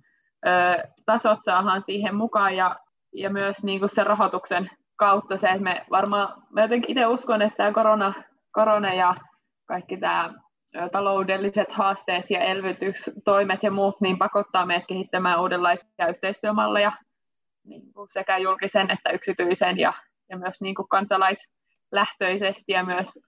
ö, 0.47 0.87
tasot 1.05 1.39
saadaan 1.41 1.81
siihen 1.81 2.15
mukaan 2.15 2.55
ja, 2.55 2.75
ja 3.13 3.29
myös 3.29 3.63
niin 3.63 3.79
kuin 3.79 3.89
sen 3.89 4.07
rahoituksen 4.07 4.69
kautta 5.03 5.37
se, 5.37 5.47
että 5.47 5.63
me 5.63 5.85
varmaan, 5.89 6.43
mä 6.49 6.61
jotenkin 6.61 6.91
itse 6.91 7.07
uskon, 7.07 7.41
että 7.41 7.57
tämä 7.57 7.71
korona, 7.71 8.13
korona 8.51 8.93
ja 8.93 9.15
kaikki 9.65 9.97
tämä 9.97 10.33
taloudelliset 10.91 11.71
haasteet 11.71 12.25
ja 12.29 12.39
elvytystoimet 12.39 13.63
ja 13.63 13.71
muut 13.71 14.01
niin 14.01 14.17
pakottaa 14.17 14.65
meidät 14.65 14.87
kehittämään 14.87 15.41
uudenlaisia 15.41 16.07
yhteistyömalleja 16.09 16.91
niin 17.63 17.93
kuin 17.93 18.09
sekä 18.09 18.37
julkisen 18.37 18.91
että 18.91 19.09
yksityisen 19.09 19.77
ja, 19.77 19.93
ja 20.29 20.37
myös 20.37 20.61
niin 20.61 20.75
kuin 20.75 20.87
kansalaislähtöisesti 20.87 22.71
ja 22.71 22.83
myös 22.83 23.19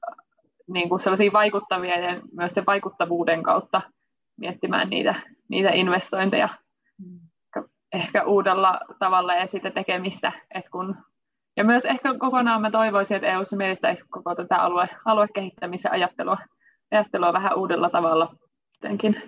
niin 0.68 0.90
kuin 0.90 1.00
sellaisia 1.00 1.32
vaikuttavia 1.34 2.00
ja 2.00 2.22
myös 2.32 2.54
se 2.54 2.64
vaikuttavuuden 2.66 3.44
kautta 3.44 3.82
miettimään 4.38 4.90
niitä, 4.90 5.16
niitä 5.50 5.70
investointeja 5.70 6.50
mm. 6.98 7.20
ehkä 7.94 8.24
uudella 8.24 8.80
tavalla 9.00 9.34
ja 9.34 9.48
sitä 9.48 9.72
tekemistä. 9.72 10.32
Et 10.54 10.70
kun, 10.70 10.96
ja 11.58 11.64
myös 11.64 11.86
ehkä 11.86 12.14
kokonaan 12.18 12.62
mä 12.62 12.72
toivoisin, 12.72 13.16
että 13.16 13.28
EU-ssa 13.28 13.58
mietittäisiin 13.58 14.10
koko 14.10 14.36
tätä 14.36 14.58
alue, 14.58 14.90
aluekehittämisen 15.06 15.92
ajattelua, 15.92 16.38
ajattelua 16.92 17.34
vähän 17.34 17.58
uudella 17.58 17.90
tavalla 17.90 18.36
jotenkin 18.74 19.22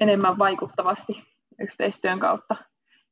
enemmän 0.00 0.38
vaikuttavasti 0.38 1.24
yhteistyön 1.58 2.18
kautta. 2.18 2.56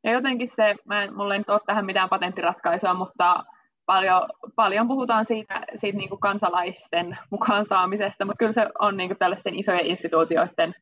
Ja 0.04 0.12
jotenkin 0.12 0.48
se, 0.48 0.74
mä 0.84 1.02
en, 1.02 1.16
mulla 1.16 1.34
ei 1.34 1.38
nyt 1.38 1.50
ole 1.50 1.60
tähän 1.66 1.86
mitään 1.86 2.08
patenttiratkaisua, 2.08 2.94
mutta 2.94 3.44
paljon, 3.86 4.22
paljon 4.54 4.88
puhutaan 4.88 5.26
siitä, 5.26 5.60
siitä 5.76 5.98
niin 5.98 6.08
kuin 6.08 6.20
kansalaisten 6.20 7.18
mukaan 7.30 7.66
saamisesta, 7.66 8.24
mutta 8.24 8.38
kyllä 8.38 8.52
se 8.52 8.68
on 8.78 8.96
niin 8.96 9.08
kuin 9.08 9.18
tällaisten 9.18 9.54
isojen 9.54 9.86
instituutioiden 9.86 10.74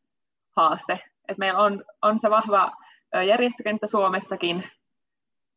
haaste. 0.56 1.00
Et 1.28 1.38
meillä 1.38 1.60
on, 1.60 1.84
on 2.02 2.18
se 2.18 2.30
vahva 2.30 2.72
järjestökenttä 3.26 3.86
Suomessakin, 3.86 4.64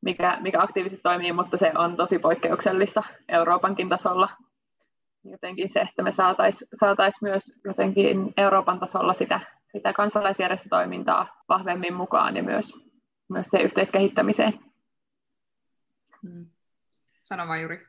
mikä, 0.01 0.37
mikä 0.41 0.61
aktiivisesti 0.61 1.03
toimii, 1.03 1.31
mutta 1.31 1.57
se 1.57 1.71
on 1.75 1.97
tosi 1.97 2.19
poikkeuksellista 2.19 3.03
Euroopankin 3.29 3.89
tasolla. 3.89 4.29
Jotenkin 5.23 5.69
se, 5.69 5.79
että 5.79 6.03
me 6.03 6.11
saataisiin 6.11 6.69
saatais 6.73 7.21
myös 7.21 7.59
jotenkin 7.65 8.33
Euroopan 8.37 8.79
tasolla 8.79 9.13
sitä, 9.13 9.39
sitä 9.71 9.93
kansalaisjärjestötoimintaa 9.93 11.43
vahvemmin 11.49 11.93
mukaan 11.93 12.37
ja 12.37 12.43
myös, 12.43 12.73
myös 13.29 13.47
se 13.47 13.59
yhteiskehittämiseen. 13.59 14.59
Hmm. 16.23 16.45
Sano 17.21 17.47
vaan 17.47 17.61
Juri. 17.61 17.87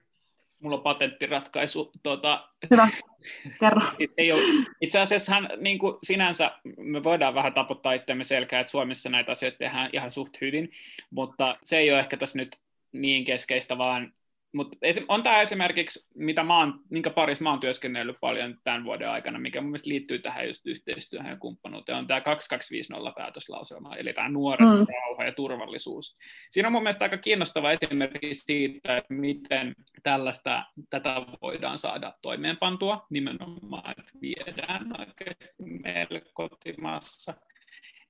Mulla 0.60 0.76
on 0.76 0.82
patenttiratkaisu. 0.82 1.90
Tuota, 2.02 2.48
Hyvä, 2.70 2.88
kerro. 3.60 3.80
ei 4.16 4.32
ole, 4.32 4.42
itse 4.80 5.00
asiassa 5.00 5.40
niin 5.40 5.78
kuin 5.78 5.94
sinänsä 6.02 6.50
me 6.76 7.04
voidaan 7.04 7.34
vähän 7.34 7.54
taputtaa 7.54 7.92
itseämme 7.92 8.24
selkää, 8.24 8.60
että 8.60 8.70
Suomessa 8.70 9.08
näitä 9.08 9.32
asioita 9.32 9.58
tehdään 9.58 9.90
ihan 9.92 10.10
suht 10.10 10.40
hyvin, 10.40 10.70
mutta 11.10 11.56
se 11.64 11.78
ei 11.78 11.90
ole 11.92 12.00
ehkä 12.00 12.16
tässä 12.16 12.38
nyt 12.38 12.56
niin 12.92 13.24
keskeistä, 13.24 13.78
vaan 13.78 14.12
mutta 14.54 14.76
on 15.08 15.22
tämä 15.22 15.40
esimerkiksi, 15.40 16.08
mitä 16.14 16.42
mä 16.42 16.58
oon, 16.58 16.80
minkä 16.90 17.10
parissa 17.10 17.44
mä 17.44 17.50
oon 17.50 17.60
työskennellyt 17.60 18.16
paljon 18.20 18.58
tämän 18.64 18.84
vuoden 18.84 19.10
aikana, 19.10 19.38
mikä 19.38 19.60
mun 19.60 19.70
mielestä 19.70 19.88
liittyy 19.88 20.18
tähän 20.18 20.46
just 20.46 20.66
yhteistyöhön 20.66 21.30
ja 21.30 21.36
kumppanuuteen, 21.36 21.98
on 21.98 22.06
tämä 22.06 22.20
2250 22.20 23.12
päätöslauselma, 23.16 23.96
eli 23.96 24.12
tämä 24.12 24.28
nuoret, 24.28 24.68
mm. 24.68 24.86
rauha 24.94 25.24
ja 25.24 25.32
turvallisuus. 25.32 26.16
Siinä 26.50 26.68
on 26.68 26.72
mun 26.72 26.82
mielestä 26.82 27.04
aika 27.04 27.18
kiinnostava 27.18 27.72
esimerkki 27.72 28.34
siitä, 28.34 28.96
että 28.96 29.14
miten 29.14 29.74
tällaista, 30.02 30.64
tätä 30.90 31.22
voidaan 31.42 31.78
saada 31.78 32.12
toimeenpantua 32.22 33.06
nimenomaan, 33.10 33.90
että 33.90 34.12
viedään 34.20 35.00
oikeasti 35.00 35.54
meille 35.84 36.22
kotimaassa. 36.34 37.34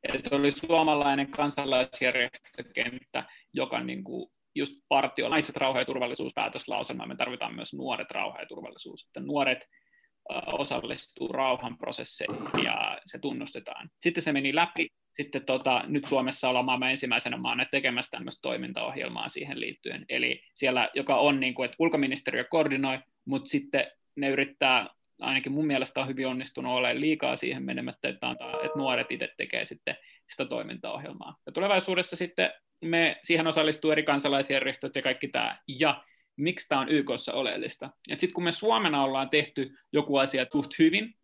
Että 0.02 0.36
oli 0.36 0.50
suomalainen 0.50 1.30
kansalaisjärjestökenttä, 1.30 3.24
joka 3.52 3.80
niin 3.80 4.04
kuin 4.04 4.30
just 4.58 4.72
partio, 4.88 5.28
naiset, 5.28 5.56
rauha 5.56 5.78
ja 5.78 5.84
turvallisuuspäätöslauselma, 5.84 7.06
me 7.06 7.16
tarvitaan 7.16 7.54
myös 7.54 7.74
nuoret, 7.74 8.10
rauha 8.10 8.40
ja 8.40 8.46
turvallisuus, 8.46 9.06
että 9.06 9.20
nuoret 9.20 9.66
osallistuu 10.46 11.28
rauhanprosesseihin 11.28 12.64
ja 12.64 12.98
se 13.06 13.18
tunnustetaan. 13.18 13.90
Sitten 14.00 14.22
se 14.22 14.32
meni 14.32 14.54
läpi, 14.54 14.88
sitten 15.16 15.44
tota, 15.44 15.84
nyt 15.86 16.04
Suomessa 16.04 16.48
ollaan 16.48 16.64
maailman 16.64 16.90
ensimmäisenä 16.90 17.36
maana 17.36 17.64
tekemässä 17.64 18.10
tämmöistä 18.10 18.42
toimintaohjelmaa 18.42 19.28
siihen 19.28 19.60
liittyen, 19.60 20.04
eli 20.08 20.42
siellä, 20.54 20.88
joka 20.94 21.16
on 21.16 21.40
niin 21.40 21.54
kuin, 21.54 21.64
että 21.64 21.76
ulkoministeriö 21.78 22.44
koordinoi, 22.44 22.98
mutta 23.24 23.48
sitten 23.48 23.86
ne 24.16 24.28
yrittää, 24.28 24.86
ainakin 25.20 25.52
mun 25.52 25.66
mielestä 25.66 26.00
on 26.00 26.08
hyvin 26.08 26.26
onnistunut 26.26 26.72
olemaan 26.72 27.00
liikaa 27.00 27.36
siihen 27.36 27.62
menemättä, 27.62 28.08
että, 28.08 28.28
antaa, 28.28 28.50
että 28.50 28.78
nuoret 28.78 29.10
itse 29.10 29.28
tekee 29.36 29.64
sitten 29.64 29.96
sitä 30.30 30.44
toimintaohjelmaa. 30.44 31.36
Ja 31.46 31.52
tulevaisuudessa 31.52 32.16
sitten 32.16 32.50
me 32.84 33.18
siihen 33.22 33.46
osallistuu 33.46 33.90
eri 33.90 34.02
kansalaisjärjestöt 34.02 34.96
ja 34.96 35.02
kaikki 35.02 35.28
tämä. 35.28 35.58
Ja 35.68 36.04
miksi 36.36 36.68
tämä 36.68 36.80
on 36.80 36.88
YKssa 36.88 37.32
oleellista? 37.32 37.90
Sitten 38.08 38.32
kun 38.32 38.44
me 38.44 38.52
Suomena 38.52 39.04
ollaan 39.04 39.30
tehty 39.30 39.78
joku 39.92 40.16
asia 40.16 40.46
suht 40.52 40.78
hyvin, 40.78 41.14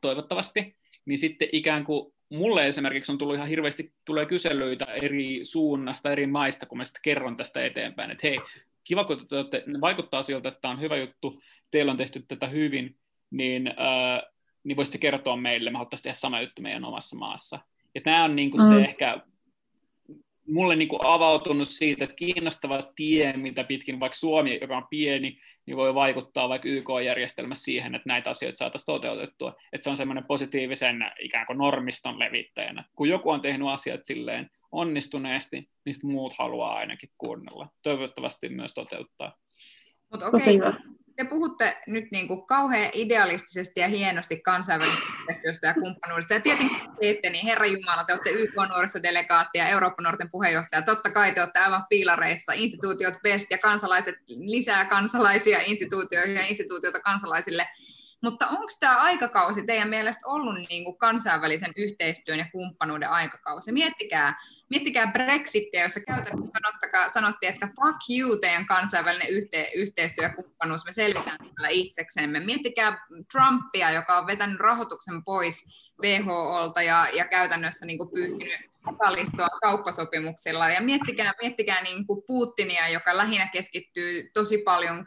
toivottavasti, 0.00 0.76
niin 1.04 1.18
sitten 1.18 1.48
ikään 1.52 1.84
kuin 1.84 2.12
mulle 2.28 2.66
esimerkiksi 2.68 3.12
on 3.12 3.18
tullut 3.18 3.36
ihan 3.36 3.48
hirveästi 3.48 3.92
tulee 4.04 4.26
kyselyitä 4.26 4.84
eri 4.84 5.40
suunnasta, 5.42 6.12
eri 6.12 6.26
maista, 6.26 6.66
kun 6.66 6.78
mä 6.78 6.84
sitten 6.84 7.02
kerron 7.02 7.36
tästä 7.36 7.64
eteenpäin, 7.64 8.10
että 8.10 8.26
hei, 8.26 8.40
kiva, 8.84 9.04
kun 9.04 9.26
te 9.26 9.36
olette, 9.36 9.64
vaikuttaa 9.80 10.22
siltä, 10.22 10.48
että 10.48 10.60
tämä 10.60 10.72
on 10.74 10.80
hyvä 10.80 10.96
juttu, 10.96 11.42
teillä 11.70 11.90
on 11.90 11.96
tehty 11.96 12.24
tätä 12.28 12.46
hyvin, 12.46 12.96
niin, 13.30 13.68
äh, 13.68 14.22
niin 14.64 14.76
voisitte 14.76 14.98
kertoa 14.98 15.36
meille, 15.36 15.70
me 15.70 15.76
haluttaisiin 15.76 16.02
tehdä 16.02 16.14
sama 16.14 16.40
juttu 16.40 16.62
meidän 16.62 16.84
omassa 16.84 17.16
maassa. 17.16 17.58
Ja 17.94 18.00
tämä 18.00 18.24
on 18.24 18.36
niin 18.36 18.50
kuin 18.50 18.62
mm. 18.62 18.68
se 18.68 18.80
ehkä 18.80 19.20
mulle 20.52 20.76
niin 20.76 20.88
kuin 20.88 21.04
avautunut 21.04 21.68
siitä, 21.68 22.04
että 22.04 22.16
kiinnostava 22.16 22.92
tie, 22.96 23.32
mitä 23.32 23.64
pitkin 23.64 24.00
vaikka 24.00 24.18
Suomi, 24.18 24.58
joka 24.60 24.76
on 24.76 24.86
pieni, 24.90 25.40
niin 25.66 25.76
voi 25.76 25.94
vaikuttaa 25.94 26.48
vaikka 26.48 26.68
YK-järjestelmässä 26.68 27.64
siihen, 27.64 27.94
että 27.94 28.08
näitä 28.08 28.30
asioita 28.30 28.56
saataisiin 28.56 28.86
toteutettua. 28.86 29.56
Että 29.72 29.84
se 29.84 29.90
on 29.90 29.96
semmoinen 29.96 30.24
positiivisen 30.24 30.96
ikään 31.20 31.46
kuin 31.46 31.58
normiston 31.58 32.18
levittäjänä. 32.18 32.84
Kun 32.96 33.08
joku 33.08 33.30
on 33.30 33.40
tehnyt 33.40 33.68
asiat 33.68 34.00
silleen 34.04 34.50
onnistuneesti, 34.72 35.68
niin 35.84 35.94
muut 36.02 36.34
haluaa 36.38 36.74
ainakin 36.74 37.10
kuunnella. 37.18 37.68
Toivottavasti 37.82 38.48
myös 38.48 38.74
toteuttaa. 38.74 39.36
Mutta 40.12 40.26
okei, 40.26 40.56
okay 40.56 40.72
te 41.20 41.28
puhutte 41.28 41.76
nyt 41.86 42.04
niin 42.10 42.28
kuin 42.28 42.46
kauhean 42.46 42.90
idealistisesti 42.94 43.80
ja 43.80 43.88
hienosti 43.88 44.40
kansainvälisestä 44.40 45.06
yhteistyöstä 45.20 45.66
ja 45.66 45.74
kumppanuudesta. 45.74 46.34
Ja 46.34 46.40
tietenkin 46.40 46.76
teette, 47.00 47.30
niin 47.30 47.46
Herra 47.46 47.66
Jumala, 47.66 48.04
te 48.04 48.12
olette 48.12 48.30
YK 48.30 48.54
nuorisodelegaatti 48.68 49.58
ja 49.58 49.68
Euroopan 49.68 50.02
nuorten 50.02 50.30
puheenjohtaja. 50.30 50.82
Totta 50.82 51.10
kai 51.10 51.32
te 51.32 51.40
olette 51.40 51.58
aivan 51.58 51.84
fiilareissa, 51.88 52.52
instituutiot 52.52 53.14
best 53.22 53.46
ja 53.50 53.58
kansalaiset 53.58 54.14
lisää 54.28 54.84
kansalaisia 54.84 55.58
instituutioihin 55.64 56.36
ja 56.36 56.46
instituutioita 56.46 57.00
kansalaisille. 57.00 57.66
mutta 58.22 58.48
onko 58.48 58.72
tämä 58.80 58.96
aikakausi 58.96 59.66
teidän 59.66 59.88
mielestä 59.88 60.26
ollut 60.26 60.54
niin 60.68 60.84
kuin 60.84 60.98
kansainvälisen 60.98 61.72
yhteistyön 61.76 62.38
ja 62.38 62.46
kumppanuuden 62.52 63.10
aikakausi? 63.10 63.72
Miettikää, 63.72 64.34
miettikää 64.70 65.12
Brexitia, 65.12 65.82
jossa 65.82 66.00
käytännössä 66.00 67.10
sanottiin, 67.12 67.52
että 67.52 67.66
fuck 67.66 67.98
you 68.18 68.36
teidän 68.36 68.66
kansainvälinen 68.66 69.28
yhte, 69.28 69.70
yhteistyö 69.74 70.24
ja 70.24 70.34
kumppanuus, 70.34 70.84
me 70.84 70.92
selvitään 70.92 71.38
täällä 71.38 71.68
itseksemme. 71.68 72.40
Miettikää 72.40 73.06
Trumpia, 73.32 73.90
joka 73.90 74.18
on 74.18 74.26
vetänyt 74.26 74.60
rahoituksen 74.60 75.24
pois 75.24 75.64
WHOlta 76.02 76.82
ja, 76.82 77.08
ja 77.12 77.24
käytännössä 77.24 77.86
niin 77.86 77.98
pyyhkinyt 78.14 78.70
osallistua 78.86 79.48
kauppasopimuksilla. 79.48 80.68
Ja 80.68 80.82
miettikää, 80.82 81.34
miettikää 81.42 81.82
niin 81.82 82.06
kuin 82.06 82.22
Putinia, 82.26 82.88
joka 82.88 83.16
lähinnä 83.16 83.48
keskittyy 83.52 84.30
tosi 84.34 84.58
paljon 84.58 85.06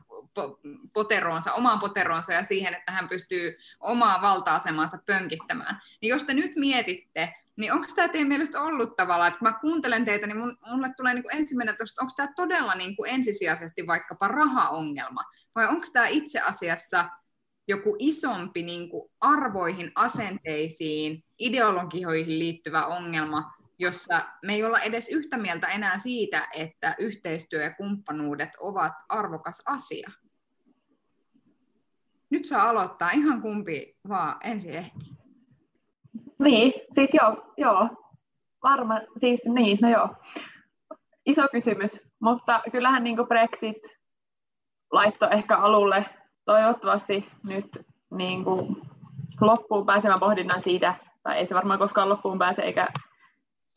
poteroonsa, 0.93 1.53
omaan 1.53 1.80
poteroonsa 1.80 2.34
ja 2.34 2.43
siihen, 2.43 2.74
että 2.74 2.91
hän 2.91 3.09
pystyy 3.09 3.57
omaa 3.80 4.22
valta-asemansa 4.22 4.97
pönkittämään. 5.05 5.82
Niin 6.01 6.09
jos 6.09 6.24
te 6.24 6.34
nyt 6.34 6.55
mietitte, 6.55 7.34
niin 7.58 7.74
onko 7.74 7.88
tämä 7.95 8.08
teidän 8.08 8.28
mielestä 8.28 8.62
ollut 8.62 8.95
tavallaan, 8.97 9.28
että 9.28 9.39
kun 9.39 9.47
mä 9.47 9.60
kuuntelen 9.62 10.06
teitä, 10.06 10.28
niin 10.28 10.38
mulle 10.38 10.93
tulee 10.97 11.14
niin 11.14 11.24
kuin 11.24 11.36
ensimmäinen, 11.36 11.72
että 11.72 11.84
onko 12.01 12.14
tämä 12.18 12.34
todella 12.36 12.76
niin 12.76 12.95
kuin 12.95 13.10
ensisijaisesti 13.10 13.88
vaikkapa 13.88 14.28
rahaongelma, 14.28 15.24
vai 15.56 15.68
onko 15.68 15.88
tämä 15.93 16.08
itse 16.08 16.39
asiassa 16.39 17.10
joku 17.68 17.95
isompi 17.99 18.64
niin 18.64 18.89
kuin 18.89 19.12
arvoihin, 19.22 19.91
asenteisiin, 19.95 21.24
ideologioihin 21.39 22.39
liittyvä 22.39 22.86
ongelma, 22.86 23.54
jossa 23.80 24.22
me 24.45 24.54
ei 24.54 24.64
olla 24.64 24.80
edes 24.80 25.10
yhtä 25.10 25.38
mieltä 25.38 25.68
enää 25.68 25.97
siitä, 25.97 26.47
että 26.58 26.95
yhteistyö 26.99 27.64
ja 27.64 27.74
kumppanuudet 27.74 28.49
ovat 28.60 28.93
arvokas 29.10 29.64
asia. 29.66 30.12
Nyt 32.30 32.45
saa 32.45 32.70
aloittaa 32.70 33.12
ihan 33.12 33.41
kumpi 33.41 33.97
vaan 34.10 34.38
ensi 34.43 34.76
ehti. 34.76 35.22
Niin, 36.40 36.74
siis 36.94 37.14
joo, 37.14 37.54
joo. 37.58 37.90
Varma, 38.64 39.00
siis 39.18 39.46
niin, 39.46 39.78
no 39.82 39.90
joo. 39.90 40.10
Iso 41.26 41.48
kysymys, 41.52 42.10
mutta 42.22 42.62
kyllähän 42.72 43.04
niin 43.04 43.18
Brexit 43.28 43.78
laittoi 44.92 45.30
ehkä 45.32 45.58
alulle 45.58 46.06
toivottavasti 46.46 47.30
nyt 47.44 47.68
niin 48.12 48.44
kuin 48.44 48.78
loppuun 49.42 49.86
pääsemään 49.86 50.20
pohdinnan 50.20 50.64
siitä, 50.64 50.96
tai 51.24 51.38
ei 51.38 51.48
se 51.48 51.56
varmaan 51.56 51.80
koskaan 51.80 52.10
loppuun 52.10 52.40
pääse, 52.40 52.62
eikä, 52.62 52.88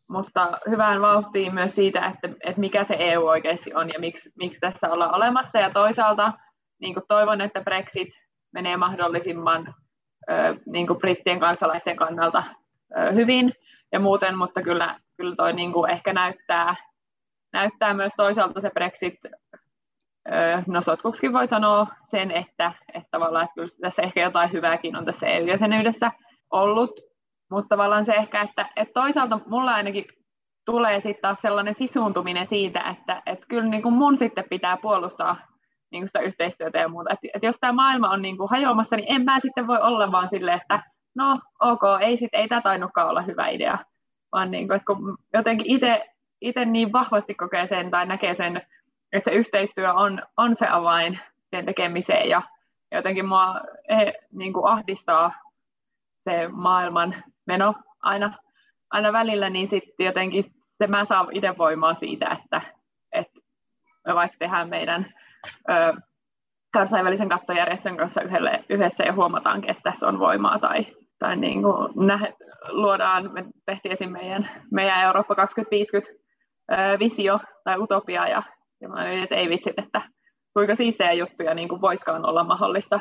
mutta 0.09 0.59
hyvään 0.71 1.01
vauhtiin 1.01 1.55
myös 1.55 1.75
siitä, 1.75 2.07
että, 2.07 2.29
että 2.45 2.61
mikä 2.61 2.85
se 2.85 2.97
EU 2.99 3.27
oikeasti 3.27 3.75
on 3.75 3.89
ja 3.89 4.01
miksi, 4.01 4.33
miksi 4.37 4.61
tässä 4.61 4.91
ollaan 4.91 5.15
olemassa. 5.15 5.59
Ja 5.59 5.71
toisaalta 5.71 6.33
niin 6.81 6.95
kuin 6.95 7.05
toivon, 7.09 7.41
että 7.41 7.61
Brexit 7.61 8.09
menee 8.53 8.77
mahdollisimman 8.77 9.75
niin 10.67 10.87
kuin 10.87 10.99
brittien 10.99 11.41
kansalaisten 11.41 11.97
kannalta 11.97 12.43
hyvin 13.15 13.53
ja 13.93 14.01
muuten, 14.01 14.39
mutta 14.39 14.63
kyllä, 14.63 15.01
kyllä 15.17 15.37
toi 15.37 15.53
niin 15.53 15.73
kuin 15.73 15.91
ehkä 15.91 16.13
näyttää, 16.13 16.75
näyttää 17.53 17.95
myös 17.95 18.13
toisaalta 18.17 18.61
se 18.61 18.71
Brexit 18.71 19.15
No 20.67 20.81
sotkuksikin 20.81 21.33
voi 21.33 21.47
sanoa 21.47 21.87
sen, 22.09 22.31
että, 22.31 22.73
että 22.95 23.09
tavallaan 23.11 23.45
että 23.45 23.55
kyllä 23.55 23.69
tässä 23.81 24.03
ehkä 24.03 24.23
jotain 24.23 24.53
hyvääkin 24.53 24.97
on 24.97 25.05
tässä 25.05 25.27
EU-jäsenyydessä 25.27 26.13
ollut, 26.51 27.01
mutta 27.51 27.69
tavallaan 27.69 28.07
se 28.07 28.15
ehkä, 28.15 28.43
että, 28.43 28.69
että 28.77 28.93
toisaalta 28.95 29.41
mulla 29.47 29.75
ainakin 29.75 30.05
tulee 30.65 31.01
sitten 31.01 31.23
taas 31.23 31.39
sellainen 31.41 31.75
sisuuntuminen 31.75 32.49
siitä, 32.49 32.81
että, 32.81 33.23
että 33.27 33.47
kyllä 33.49 33.69
niin 33.69 33.83
kuin 33.83 33.95
mun 33.95 34.17
sitten 34.19 34.45
pitää 34.51 34.77
puolustaa 34.77 35.37
niin 35.91 36.01
kuin 36.01 36.09
sitä 36.09 36.21
yhteistyötä 36.21 36.79
ja 36.79 36.89
muuta. 36.89 37.13
Että, 37.13 37.29
että 37.35 37.47
jos 37.47 37.59
tämä 37.61 37.73
maailma 37.73 38.11
on 38.11 38.23
niin 38.23 38.37
kuin 38.37 38.51
hajoamassa, 38.51 38.97
niin 38.97 39.07
en 39.09 39.25
mä 39.25 39.41
sitten 39.41 39.67
voi 39.67 39.79
olla 39.81 40.13
vaan 40.13 40.31
silleen, 40.31 40.61
että 40.61 40.83
no 41.15 41.41
ok, 41.61 41.83
ei, 42.01 42.17
sit, 42.17 42.31
ei 42.33 42.49
tämä 42.49 42.61
tainnutkaan 42.61 43.09
olla 43.09 43.23
hyvä 43.23 43.49
idea, 43.49 43.79
vaan 44.33 44.51
niin 44.51 44.69
kuin, 44.69 44.77
että 44.77 44.87
kun 44.87 45.19
jotenkin 45.35 45.67
itse 46.41 46.65
niin 46.65 46.93
vahvasti 46.93 47.35
kokee 47.35 47.67
sen 47.67 47.91
tai 47.91 48.07
näkee 48.07 48.35
sen 48.35 48.63
että 49.13 49.31
se 49.31 49.37
yhteistyö 49.37 49.93
on, 49.93 50.23
on 50.37 50.57
se 50.57 50.67
avain 50.67 51.21
sen 51.51 51.67
tekemiseen 51.67 52.29
ja 52.29 52.43
jotenkin 52.93 53.27
mua 53.27 53.61
eh, 53.89 54.15
niin 54.33 54.53
kuin 54.53 54.67
ahdistaa 54.67 55.33
se 56.25 56.49
maailman 56.49 57.25
meno 57.47 57.75
aina, 58.03 58.33
aina 58.91 59.13
välillä, 59.13 59.51
niin 59.51 59.69
sitten 59.69 60.07
jotenkin 60.07 60.55
se 60.79 60.87
mä 60.87 61.05
saan 61.05 61.29
itse 61.33 61.59
voimaa 61.59 61.95
siitä, 61.95 62.39
että, 62.43 62.61
että 63.13 63.41
me 64.07 64.15
vaikka 64.15 64.37
tehdään 64.39 64.69
meidän 64.69 65.15
ö, 65.71 66.01
kansainvälisen 66.73 67.29
kattojärjestön 67.29 67.97
kanssa 67.97 68.23
yhdelle, 68.23 68.65
yhdessä 68.69 69.05
ja 69.05 69.13
huomataankin, 69.13 69.71
että 69.71 69.83
tässä 69.83 70.09
on 70.09 70.19
voimaa 70.19 70.59
tai, 70.59 70.87
tai 71.19 71.37
niin 71.37 71.63
kuin 71.63 72.07
näh, 72.07 72.23
luodaan, 72.69 73.33
me 73.33 73.45
tehtiin 73.67 73.93
esim. 73.93 74.11
meidän, 74.11 74.51
meidän 74.71 75.03
Eurooppa 75.03 75.35
2050 75.35 76.13
ö, 76.73 76.99
visio 76.99 77.41
tai 77.65 77.79
utopia 77.79 78.29
ja 78.29 78.43
ja 78.81 78.89
mä 78.89 79.03
olin, 79.03 79.23
että 79.23 79.35
ei 79.35 79.49
vitsit, 79.49 79.79
että 79.79 80.03
kuinka 80.53 80.77
siistejä 80.77 81.13
juttuja 81.13 81.55
niin 81.55 81.69
kuin 81.69 81.81
voiskaan 81.81 82.25
olla 82.25 82.45
mahdollista, 82.45 83.01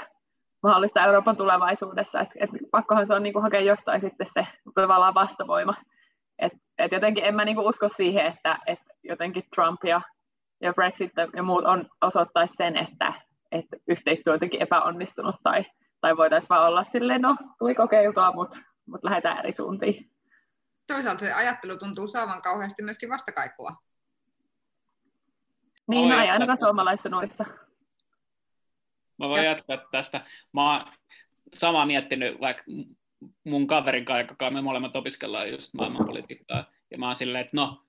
mahdollista 0.64 1.06
Euroopan 1.06 1.38
tulevaisuudessa. 1.38 2.20
Et, 2.20 2.30
et 2.36 2.50
pakkohan 2.72 3.08
se 3.08 3.14
on 3.14 3.24
niin 3.24 3.34
kuin 3.34 3.44
hakea 3.44 3.62
jostain 3.62 4.02
sitten 4.02 4.28
se 4.34 4.48
tavallaan 4.76 5.14
vastavoima. 5.14 5.74
Et, 6.40 6.54
et 6.78 6.92
jotenkin 6.92 7.26
en 7.26 7.36
mä 7.36 7.46
niin 7.46 7.56
kuin 7.56 7.68
usko 7.68 7.90
siihen, 7.90 8.26
että 8.26 8.60
et 8.68 8.80
jotenkin 9.04 9.44
Trump 9.56 9.84
ja, 9.84 10.02
ja 10.66 10.74
Brexit 10.74 11.12
ja 11.36 11.44
muut 11.44 11.66
on, 11.66 11.90
osoittaisi 12.02 12.54
sen, 12.58 12.78
että, 12.78 13.14
että 13.52 13.78
yhteistyö 13.88 14.34
on 14.34 14.36
jotenkin 14.36 14.62
epäonnistunut 14.62 15.36
tai, 15.44 15.66
tai 16.02 16.18
voitaisiin 16.18 16.50
vaan 16.50 16.68
olla 16.68 16.84
silleen, 16.84 17.22
no 17.22 17.36
tuli 17.60 17.76
kokeiltua, 17.76 18.32
mutta 18.32 18.58
mut 18.86 19.04
lähdetään 19.04 19.40
eri 19.40 19.54
suuntiin. 19.54 20.12
Toisaalta 20.88 21.26
se 21.26 21.34
ajattelu 21.34 21.78
tuntuu 21.78 22.08
saavan 22.08 22.42
kauheasti 22.42 22.84
myöskin 22.84 23.10
vastakaikua 23.10 23.72
niin, 25.88 26.10
no 26.10 26.22
ei 26.22 26.30
ainakaan 26.30 26.58
suomalaisissa 26.58 27.10
nuorissa. 27.10 27.46
Mä 29.18 29.30
voin 29.30 29.46
jatkaa 29.46 29.78
tästä. 29.92 30.22
Mä 30.54 30.74
oon 30.74 30.94
samaa 31.54 31.86
miettinyt 31.86 32.40
vaikka 32.40 32.64
mun 33.44 33.68
kaverin 33.68 34.06
kanssa, 34.06 34.32
joka 34.32 34.50
me 34.50 34.62
molemmat 34.62 34.96
opiskellaan 34.96 35.52
just 35.52 35.74
maailmanpolitiikkaa, 35.74 36.66
ja 36.92 36.98
mä 36.98 37.08
oon 37.08 37.16
silleen, 37.16 37.46
että 37.46 37.58
no, 37.58 37.85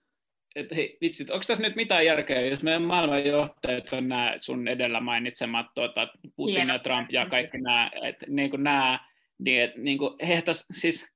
että 0.57 0.75
hei, 0.75 0.99
vitsit, 1.01 1.31
onko 1.31 1.45
tässä 1.47 1.65
nyt 1.65 1.77
mitään 1.77 2.07
järkeä, 2.07 2.41
jos 2.41 2.63
meidän 2.63 2.83
maailmanjohtajat 2.83 3.93
on 3.93 4.09
nämä 4.09 4.35
sun 4.37 4.69
edellä 4.69 5.01
mainitsemat 5.01 5.67
tuota, 5.75 6.09
Putin 6.37 6.55
Hieno. 6.55 6.73
ja 6.73 6.79
Trump 6.79 7.11
ja 7.11 7.27
kaikki 7.27 7.59
nämä, 7.59 7.91
että 8.03 8.27
niin 8.29 8.51
kuin 8.51 8.63
nämä, 8.63 9.01
niin, 9.39 9.63
että, 9.63 9.81
niin 9.81 9.99
kuin, 9.99 10.15
he 10.27 10.43
täs, 10.43 10.67
siis 10.73 11.09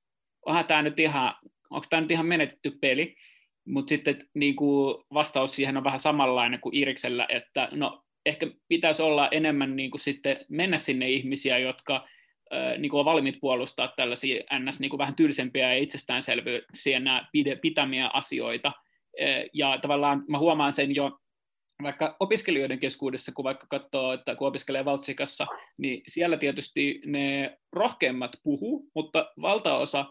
onhan 0.45 0.65
tämä 0.65 0.81
nyt 0.81 0.99
ihan, 0.99 1.35
onko 1.69 1.85
tämä 1.89 2.01
nyt 2.01 2.11
ihan 2.11 2.25
menetetty 2.25 2.77
peli, 2.81 3.15
mutta 3.65 3.89
sitten 3.89 4.17
niin 4.33 4.55
kuin 4.55 5.03
vastaus 5.13 5.55
siihen 5.55 5.77
on 5.77 5.83
vähän 5.83 5.99
samanlainen 5.99 6.59
kuin 6.59 6.75
Iriksellä, 6.75 7.25
että 7.29 7.69
no, 7.71 8.03
ehkä 8.25 8.47
pitäisi 8.67 9.01
olla 9.01 9.27
enemmän 9.31 9.75
niin 9.75 9.91
kuin 9.91 10.01
sitten 10.01 10.37
mennä 10.49 10.77
sinne 10.77 11.09
ihmisiä, 11.09 11.57
jotka 11.57 12.07
niin 12.77 12.89
kuin 12.89 12.99
on 12.99 13.05
valmiit 13.05 13.37
puolustaa 13.41 13.93
tällaisia 13.95 14.43
ns. 14.59 14.79
Niin 14.79 14.89
kuin 14.89 14.97
vähän 14.97 15.15
tylsempiä 15.15 15.73
ja 15.73 15.79
itsestäänselvyyksiä 15.79 17.01
pitämiä 17.61 18.09
asioita. 18.13 18.71
Ja 19.53 19.77
tavallaan 19.81 20.23
mä 20.27 20.37
huomaan 20.37 20.71
sen 20.71 20.95
jo 20.95 21.17
vaikka 21.83 22.15
opiskelijoiden 22.19 22.79
keskuudessa, 22.79 23.31
kun 23.31 23.43
vaikka 23.43 23.67
katsoo, 23.69 24.13
että 24.13 24.35
kun 24.35 24.47
opiskelee 24.47 24.85
Valtsikassa, 24.85 25.47
niin 25.77 26.01
siellä 26.07 26.37
tietysti 26.37 27.01
ne 27.05 27.57
rohkeimmat 27.71 28.31
puhuu, 28.43 28.89
mutta 28.95 29.31
valtaosa 29.41 30.05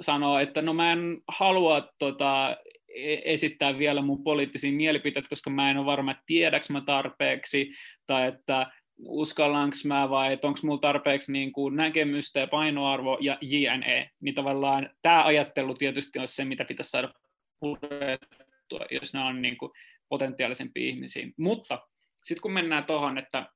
sanoo, 0.00 0.38
että 0.38 0.62
no 0.62 0.74
mä 0.74 0.92
en 0.92 1.18
halua 1.28 1.88
tota, 1.98 2.56
e-, 2.94 3.20
esittää 3.24 3.78
vielä 3.78 4.02
mun 4.02 4.24
poliittisia 4.24 4.72
mielipiteitä, 4.72 5.28
koska 5.28 5.50
mä 5.50 5.70
en 5.70 5.76
ole 5.76 5.86
varma, 5.86 6.10
että 6.10 6.22
tiedäks 6.26 6.70
mä 6.70 6.80
tarpeeksi, 6.80 7.72
tai 8.06 8.28
että 8.28 8.66
uskallanko 8.98 9.76
mä 9.84 10.10
vai 10.10 10.32
että 10.32 10.46
onko 10.46 10.60
mulla 10.62 10.78
tarpeeksi 10.78 11.32
niin 11.32 11.52
kuin 11.52 11.76
näkemystä 11.76 12.40
ja 12.40 12.46
painoarvo 12.46 13.18
ja 13.20 13.38
JNE, 13.40 14.10
niin 14.20 14.34
tavallaan 14.34 14.90
tämä 15.02 15.24
ajattelu 15.24 15.74
tietysti 15.74 16.18
on 16.18 16.28
se, 16.28 16.44
mitä 16.44 16.64
pitäisi 16.64 16.90
saada 16.90 17.12
purettua, 17.60 18.86
jos 18.90 19.14
ne 19.14 19.20
on 19.20 19.42
niin 19.42 19.58
kuin 19.58 19.72
potentiaalisempia 20.08 20.88
ihmisiä. 20.88 21.26
Mutta 21.36 21.88
sitten 22.22 22.42
kun 22.42 22.52
mennään 22.52 22.84
tuohon, 22.84 23.18
että 23.18 23.46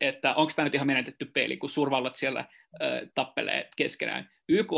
että 0.00 0.34
onko 0.34 0.52
tämä 0.56 0.64
nyt 0.64 0.74
ihan 0.74 0.86
menetetty 0.86 1.24
peli, 1.24 1.56
kun 1.56 1.70
suurvallat 1.70 2.16
siellä 2.16 2.44
tappelee 3.14 3.68
keskenään. 3.76 4.30
YK 4.48 4.70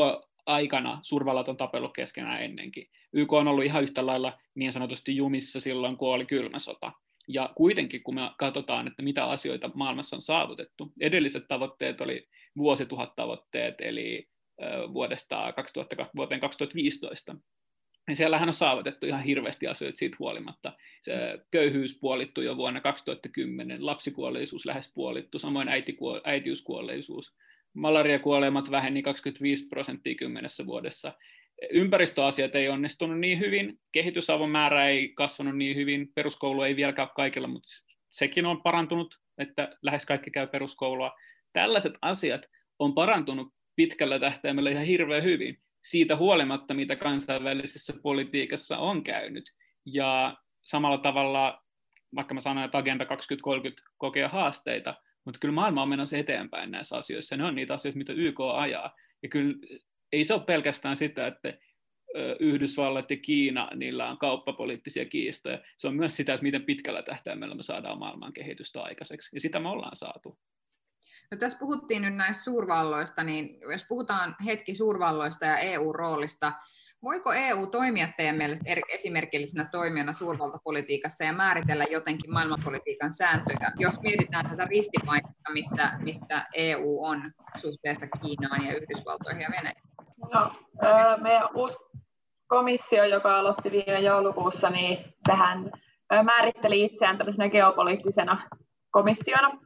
aikana 0.46 1.00
suurvallat 1.02 1.48
on 1.48 1.56
tapellut 1.56 1.94
keskenään 1.94 2.42
ennenkin. 2.42 2.90
YK 3.12 3.32
on 3.32 3.48
ollut 3.48 3.64
ihan 3.64 3.82
yhtä 3.82 4.06
lailla 4.06 4.38
niin 4.54 4.72
sanotusti 4.72 5.16
jumissa 5.16 5.61
silloin, 5.61 5.96
kun 5.96 6.14
oli 6.14 6.26
kylmä 6.26 6.58
sota. 6.58 6.92
Ja 7.28 7.52
kuitenkin, 7.56 8.02
kun 8.02 8.14
me 8.14 8.20
katsotaan, 8.38 8.86
että 8.86 9.02
mitä 9.02 9.24
asioita 9.24 9.70
maailmassa 9.74 10.16
on 10.16 10.22
saavutettu, 10.22 10.92
edelliset 11.00 11.44
tavoitteet 11.48 12.00
oli 12.00 12.28
vuosituhat 12.56 13.16
tavoitteet, 13.16 13.74
eli 13.78 14.28
vuodesta 14.92 15.52
2000 15.52 16.06
vuoteen 16.16 16.40
2015. 16.40 17.36
niin 18.08 18.16
siellähän 18.16 18.48
on 18.48 18.54
saavutettu 18.54 19.06
ihan 19.06 19.22
hirveästi 19.22 19.66
asioita 19.66 19.96
siitä 19.96 20.16
huolimatta. 20.18 20.72
Se 21.00 21.14
köyhyys 21.50 21.98
puolittui 22.00 22.44
jo 22.44 22.56
vuonna 22.56 22.80
2010, 22.80 23.86
lapsikuolleisuus 23.86 24.66
lähes 24.66 24.92
puolittu, 24.94 25.38
samoin 25.38 25.68
äitikuo- 25.68 26.20
äitiyskuolleisuus. 26.24 27.34
Malariakuolemat 27.74 28.70
väheni 28.70 29.02
25 29.02 29.68
prosenttia 29.68 30.14
kymmenessä 30.14 30.66
vuodessa. 30.66 31.12
Ympäristöasiat 31.70 32.54
ei 32.54 32.68
onnistunut 32.68 33.20
niin 33.20 33.38
hyvin, 33.38 33.80
kehitysavun 33.92 34.50
määrä 34.50 34.88
ei 34.88 35.08
kasvanut 35.08 35.56
niin 35.56 35.76
hyvin, 35.76 36.12
peruskoulu 36.14 36.62
ei 36.62 36.76
vieläkään 36.76 37.08
ole 37.08 37.12
kaikilla, 37.16 37.48
mutta 37.48 37.68
sekin 38.08 38.46
on 38.46 38.62
parantunut, 38.62 39.18
että 39.38 39.76
lähes 39.82 40.06
kaikki 40.06 40.30
käy 40.30 40.46
peruskoulua. 40.46 41.12
Tällaiset 41.52 41.94
asiat 42.02 42.46
on 42.78 42.94
parantunut 42.94 43.54
pitkällä 43.81 44.18
tähtäimellä 44.18 44.70
ihan 44.70 44.85
hirveän 44.85 45.24
hyvin 45.24 45.59
siitä 45.85 46.16
huolimatta, 46.16 46.74
mitä 46.74 46.97
kansainvälisessä 46.97 47.93
politiikassa 48.03 48.78
on 48.78 49.05
käynyt. 49.05 49.53
Ja 49.87 50.37
samalla 50.62 50.99
tavalla, 50.99 51.64
vaikka 52.14 52.35
mä 52.35 52.41
sanoin, 52.41 52.64
että 52.64 52.78
Agenda 52.78 53.07
2030 53.07 53.83
kokee 53.97 54.26
haasteita, 54.26 54.95
mutta 55.24 55.41
kyllä 55.41 55.55
maailma 55.55 55.83
on 55.83 55.89
menossa 55.89 56.16
eteenpäin 56.16 56.70
näissä 56.70 56.97
asioissa. 56.97 57.37
Ne 57.37 57.45
on 57.45 57.55
niitä 57.55 57.74
asioita, 57.74 57.99
mitä 57.99 58.12
YK 58.12 58.41
ajaa. 58.41 58.97
Ja 59.22 59.28
kyllä 59.28 59.55
ei 60.12 60.24
se 60.24 60.35
ole 60.35 60.43
pelkästään 60.43 60.97
sitä, 60.97 61.26
että 61.26 61.59
Yhdysvallat 62.41 63.11
ja 63.11 63.16
Kiina, 63.16 63.70
niillä 63.74 64.11
on 64.11 64.18
kauppapoliittisia 64.18 65.05
kiistoja. 65.05 65.59
Se 65.78 65.89
on 65.89 65.97
myös 65.97 66.16
sitä, 66.16 66.35
että 66.35 66.45
miten 66.45 66.64
pitkällä 66.64 67.03
tähtäimellä 67.03 67.55
me 67.55 67.62
saadaan 67.62 67.99
maailman 67.99 68.33
kehitystä 68.33 68.83
aikaiseksi. 68.83 69.37
Ja 69.37 69.41
sitä 69.41 69.61
me 69.61 69.68
ollaan 69.68 69.97
saatu. 69.97 70.39
No, 71.33 71.39
tässä 71.39 71.59
puhuttiin 71.59 72.03
nyt 72.03 72.14
näistä 72.14 72.45
suurvalloista, 72.45 73.24
niin 73.24 73.61
jos 73.61 73.85
puhutaan 73.89 74.37
hetki 74.47 74.74
suurvalloista 74.74 75.47
ja 75.47 75.59
EU-roolista, 75.59 76.53
voiko 77.03 77.33
EU 77.33 77.66
toimia 77.66 78.09
teidän 78.16 78.37
mielestä 78.37 78.64
esimerkillisenä 78.89 79.68
toimijana 79.72 80.12
suurvaltapolitiikassa 80.12 81.24
ja 81.24 81.33
määritellä 81.33 81.85
jotenkin 81.85 82.33
maailmanpolitiikan 82.33 83.12
sääntöjä, 83.12 83.72
jos 83.76 84.01
mietitään 84.01 84.51
tätä 84.51 84.64
ristipainetta, 84.64 85.53
missä, 85.53 85.91
mistä 85.99 86.47
EU 86.55 87.05
on 87.05 87.33
suhteessa 87.59 88.07
Kiinaan 88.07 88.66
ja 88.66 88.76
Yhdysvaltoihin 88.76 89.43
ja 89.43 89.49
Venäjään? 89.51 89.83
No, 90.35 90.53
meidän 91.22 91.49
uusi 91.55 91.76
komissio, 92.47 93.05
joka 93.05 93.39
aloitti 93.39 93.70
viime 93.70 94.01
joulukuussa, 94.01 94.70
niin 94.70 95.14
sehän 95.28 95.70
määritteli 96.24 96.85
itseään 96.85 97.18
tällaisena 97.18 97.51
geopoliittisena 97.51 98.49
komissiona. 98.91 99.59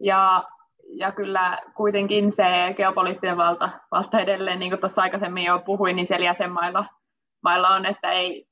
Ja 0.00 0.44
ja 0.92 1.12
kyllä 1.12 1.58
kuitenkin 1.74 2.32
se 2.32 2.44
geopoliittinen 2.76 3.36
valta, 3.36 3.70
valta 3.90 4.20
edelleen, 4.20 4.58
niin 4.58 4.70
kuin 4.70 4.80
tuossa 4.80 5.02
aikaisemmin 5.02 5.44
jo 5.44 5.58
puhuin, 5.58 5.96
niin 5.96 6.06
siellä 6.06 6.26
jäsenmailla 6.26 6.84
mailla 7.42 7.68
on, 7.68 7.86
että 7.86 8.12
ei, 8.12 8.46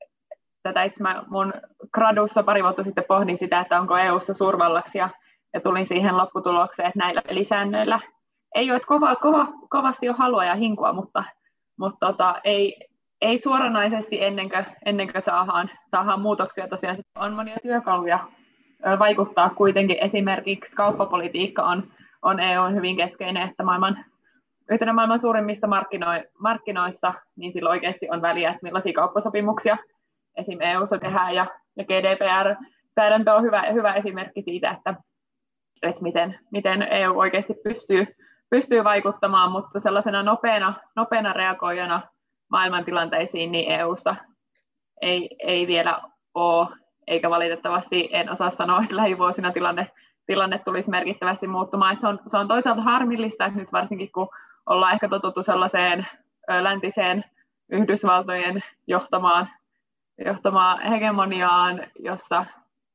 tätä 0.63 0.83
itse 0.83 1.03
mä 1.03 1.23
mun 1.27 1.53
gradussa 1.93 2.43
pari 2.43 2.63
vuotta 2.63 2.83
sitten 2.83 3.03
pohdin 3.07 3.37
sitä, 3.37 3.59
että 3.59 3.79
onko 3.79 3.97
EUsta 3.97 4.33
suurvallaksi 4.33 4.97
ja, 4.97 5.09
ja 5.53 5.61
tulin 5.61 5.85
siihen 5.85 6.17
lopputulokseen, 6.17 6.87
että 6.87 6.99
näillä 6.99 7.21
pelisäännöillä 7.27 7.99
ei 8.55 8.71
ole, 8.71 8.79
kova, 8.79 9.15
kova, 9.15 9.47
kovasti 9.69 10.09
ole 10.09 10.17
halua 10.17 10.45
ja 10.45 10.55
hinkua, 10.55 10.93
mutta, 10.93 11.23
mutta 11.79 12.07
tota, 12.07 12.35
ei, 12.43 12.75
ei 13.21 13.37
suoranaisesti 13.37 14.23
ennen 14.23 14.49
kuin, 14.49 14.65
ennen 14.85 15.11
kuin 15.11 15.21
saadaan, 15.21 15.69
saadaan 15.91 16.21
muutoksia 16.21 16.67
tosiaan 16.67 16.97
on 17.15 17.33
monia 17.33 17.57
työkaluja 17.63 18.19
vaikuttaa 18.99 19.49
kuitenkin. 19.49 19.97
Esimerkiksi 20.01 20.75
kauppapolitiikka 20.75 21.63
on 21.63 21.83
on 22.21 22.39
EU 22.39 22.61
on 22.61 22.75
hyvin 22.75 22.97
keskeinen, 22.97 23.49
että 23.49 23.63
maailman, 23.63 24.05
yhtenä 24.71 24.93
maailman 24.93 25.19
suurimmista 25.19 25.67
markkinoi, 25.67 26.23
markkinoista, 26.39 27.13
niin 27.35 27.53
sillä 27.53 27.69
oikeasti 27.69 28.07
on 28.11 28.21
väliä, 28.21 28.49
että 28.49 28.63
millaisia 28.63 28.93
kauppasopimuksia 28.93 29.77
esim. 30.35 30.61
EU-ssa 30.61 30.97
tehdään, 30.97 31.35
ja, 31.35 31.45
ja 31.75 31.83
GDPR-säädäntö 31.83 33.33
on 33.33 33.43
hyvä, 33.43 33.61
hyvä 33.73 33.93
esimerkki 33.93 34.41
siitä, 34.41 34.71
että, 34.71 34.93
että 35.81 36.01
miten, 36.01 36.39
miten 36.51 36.81
EU 36.81 37.19
oikeasti 37.19 37.53
pystyy, 37.63 38.07
pystyy 38.49 38.83
vaikuttamaan, 38.83 39.51
mutta 39.51 39.79
sellaisena 39.79 40.23
nopeana, 40.23 40.73
nopeana 40.95 41.33
reagoijana 41.33 42.01
maailmantilanteisiin, 42.49 43.51
niin 43.51 43.71
EUsta 43.71 44.15
ei, 45.01 45.29
ei 45.39 45.67
vielä 45.67 46.01
ole, 46.33 46.67
eikä 47.07 47.29
valitettavasti 47.29 48.09
en 48.11 48.29
osaa 48.29 48.49
sanoa, 48.49 48.81
että 48.83 48.95
lähivuosina 48.95 49.51
tilanne 49.51 49.91
tilanne 50.29 50.59
tulisi 50.59 50.89
merkittävästi 50.89 51.47
muuttumaan. 51.47 51.99
Se, 51.99 52.07
on, 52.07 52.19
se 52.27 52.37
on 52.37 52.47
toisaalta 52.47 52.81
harmillista, 52.81 53.45
että 53.45 53.59
nyt 53.59 53.71
varsinkin 53.71 54.11
kun 54.11 54.29
ollaan 54.65 54.93
ehkä 54.93 55.09
totuttu 55.09 55.43
sellaiseen 55.43 56.07
läntiseen 56.61 57.25
Yhdysvaltojen 57.71 58.63
johtamaan, 58.87 59.49
johtamaan 60.25 60.81
hegemoniaan, 60.81 61.81
jossa, 61.99 62.45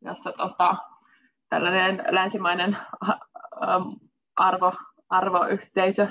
jossa 0.03 0.32
tota, 0.32 0.76
tällainen 1.49 2.05
länsimainen 2.11 2.76
arvo, 4.37 4.72
arvoyhteisö 5.11 6.09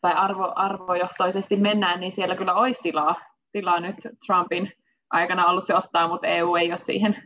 tai 0.00 0.12
arvo, 0.12 0.52
arvojohtoisesti 0.56 1.56
mennään, 1.56 2.00
niin 2.00 2.12
siellä 2.12 2.36
kyllä 2.36 2.54
olisi 2.54 2.82
tilaa, 2.82 3.14
tilaa 3.52 3.80
nyt 3.80 3.96
Trumpin 4.26 4.72
aikana 5.10 5.46
ollut 5.46 5.66
se 5.66 5.74
ottaa, 5.76 6.08
mutta 6.08 6.26
EU 6.26 6.56
ei 6.56 6.70
ole 6.70 6.78
siihen 6.78 7.22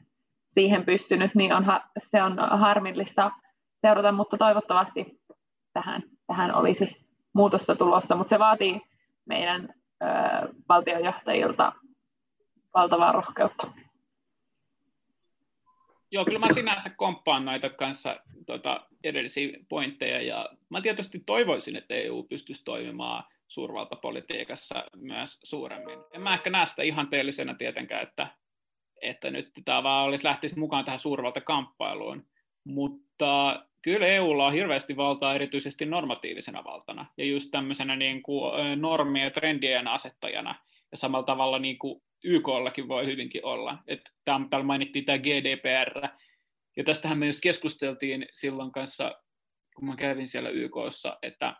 siihen 0.51 0.85
pystynyt, 0.85 1.35
niin 1.35 1.53
on, 1.53 1.65
se 1.99 2.23
on 2.23 2.39
harmillista 2.39 3.31
seurata, 3.81 4.13
mutta 4.13 4.37
toivottavasti 4.37 5.21
tähän, 5.73 6.03
tähän 6.27 6.55
olisi 6.55 6.97
muutosta 7.33 7.77
tulossa, 7.77 8.17
mutta 8.17 8.31
se 8.31 8.39
vaatii 8.39 8.81
meidän 9.25 9.69
ö, 10.03 10.07
valtionjohtajilta 10.69 11.73
valtavaa 12.75 13.13
rohkeutta. 13.13 13.67
Joo, 16.11 16.25
kyllä 16.25 16.39
mä 16.39 16.53
sinänsä 16.55 16.91
komppaan 16.91 17.45
näitä 17.45 17.69
kanssa 17.69 18.17
tuota, 18.47 18.87
edellisiä 19.05 19.59
pointteja, 19.69 20.23
ja 20.23 20.49
mä 20.69 20.81
tietysti 20.81 21.23
toivoisin, 21.27 21.77
että 21.77 21.95
EU 21.95 22.23
pystyisi 22.23 22.65
toimimaan 22.65 23.25
suurvaltapolitiikassa 23.49 24.85
myös 24.97 25.41
suuremmin. 25.45 25.99
En 26.13 26.21
mä 26.21 26.35
ehkä 26.35 26.51
näe 26.51 26.67
sitä 26.67 26.83
ihanteellisena 26.83 27.55
tietenkään, 27.55 28.03
että 28.03 28.27
että 29.01 29.31
nyt 29.31 29.51
tämä 29.65 29.83
vaan 29.83 30.05
olisi 30.05 30.25
lähtisi 30.25 30.59
mukaan 30.59 30.85
tähän 30.85 31.01
suurvaltakamppailuun. 31.01 32.27
Mutta 32.65 33.63
kyllä 33.83 34.07
EUlla 34.07 34.47
on 34.47 34.53
hirveästi 34.53 34.97
valtaa 34.97 35.35
erityisesti 35.35 35.87
normatiivisena 35.87 36.65
valtana 36.65 37.07
ja 37.17 37.27
just 37.27 37.51
tämmöisenä 37.51 37.97
niin 37.97 38.23
kuin 38.23 38.81
normien 38.81 39.25
ja 39.25 39.31
trendien 39.31 39.89
asettajana. 39.89 40.55
Ja 40.91 40.97
samalla 40.97 41.27
tavalla 41.27 41.59
niin 41.59 41.79
kuin 41.79 42.03
YKllakin 42.25 42.89
voi 42.89 43.07
hyvinkin 43.07 43.45
olla. 43.45 43.79
Että 43.87 44.11
täällä 44.25 44.63
mainittiin 44.63 45.05
tämä 45.05 45.19
GDPR. 45.19 46.09
Ja 46.77 46.85
tästähän 46.85 47.19
me 47.19 47.27
just 47.27 47.41
keskusteltiin 47.43 48.27
silloin 48.33 48.73
kanssa, 48.73 49.15
kun 49.77 49.89
mä 49.89 49.97
kävin 49.97 50.29
siellä 50.29 50.49
YKssa, 50.49 51.19
että 51.23 51.57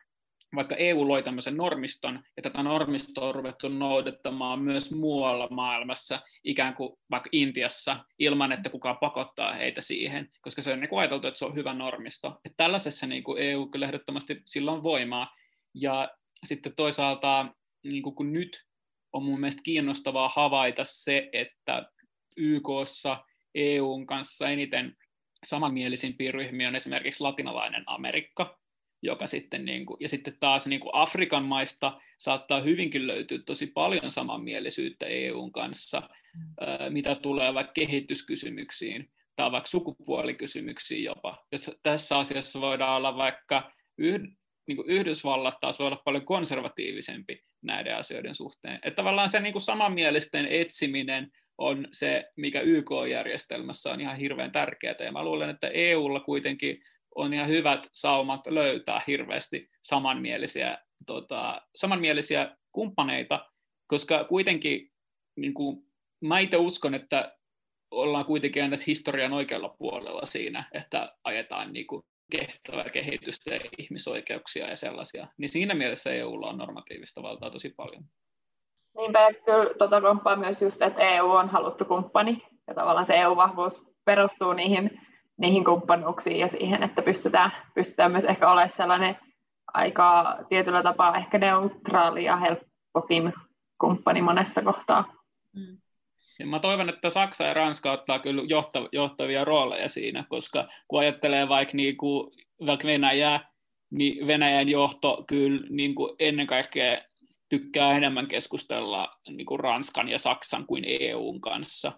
vaikka 0.55 0.77
EU 0.77 1.09
loi 1.09 1.23
tämmöisen 1.23 1.57
normiston, 1.57 2.23
ja 2.37 2.43
tätä 2.43 2.63
normistoa 2.63 3.29
on 3.29 3.35
ruvettu 3.35 3.69
noudattamaan 3.69 4.63
myös 4.63 4.93
muualla 4.93 5.49
maailmassa, 5.51 6.21
ikään 6.45 6.75
kuin 6.75 6.97
vaikka 7.11 7.29
Intiassa, 7.33 8.05
ilman 8.19 8.53
että 8.53 8.71
kukaan 8.71 8.99
pakottaa 8.99 9.53
heitä 9.53 9.81
siihen, 9.81 10.29
koska 10.41 10.63
se 10.63 10.73
on 10.73 10.81
niin 10.81 10.89
kuin 10.89 11.01
ajateltu, 11.01 11.29
että 11.29 11.39
se 11.39 11.45
on 11.45 11.55
hyvä 11.55 11.75
normisto. 11.75 12.41
Että 12.45 12.57
tällaisessa 12.57 13.07
niin 13.07 13.25
kuin 13.25 13.43
EU 13.43 13.67
kyllä 13.67 13.87
ehdottomasti 13.87 14.43
sillä 14.47 14.73
on 14.73 14.83
voimaa, 14.83 15.37
ja 15.75 16.11
sitten 16.45 16.75
toisaalta 16.77 17.55
niin 17.85 18.03
kuin 18.03 18.15
kun 18.15 18.33
nyt 18.33 18.65
on 19.13 19.25
mun 19.25 19.41
mielestä 19.41 19.63
kiinnostavaa 19.63 20.33
havaita 20.35 20.83
se, 20.85 21.29
että 21.33 21.91
YKssa 22.37 23.25
EUn 23.55 24.07
kanssa 24.07 24.49
eniten 24.49 24.97
samanmielisimpiä 25.47 26.33
ryhmiä 26.33 26.69
on 26.69 26.77
esimerkiksi 26.77 27.23
latinalainen 27.23 27.85
Amerikka, 27.87 28.60
joka 29.03 29.27
sitten, 29.27 29.65
niin 29.65 29.87
kuin, 29.87 29.97
ja 30.01 30.09
sitten 30.09 30.37
taas 30.41 30.67
niin 30.67 30.81
kuin 30.81 30.91
Afrikan 30.93 31.45
maista 31.45 32.01
saattaa 32.19 32.61
hyvinkin 32.61 33.07
löytyä 33.07 33.39
tosi 33.47 33.67
paljon 33.67 34.11
samanmielisyyttä 34.11 35.07
EUn 35.07 35.53
kanssa, 35.53 36.03
mm. 36.35 36.93
mitä 36.93 37.15
tulee 37.15 37.55
vaikka 37.55 37.73
kehityskysymyksiin 37.73 39.11
tai 39.37 39.53
vaikka 39.53 39.71
sukupuolikysymyksiin 39.71 41.05
jopa. 41.05 41.47
Jos 41.53 41.71
tässä 41.83 42.19
asiassa 42.19 42.61
voidaan 42.61 42.97
olla 42.97 43.17
vaikka 43.17 43.73
yh, 43.99 44.21
niin 44.67 44.77
kuin 44.77 44.91
Yhdysvallat 44.91 45.55
taas 45.61 45.79
voi 45.79 45.87
olla 45.87 46.03
paljon 46.05 46.25
konservatiivisempi 46.25 47.41
näiden 47.63 47.97
asioiden 47.97 48.35
suhteen. 48.35 48.79
Että 48.83 48.97
tavallaan 48.97 49.29
se 49.29 49.41
niin 49.41 49.53
kuin 49.53 49.63
samanmielisten 49.63 50.47
etsiminen 50.47 51.31
on 51.59 51.89
se, 51.93 52.25
mikä 52.37 52.61
YK-järjestelmässä 52.61 53.93
on 53.93 54.01
ihan 54.01 54.17
hirveän 54.17 54.53
tärkeää. 54.53 54.95
Ja 55.01 55.13
mä 55.13 55.25
luulen, 55.25 55.51
että 55.51 55.69
EUlla 55.69 56.21
kuitenkin 56.21 56.83
on 57.15 57.35
ihan 57.35 57.49
hyvät 57.49 57.87
saumat 57.95 58.47
löytää 58.47 59.03
hirveästi 59.07 59.71
samanmielisiä, 59.83 60.79
tota, 61.07 61.63
samanmielisiä 61.75 62.57
kumppaneita, 62.73 63.51
koska 63.87 64.25
kuitenkin 64.25 64.91
niin 65.37 65.55
kuin, 65.55 65.83
mä 66.21 66.39
itse 66.39 66.57
uskon, 66.57 66.95
että 66.95 67.37
ollaan 67.91 68.25
kuitenkin 68.25 68.63
aina 68.63 68.77
historian 68.87 69.33
oikealla 69.33 69.75
puolella 69.79 70.27
siinä, 70.27 70.65
että 70.73 71.17
ajetaan 71.25 71.73
niin 71.73 71.87
kuin, 71.87 72.03
kestävää 72.31 72.85
kehitystä 72.93 73.55
ja 73.55 73.61
ihmisoikeuksia 73.79 74.69
ja 74.69 74.77
sellaisia, 74.77 75.27
niin 75.37 75.49
siinä 75.49 75.75
mielessä 75.75 76.11
EUlla 76.11 76.49
on 76.49 76.59
normatiivista 76.59 77.23
valtaa 77.23 77.51
tosi 77.51 77.75
paljon. 77.77 78.05
Niinpä 78.97 79.33
kyllä 79.45 79.75
tuota 79.79 80.01
komppaa 80.01 80.37
myös 80.37 80.63
just, 80.63 80.83
että 80.83 81.03
EU 81.03 81.31
on 81.31 81.49
haluttu 81.49 81.85
kumppani 81.85 82.43
ja 82.67 82.75
tavallaan 82.75 83.07
se 83.07 83.15
EU-vahvuus 83.15 83.83
perustuu 84.05 84.53
niihin, 84.53 85.01
niihin 85.41 85.65
kumppanuuksiin 85.65 86.39
ja 86.39 86.49
siihen, 86.49 86.83
että 86.83 87.03
pystytään, 87.03 87.53
pystytään 87.75 88.13
myös 88.13 88.25
ehkä 88.25 88.51
olemaan 88.51 88.71
sellainen 88.71 89.17
aika 89.75 90.39
tietyllä 90.49 90.83
tapaa 90.83 91.17
ehkä 91.17 91.39
neutraali 91.39 92.25
ja 92.25 92.37
helppokin 92.37 93.33
kumppani 93.81 94.23
monessa 94.23 94.63
kohtaa. 94.63 95.15
Mm. 95.57 95.79
Ja 96.39 96.47
mä 96.47 96.59
toivon, 96.59 96.89
että 96.89 97.11
Saksa 97.11 97.45
ja 97.45 97.55
Ranska 97.55 97.93
ottaa 97.93 98.19
kyllä 98.19 98.43
johtavia 98.93 99.45
rooleja 99.45 99.89
siinä, 99.89 100.25
koska 100.29 100.69
kun 100.89 101.01
ajattelee 101.01 101.49
vaikka, 101.49 101.77
niin 101.77 101.97
kuin, 101.97 102.31
vaikka 102.67 102.87
Venäjää, 102.87 103.51
niin 103.91 104.27
Venäjän 104.27 104.69
johto 104.69 105.25
kyllä 105.27 105.67
niin 105.71 105.95
kuin 105.95 106.17
ennen 106.19 106.47
kaikkea 106.47 106.99
tykkää 107.49 107.97
enemmän 107.97 108.27
keskustella 108.27 109.11
niin 109.29 109.47
kuin 109.47 109.61
Ranskan 109.61 110.09
ja 110.09 110.19
Saksan 110.19 110.67
kuin 110.67 110.85
EUn 110.87 111.41
kanssa. 111.41 111.93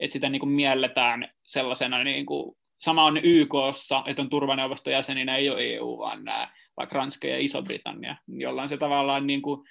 Et 0.00 0.10
sitä 0.10 0.28
niin 0.28 0.40
kuin 0.40 0.52
mielletään 0.52 1.28
sellaisena, 1.42 2.04
niin 2.04 2.26
kuin, 2.26 2.56
sama 2.78 3.04
on 3.04 3.16
YKssa, 3.22 4.02
että 4.06 4.22
on 4.22 4.30
turvaneuvoston 4.30 4.92
jäseninä 4.92 5.36
ei 5.36 5.50
ole 5.50 5.60
EU, 5.60 5.98
vaan 5.98 6.24
nämä 6.24 6.50
vaikka 6.76 6.98
Ranska 6.98 7.26
ja 7.26 7.38
Iso-Britannia, 7.38 8.16
jollain 8.28 8.68
se 8.68 8.76
tavallaan 8.76 9.26
niin 9.26 9.42
kuin, 9.42 9.66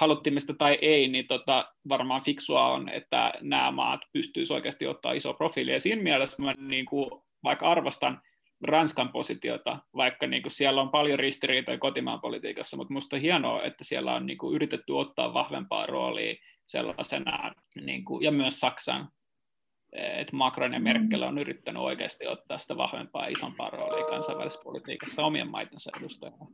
haluttiin 0.00 0.40
sitä 0.40 0.54
tai 0.54 0.78
ei, 0.82 1.08
niin 1.08 1.26
tota, 1.26 1.72
varmaan 1.88 2.22
fiksua 2.22 2.66
on, 2.66 2.88
että 2.88 3.32
nämä 3.40 3.70
maat 3.70 4.00
pystyisivät 4.12 4.56
oikeasti 4.56 4.86
ottaa 4.86 5.12
iso 5.12 5.34
profiili. 5.34 5.72
Ja 5.72 5.80
siinä 5.80 6.02
mielessä 6.02 6.42
mä 6.42 6.54
niin 6.58 6.86
kuin, 6.86 7.10
vaikka 7.44 7.70
arvostan 7.70 8.22
Ranskan 8.62 9.12
positiota, 9.12 9.78
vaikka 9.96 10.26
niin 10.26 10.42
kuin 10.42 10.52
siellä 10.52 10.80
on 10.82 10.88
paljon 10.90 11.18
ristiriitoja 11.18 11.78
kotimaan 11.78 12.20
politiikassa, 12.20 12.76
mutta 12.76 12.92
minusta 12.92 13.16
on 13.16 13.22
hienoa, 13.22 13.62
että 13.62 13.84
siellä 13.84 14.14
on 14.14 14.26
niin 14.26 14.38
kuin 14.38 14.54
yritetty 14.54 14.92
ottaa 14.92 15.34
vahvempaa 15.34 15.86
roolia 15.86 16.34
sellaisena, 16.66 17.54
niin 17.84 18.04
kuin, 18.04 18.24
ja 18.24 18.30
myös 18.30 18.60
Saksan, 18.60 19.08
että 19.92 20.36
Macron 20.36 20.72
ja 20.72 20.78
mm. 20.78 20.84
Merkel 20.84 21.22
on 21.22 21.38
yrittänyt 21.38 21.82
oikeasti 21.82 22.26
ottaa 22.26 22.58
sitä 22.58 22.76
vahvempaa 22.76 23.26
isompaa 23.26 23.70
roolia 23.70 24.04
kansainvälisessä 24.04 24.64
politiikassa 24.64 25.24
omien 25.24 25.48
maitensa 25.48 25.90
edustajana. 25.98 26.46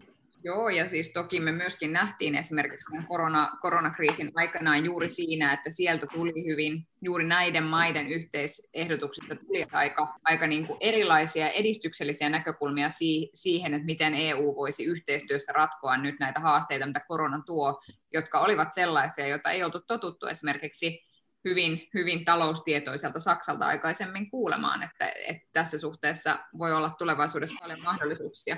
Joo, 0.44 0.68
ja 0.68 0.88
siis 0.88 1.12
toki 1.12 1.40
me 1.40 1.52
myöskin 1.52 1.92
nähtiin 1.92 2.34
esimerkiksi 2.34 2.90
tämän 2.90 3.06
korona, 3.06 3.50
koronakriisin 3.62 4.30
aikanaan 4.34 4.84
juuri 4.84 5.08
siinä, 5.08 5.52
että 5.52 5.70
sieltä 5.70 6.06
tuli 6.12 6.46
hyvin, 6.46 6.86
juuri 7.02 7.24
näiden 7.24 7.64
maiden 7.64 8.08
yhteisehdotuksista 8.08 9.36
tuli 9.36 9.66
aika, 9.72 10.14
aika 10.24 10.46
niin 10.46 10.66
kuin 10.66 10.76
erilaisia 10.80 11.48
edistyksellisiä 11.48 12.28
näkökulmia 12.28 12.88
siihen, 13.34 13.74
että 13.74 13.86
miten 13.86 14.14
EU 14.14 14.56
voisi 14.56 14.84
yhteistyössä 14.84 15.52
ratkoa 15.52 15.96
nyt 15.96 16.14
näitä 16.20 16.40
haasteita, 16.40 16.86
mitä 16.86 17.00
korona 17.08 17.42
tuo, 17.46 17.82
jotka 18.12 18.38
olivat 18.38 18.72
sellaisia, 18.72 19.26
joita 19.26 19.50
ei 19.50 19.64
oltu 19.64 19.80
totuttu 19.86 20.26
esimerkiksi 20.26 21.07
hyvin, 21.44 21.88
hyvin 21.94 22.24
taloustietoiselta 22.24 23.20
Saksalta 23.20 23.66
aikaisemmin 23.66 24.30
kuulemaan, 24.30 24.82
että, 24.82 25.12
että 25.28 25.48
tässä 25.52 25.78
suhteessa 25.78 26.38
voi 26.58 26.72
olla 26.72 26.90
tulevaisuudessa 26.98 27.56
paljon 27.60 27.82
mahdollisuuksia. 27.82 28.56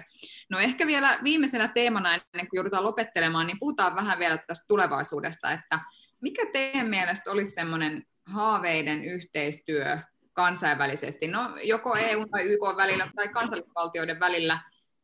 No 0.50 0.58
ehkä 0.58 0.86
vielä 0.86 1.18
viimeisenä 1.24 1.68
teemana, 1.68 2.14
ennen 2.14 2.48
kuin 2.48 2.58
joudutaan 2.58 2.84
lopettelemaan, 2.84 3.46
niin 3.46 3.58
puhutaan 3.58 3.96
vähän 3.96 4.18
vielä 4.18 4.38
tästä 4.38 4.64
tulevaisuudesta, 4.68 5.52
että 5.52 5.80
mikä 6.20 6.46
teidän 6.52 6.86
mielestä 6.86 7.30
olisi 7.30 7.52
semmoinen 7.52 8.04
haaveiden 8.26 9.04
yhteistyö 9.04 9.98
kansainvälisesti, 10.32 11.28
no 11.28 11.56
joko 11.62 11.96
EU 11.96 12.26
tai 12.26 12.42
YK 12.42 12.76
välillä 12.76 13.10
tai 13.16 13.28
kansallisvaltioiden 13.28 14.20
välillä, 14.20 14.58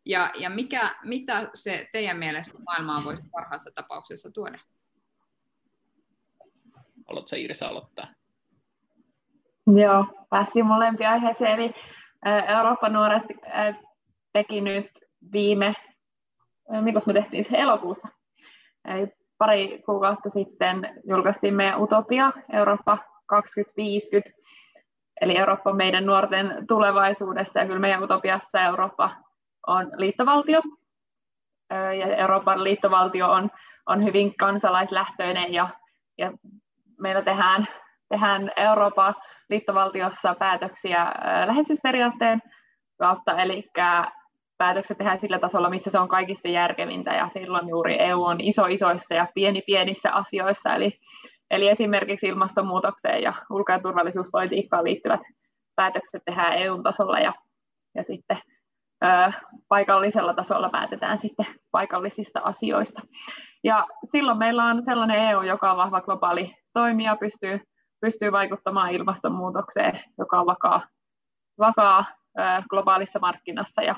ja, 0.07 0.31
ja 0.35 0.51
mikä, 0.51 0.95
mitä 1.05 1.51
se 1.55 1.89
teidän 1.93 2.17
mielestä 2.17 2.59
maailmaa 2.59 3.05
voisi 3.05 3.23
parhaassa 3.33 3.71
tapauksessa 3.75 4.31
tuoda? 4.31 4.59
Haluatko 7.09 7.37
Iiris 7.37 7.63
aloittaa? 7.63 8.07
Joo, 9.67 10.05
päästiin 10.31 10.67
molempia 10.67 11.11
aiheeseen. 11.11 11.51
Eli 11.51 11.75
Euroopan 12.57 12.93
nuoret 12.93 13.23
teki 14.33 14.61
nyt 14.61 14.87
viime, 15.33 15.75
milloin 16.81 17.03
me 17.07 17.13
tehtiin 17.13 17.45
se 17.45 17.59
elokuussa, 17.59 18.09
Eli 18.87 19.09
pari 19.39 19.83
kuukautta 19.87 20.31
sitten 20.31 21.03
julkaistiin 21.05 21.55
meidän 21.55 21.83
Utopia 21.83 22.33
Eurooppa 22.53 22.99
2050, 23.27 24.43
eli 25.21 25.39
Eurooppa 25.39 25.73
meidän 25.73 26.07
nuorten 26.07 26.67
tulevaisuudessa, 26.69 27.61
ja 27.61 27.67
kyllä 27.67 27.81
meidän 27.81 28.03
Utopiassa 28.03 28.61
Eurooppa 28.61 29.11
on 29.67 29.91
liittovaltio, 29.97 30.61
ja 31.71 32.17
Euroopan 32.17 32.65
liittovaltio 32.65 33.31
on, 33.31 33.51
on 33.87 34.05
hyvin 34.05 34.37
kansalaislähtöinen, 34.37 35.55
ja, 35.55 35.69
ja 36.19 36.33
meillä 37.01 37.23
tehdään, 37.23 37.69
tehdään 38.09 38.51
Euroopan 38.57 39.15
liittovaltiossa 39.49 40.35
päätöksiä 40.35 41.13
läheisyysperiaatteen 41.47 42.43
kautta, 42.99 43.43
eli 43.43 43.71
päätökset 44.59 44.99
tehdään 44.99 45.19
sillä 45.19 45.39
tasolla, 45.39 45.71
missä 45.71 45.91
se 45.91 45.99
on 45.99 46.09
kaikista 46.09 46.49
järkevintä, 46.49 47.11
ja 47.15 47.29
silloin 47.33 47.69
juuri 47.69 47.97
EU 48.03 48.23
on 48.23 48.41
iso 48.41 48.67
isoissa 48.67 49.15
ja 49.15 49.27
pieni 49.35 49.63
pienissä 49.67 50.13
asioissa, 50.13 50.75
eli, 50.75 50.99
eli 51.51 51.69
esimerkiksi 51.69 52.27
ilmastonmuutokseen 52.27 53.23
ja 53.23 53.33
ulko- 53.51 53.73
ja 53.73 53.81
turvallisuuspolitiikkaan 53.81 54.85
liittyvät 54.85 55.21
päätökset 55.77 56.23
tehdään 56.25 56.53
EU-tasolla, 56.53 57.19
ja, 57.19 57.33
ja 57.95 58.03
sitten 58.03 58.39
ö, 59.05 59.33
paikallisella 59.69 60.35
tasolla 60.35 60.69
päätetään 60.69 61.19
sitten 61.19 61.47
paikallisista 61.71 62.41
asioista. 62.45 63.03
Ja 63.65 63.87
silloin 64.11 64.39
meillä 64.39 64.65
on 64.65 64.85
sellainen 64.85 65.21
EU, 65.21 65.43
joka 65.43 65.71
on 65.71 65.77
vahva 65.77 66.01
globaali 66.01 66.57
toimija, 66.77 67.17
pystyy, 67.17 67.61
pystyy 68.01 68.33
vaikuttamaan 68.33 68.91
ilmastonmuutokseen, 68.91 70.01
joka 70.19 70.41
on 70.41 70.47
vakaa, 70.47 70.89
vakaa 71.59 72.05
globaalissa 72.71 73.19
markkinassa 73.19 73.83
ja, 73.83 73.97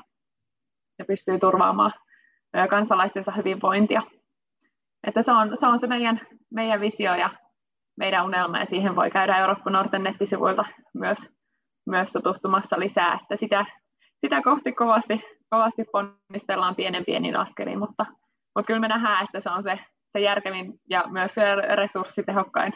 ja 0.99 1.05
pystyy 1.05 1.39
turvaamaan 1.39 1.93
kansalaistensa 2.71 3.33
hyvinvointia. 3.33 4.03
Että 5.07 5.23
se 5.23 5.33
on 5.33 5.57
se, 5.59 5.67
on 5.67 5.81
se 5.81 5.87
meidän, 5.87 6.21
meidän 6.51 6.81
visio 6.81 7.15
ja 7.15 7.31
meidän 7.97 8.25
unelma, 8.25 8.59
ja 8.59 8.67
siihen 8.67 8.97
voi 8.97 9.11
käydä 9.11 9.39
Eurooppa 9.39 9.71
Norten 9.71 10.03
nettisivuilta 10.03 10.65
myös, 10.95 11.19
myös 11.87 12.13
tutustumassa 12.13 12.79
lisää, 12.79 13.19
että 13.23 13.37
sitä, 13.37 13.67
sitä 14.21 14.43
kohti 14.43 14.73
kovasti, 14.73 15.21
kovasti 15.51 15.85
ponnistellaan 15.93 16.77
pienen 16.77 17.05
pienin 17.05 17.37
askelin, 17.37 17.79
mutta, 17.79 18.07
mutta 18.57 18.67
kyllä 18.67 18.81
me 18.81 18.89
nähdään, 18.89 19.25
että 19.25 19.41
se 19.41 19.51
on 19.51 19.63
se, 19.63 19.79
se 20.13 20.21
järkevin 20.21 20.81
ja 20.91 21.05
myös 21.11 21.33
resurssitehokkain 21.75 22.73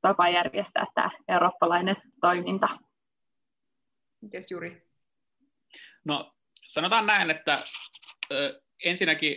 tapa 0.00 0.28
järjestää 0.28 0.86
tämä 0.94 1.10
eurooppalainen 1.28 1.96
toiminta. 2.20 2.68
Mites 4.20 4.50
Juri? 4.50 4.82
No 6.04 6.32
sanotaan 6.68 7.06
näin, 7.06 7.30
että 7.30 7.64
ö, 8.32 8.60
ensinnäkin 8.84 9.36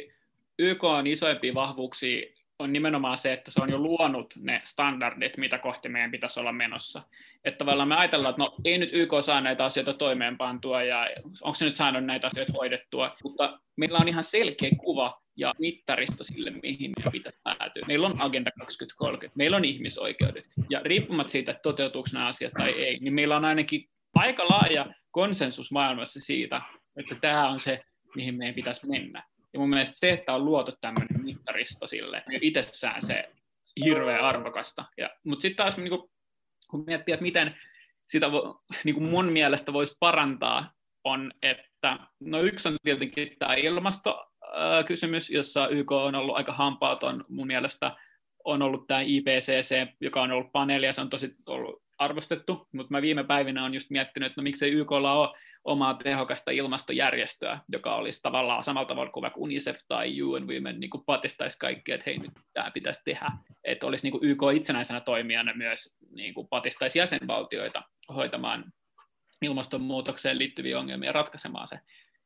YK 0.59 0.83
on 0.83 1.07
isoimpia 1.07 1.53
vahvuuksia 1.53 2.42
on 2.59 2.73
nimenomaan 2.73 3.17
se, 3.17 3.33
että 3.33 3.51
se 3.51 3.61
on 3.61 3.69
jo 3.69 3.77
luonut 3.77 4.33
ne 4.41 4.61
standardit, 4.63 5.37
mitä 5.37 5.57
kohti 5.57 5.89
meidän 5.89 6.11
pitäisi 6.11 6.39
olla 6.39 6.51
menossa. 6.51 7.01
Että 7.43 7.57
tavallaan 7.57 7.87
me 7.87 7.95
ajatellaan, 7.95 8.29
että 8.29 8.43
no 8.43 8.55
ei 8.65 8.77
nyt 8.77 8.89
YK 8.93 9.11
saa 9.21 9.41
näitä 9.41 9.65
asioita 9.65 9.93
toimeenpantua 9.93 10.83
ja 10.83 11.09
onko 11.41 11.55
se 11.55 11.65
nyt 11.65 11.75
saanut 11.75 12.05
näitä 12.05 12.27
asioita 12.27 12.53
hoidettua, 12.53 13.15
mutta 13.23 13.59
meillä 13.75 13.97
on 13.97 14.07
ihan 14.07 14.23
selkeä 14.23 14.69
kuva 14.77 15.21
ja 15.35 15.53
mittaristo 15.59 16.23
sille, 16.23 16.49
mihin 16.63 16.91
meidän 16.97 17.11
pitäisi 17.11 17.39
päätyä. 17.43 17.83
Meillä 17.87 18.07
on 18.07 18.21
Agenda 18.21 18.51
2030, 18.59 19.37
meillä 19.37 19.57
on 19.57 19.65
ihmisoikeudet, 19.65 20.49
ja 20.69 20.81
riippumatta 20.83 21.31
siitä, 21.31 21.51
että 21.51 21.61
toteutuuko 21.61 22.09
nämä 22.13 22.27
asiat 22.27 22.53
tai 22.53 22.69
ei, 22.71 22.97
niin 22.99 23.13
meillä 23.13 23.35
on 23.35 23.45
ainakin 23.45 23.89
aika 24.15 24.43
laaja 24.43 24.85
konsensus 25.11 25.71
maailmassa 25.71 26.19
siitä, 26.19 26.61
että 26.97 27.15
tämä 27.15 27.49
on 27.49 27.59
se, 27.59 27.83
mihin 28.15 28.35
meidän 28.35 28.55
pitäisi 28.55 28.87
mennä. 28.87 29.23
Ja 29.53 29.59
mun 29.59 29.69
mielestä 29.69 29.95
se, 29.95 30.09
että 30.09 30.33
on 30.33 30.45
luotu 30.45 30.71
tämmöinen 30.81 31.25
mittaristo 31.25 31.87
sille, 31.87 32.23
on 32.27 32.33
itsessään 32.41 33.01
se 33.01 33.29
hirveän 33.85 34.21
arvokasta. 34.21 34.85
Mutta 35.23 35.41
sitten 35.41 35.57
taas 35.57 35.77
niin 35.77 35.89
kun, 35.89 36.09
kun 36.69 36.83
miettii, 36.87 37.13
että 37.13 37.23
miten 37.23 37.55
sitä 38.01 38.31
vo, 38.31 38.63
niin 38.83 38.95
kuin 38.95 39.09
mun 39.09 39.25
mielestä 39.25 39.73
voisi 39.73 39.97
parantaa, 39.99 40.73
on, 41.03 41.31
että 41.41 41.99
no 42.19 42.41
yksi 42.41 42.67
on 42.67 42.75
tietenkin 42.83 43.35
tämä 43.39 43.53
ilmasto, 43.53 44.31
kysymys, 44.87 45.29
jossa 45.29 45.67
YK 45.67 45.91
on 45.91 46.15
ollut 46.15 46.35
aika 46.35 46.53
hampaaton 46.53 47.25
mun 47.29 47.47
mielestä, 47.47 47.95
on 48.43 48.61
ollut 48.61 48.87
tämä 48.87 49.01
IPCC, 49.01 49.87
joka 50.01 50.21
on 50.21 50.31
ollut 50.31 50.51
paneeli 50.51 50.85
ja 50.85 50.93
se 50.93 51.01
on 51.01 51.09
tosi 51.09 51.35
ollut 51.45 51.83
arvostettu, 51.97 52.67
mutta 52.71 52.91
mä 52.91 53.01
viime 53.01 53.23
päivinä 53.23 53.65
on 53.65 53.73
just 53.73 53.89
miettinyt, 53.89 54.27
että 54.27 54.41
no 54.41 54.43
miksei 54.43 54.71
YKlla 54.71 55.13
ole 55.13 55.37
omaa 55.63 55.93
tehokasta 55.93 56.51
ilmastojärjestöä, 56.51 57.59
joka 57.71 57.95
olisi 57.95 58.21
tavallaan 58.21 58.63
samalla 58.63 58.87
tavalla 58.87 59.11
kuin 59.11 59.21
vaikka 59.21 59.39
UNICEF 59.39 59.79
tai 59.87 60.21
UN 60.21 60.47
Women 60.47 60.79
niin 60.79 60.89
kuin 60.89 61.03
patistaisi 61.05 61.59
kaikki, 61.59 61.91
että 61.91 62.03
hei 62.05 62.17
nyt 62.17 62.31
tämä 62.53 62.71
pitäisi 62.71 63.01
tehdä, 63.05 63.31
että 63.63 63.87
olisi 63.87 64.05
niin 64.05 64.11
kuin 64.11 64.23
YK 64.23 64.41
itsenäisenä 64.53 64.99
toimijana 64.99 65.53
myös 65.53 65.97
niin 66.15 66.33
kuin 66.33 66.47
patistaisi 66.47 66.99
jäsenvaltioita 66.99 67.83
hoitamaan 68.15 68.73
ilmastonmuutokseen 69.41 70.39
liittyviä 70.39 70.79
ongelmia 70.79 71.11
ratkaisemaan 71.11 71.67
se. 71.67 71.79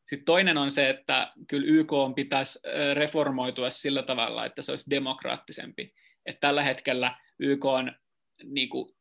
Sitten 0.07 0.25
toinen 0.25 0.57
on 0.57 0.71
se, 0.71 0.89
että 0.89 1.31
kyllä 1.47 1.67
YK 1.67 1.91
pitäisi 2.15 2.59
reformoitua 2.93 3.69
sillä 3.69 4.03
tavalla, 4.03 4.45
että 4.45 4.61
se 4.61 4.71
olisi 4.71 4.89
demokraattisempi. 4.89 5.93
että 6.25 6.39
tällä 6.39 6.63
hetkellä 6.63 7.17
YK 7.39 7.65
on 7.65 7.91
niin 8.43 8.69
kuin, 8.69 8.96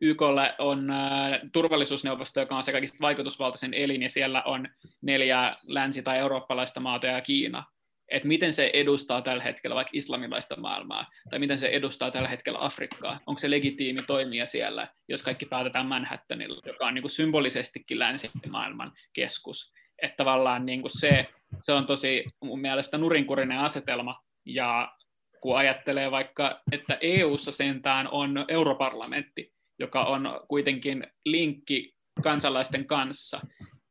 YKlle 0.00 0.54
on 0.58 0.90
äh, 0.90 1.40
turvallisuusneuvosto, 1.52 2.40
joka 2.40 2.56
on 2.56 2.62
se 2.62 2.72
kaikista 2.72 2.98
vaikutusvaltaisen 3.00 3.74
elin, 3.74 4.02
ja 4.02 4.10
siellä 4.10 4.42
on 4.42 4.68
neljä 5.02 5.52
länsi- 5.66 6.02
tai 6.02 6.18
eurooppalaista 6.18 6.80
maata 6.80 7.06
ja 7.06 7.20
Kiina. 7.20 7.64
Että 8.08 8.28
miten 8.28 8.52
se 8.52 8.70
edustaa 8.72 9.22
tällä 9.22 9.42
hetkellä 9.42 9.76
vaikka 9.76 9.90
islamilaista 9.94 10.60
maailmaa, 10.60 11.06
tai 11.30 11.38
miten 11.38 11.58
se 11.58 11.66
edustaa 11.66 12.10
tällä 12.10 12.28
hetkellä 12.28 12.58
Afrikkaa. 12.64 13.20
Onko 13.26 13.38
se 13.38 13.50
legitiimi 13.50 14.02
toimia 14.02 14.46
siellä, 14.46 14.88
jos 15.08 15.22
kaikki 15.22 15.46
päätetään 15.46 15.86
Manhattanilla, 15.86 16.62
joka 16.66 16.86
on 16.86 16.94
niin 16.94 17.02
kuin 17.02 17.10
symbolisestikin 17.10 17.98
länsimaailman 17.98 18.92
keskus. 19.12 19.72
Että 20.02 20.16
tavallaan 20.16 20.66
niin 20.66 20.80
kuin 20.80 20.98
se, 21.00 21.26
se 21.60 21.72
on 21.72 21.86
tosi 21.86 22.24
mun 22.44 22.60
mielestä 22.60 22.98
nurinkurinen 22.98 23.58
asetelma, 23.58 24.20
ja 24.44 24.92
kun 25.40 25.58
ajattelee 25.58 26.10
vaikka, 26.10 26.60
että 26.72 26.98
EU-ssa 27.00 27.52
sentään 27.52 28.08
on 28.10 28.44
europarlamentti, 28.48 29.52
joka 29.78 30.04
on 30.04 30.40
kuitenkin 30.48 31.06
linkki 31.24 31.94
kansalaisten 32.22 32.86
kanssa. 32.86 33.40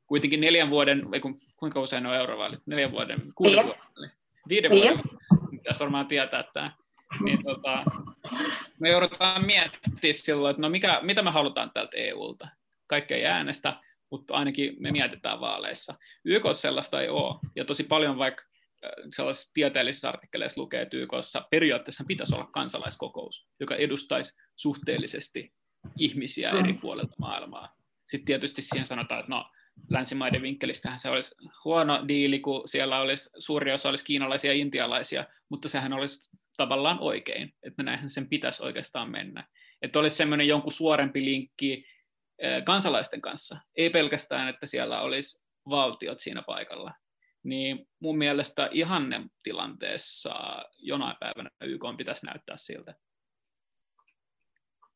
Kuitenkin 0.08 0.42
neljän 0.42 0.70
vuoden, 0.70 1.08
ei 1.14 1.20
kun, 1.20 1.40
kuinka 1.56 1.82
usein 1.82 2.06
on 2.06 2.16
eurovaalit? 2.16 2.60
Neljän 2.66 2.92
vuoden, 2.92 3.22
kuuden 3.36 3.66
vuoden, 3.66 4.12
viiden 4.50 4.72
vuoden, 4.72 5.02
pitäisi 5.52 5.80
varmaan 5.80 6.08
tietää 6.08 6.44
tämä. 6.54 6.72
Niin, 7.24 7.44
tota, 7.44 7.84
me 8.80 8.90
joudutaan 8.90 9.46
miettimään 9.46 10.00
silloin, 10.12 10.52
että 10.52 10.62
no 10.62 10.70
mikä, 10.70 11.00
mitä 11.04 11.22
me 11.22 11.32
halutaan 11.32 11.72
tältä 11.74 11.98
EUlta. 11.98 12.48
Kaikki 12.88 13.14
ei 13.14 13.26
äänestä, 13.26 13.80
mutta 14.12 14.34
ainakin 14.34 14.76
me 14.80 14.92
mietitään 14.92 15.40
vaaleissa. 15.40 15.96
YK 16.26 16.44
sellaista 16.54 17.02
ei 17.02 17.10
ole, 17.10 17.40
ja 17.56 17.66
tosi 17.66 17.84
paljon 17.84 18.18
vaikka 18.18 18.44
sellaisissa 19.16 19.54
tieteellisissä 19.54 20.10
artikkeleissa 20.10 20.62
lukee, 20.62 20.82
että 20.82 20.98
YKssa 20.98 21.48
periaatteessa 21.52 22.04
pitäisi 22.08 22.36
olla 22.36 22.46
kansalaiskokous, 22.46 23.48
joka 23.60 23.76
edustaisi 23.76 24.38
suhteellisesti 24.56 25.54
ihmisiä 25.98 26.50
eri 26.50 26.74
mm. 26.74 26.80
puolilta 26.80 27.16
maailmaa. 27.18 27.76
Sitten 28.08 28.26
tietysti 28.26 28.62
siihen 28.62 28.86
sanotaan, 28.86 29.20
että 29.20 29.30
no, 29.30 29.46
länsimaiden 29.90 30.42
vinkkelistähän 30.42 31.00
se 31.00 31.10
olisi 31.10 31.36
huono 31.66 32.08
diili, 32.08 32.40
kun 32.40 32.68
siellä 32.68 33.00
olisi, 33.00 33.30
suuri 33.40 33.74
osa 33.74 33.90
olisi 33.90 34.06
kiinalaisia 34.06 34.52
ja 34.52 34.60
intialaisia, 34.60 35.26
mutta 35.50 35.70
sehän 35.70 35.94
olisi 35.94 36.30
tavallaan 36.58 37.00
oikein, 37.00 37.54
että 37.64 37.84
näinhän 37.84 38.10
sen 38.10 38.30
pitäisi 38.30 38.64
oikeastaan 38.64 39.12
mennä. 39.12 39.48
Että 39.82 40.00
olisi 40.00 40.16
semmoinen 40.16 40.48
jonkun 40.48 40.72
suorempi 40.72 41.26
linkki 41.26 41.86
kansalaisten 42.66 43.22
kanssa, 43.22 43.58
ei 43.76 43.90
pelkästään, 43.90 44.48
että 44.48 44.66
siellä 44.66 45.02
olisi 45.02 45.46
valtiot 45.70 46.20
siinä 46.20 46.42
paikalla, 46.42 46.94
niin 47.48 47.88
mun 48.00 48.18
mielestä 48.18 48.70
ihanne 48.72 49.22
tilanteessa 49.44 50.36
jonain 50.78 51.18
päivänä 51.20 51.50
YK 51.62 51.84
pitäisi 51.98 52.26
näyttää 52.26 52.58
siltä. 52.58 52.96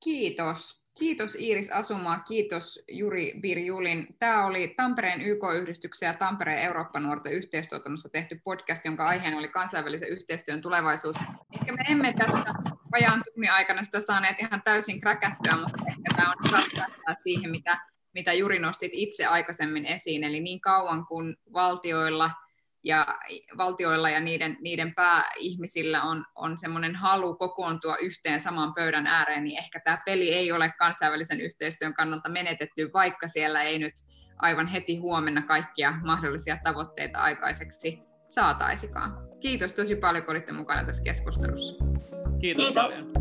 Kiitos. 0.04 0.82
Kiitos 1.00 1.36
Iiris 1.36 1.72
Asumaa, 1.72 2.20
kiitos 2.20 2.86
Juri 2.90 3.34
Birjulin. 3.42 4.08
Tämä 4.20 4.46
oli 4.46 4.74
Tampereen 4.78 5.22
YK-yhdistyksen 5.22 6.08
ja 6.08 6.14
Tampereen 6.14 6.62
Eurooppa-nuorten 6.62 7.34
yhteistuotannossa 7.34 8.10
tehty 8.10 8.42
podcast, 8.44 8.86
jonka 8.86 9.08
aiheena 9.08 9.38
oli 9.38 9.48
kansainvälisen 9.48 10.10
yhteistyön 10.10 10.62
tulevaisuus. 10.62 11.16
Ehkä 11.54 11.74
me 11.74 11.84
emme 11.90 12.14
tässä 12.18 12.54
vajaan 12.92 13.24
tunnin 13.34 13.52
aikana 13.52 13.84
sitä 13.84 14.02
saaneet 14.02 14.40
ihan 14.40 14.62
täysin 14.66 15.02
kräkättyä, 15.02 15.56
mutta 15.56 15.84
ehkä 15.88 16.16
tämä 16.16 16.34
on 17.08 17.16
siihen, 17.24 17.52
mitä 17.52 17.78
mitä 18.14 18.34
Juri 18.34 18.60
nostit 18.60 18.92
itse 18.94 19.26
aikaisemmin 19.26 19.86
esiin, 19.86 20.24
eli 20.24 20.40
niin 20.40 20.62
kauan 20.62 21.06
kuin 21.06 21.36
valtioilla 21.54 22.32
ja, 22.84 23.08
valtioilla 23.58 24.10
ja 24.10 24.20
niiden, 24.20 24.58
niiden 24.62 24.96
pääihmisillä 24.96 26.04
on, 26.04 26.26
on 26.36 26.58
semmoinen 26.58 26.96
halu 26.96 27.36
kokoontua 27.36 27.98
yhteen 27.98 28.40
saman 28.40 28.74
pöydän 28.74 29.08
ääreen, 29.08 29.44
niin 29.44 29.60
ehkä 29.60 29.80
tämä 29.80 30.02
peli 30.06 30.34
ei 30.34 30.52
ole 30.52 30.74
kansainvälisen 30.80 31.42
yhteistyön 31.42 31.94
kannalta 31.94 32.30
menetetty, 32.30 32.90
vaikka 32.94 33.28
siellä 33.28 33.64
ei 33.64 33.80
nyt 33.80 33.94
aivan 34.38 34.68
heti 34.68 34.98
huomenna 34.98 35.42
kaikkia 35.42 35.94
mahdollisia 36.06 36.58
tavoitteita 36.64 37.20
aikaiseksi 37.20 38.00
saataisikaan. 38.30 39.18
Kiitos 39.40 39.74
tosi 39.74 39.96
paljon, 39.96 40.26
kun 40.26 40.32
olitte 40.32 40.52
mukana 40.54 40.84
tässä 40.84 41.04
keskustelussa. 41.04 41.86
Kiitos, 42.42 42.66
Kiitos. 42.66 42.74
paljon. 42.74 43.12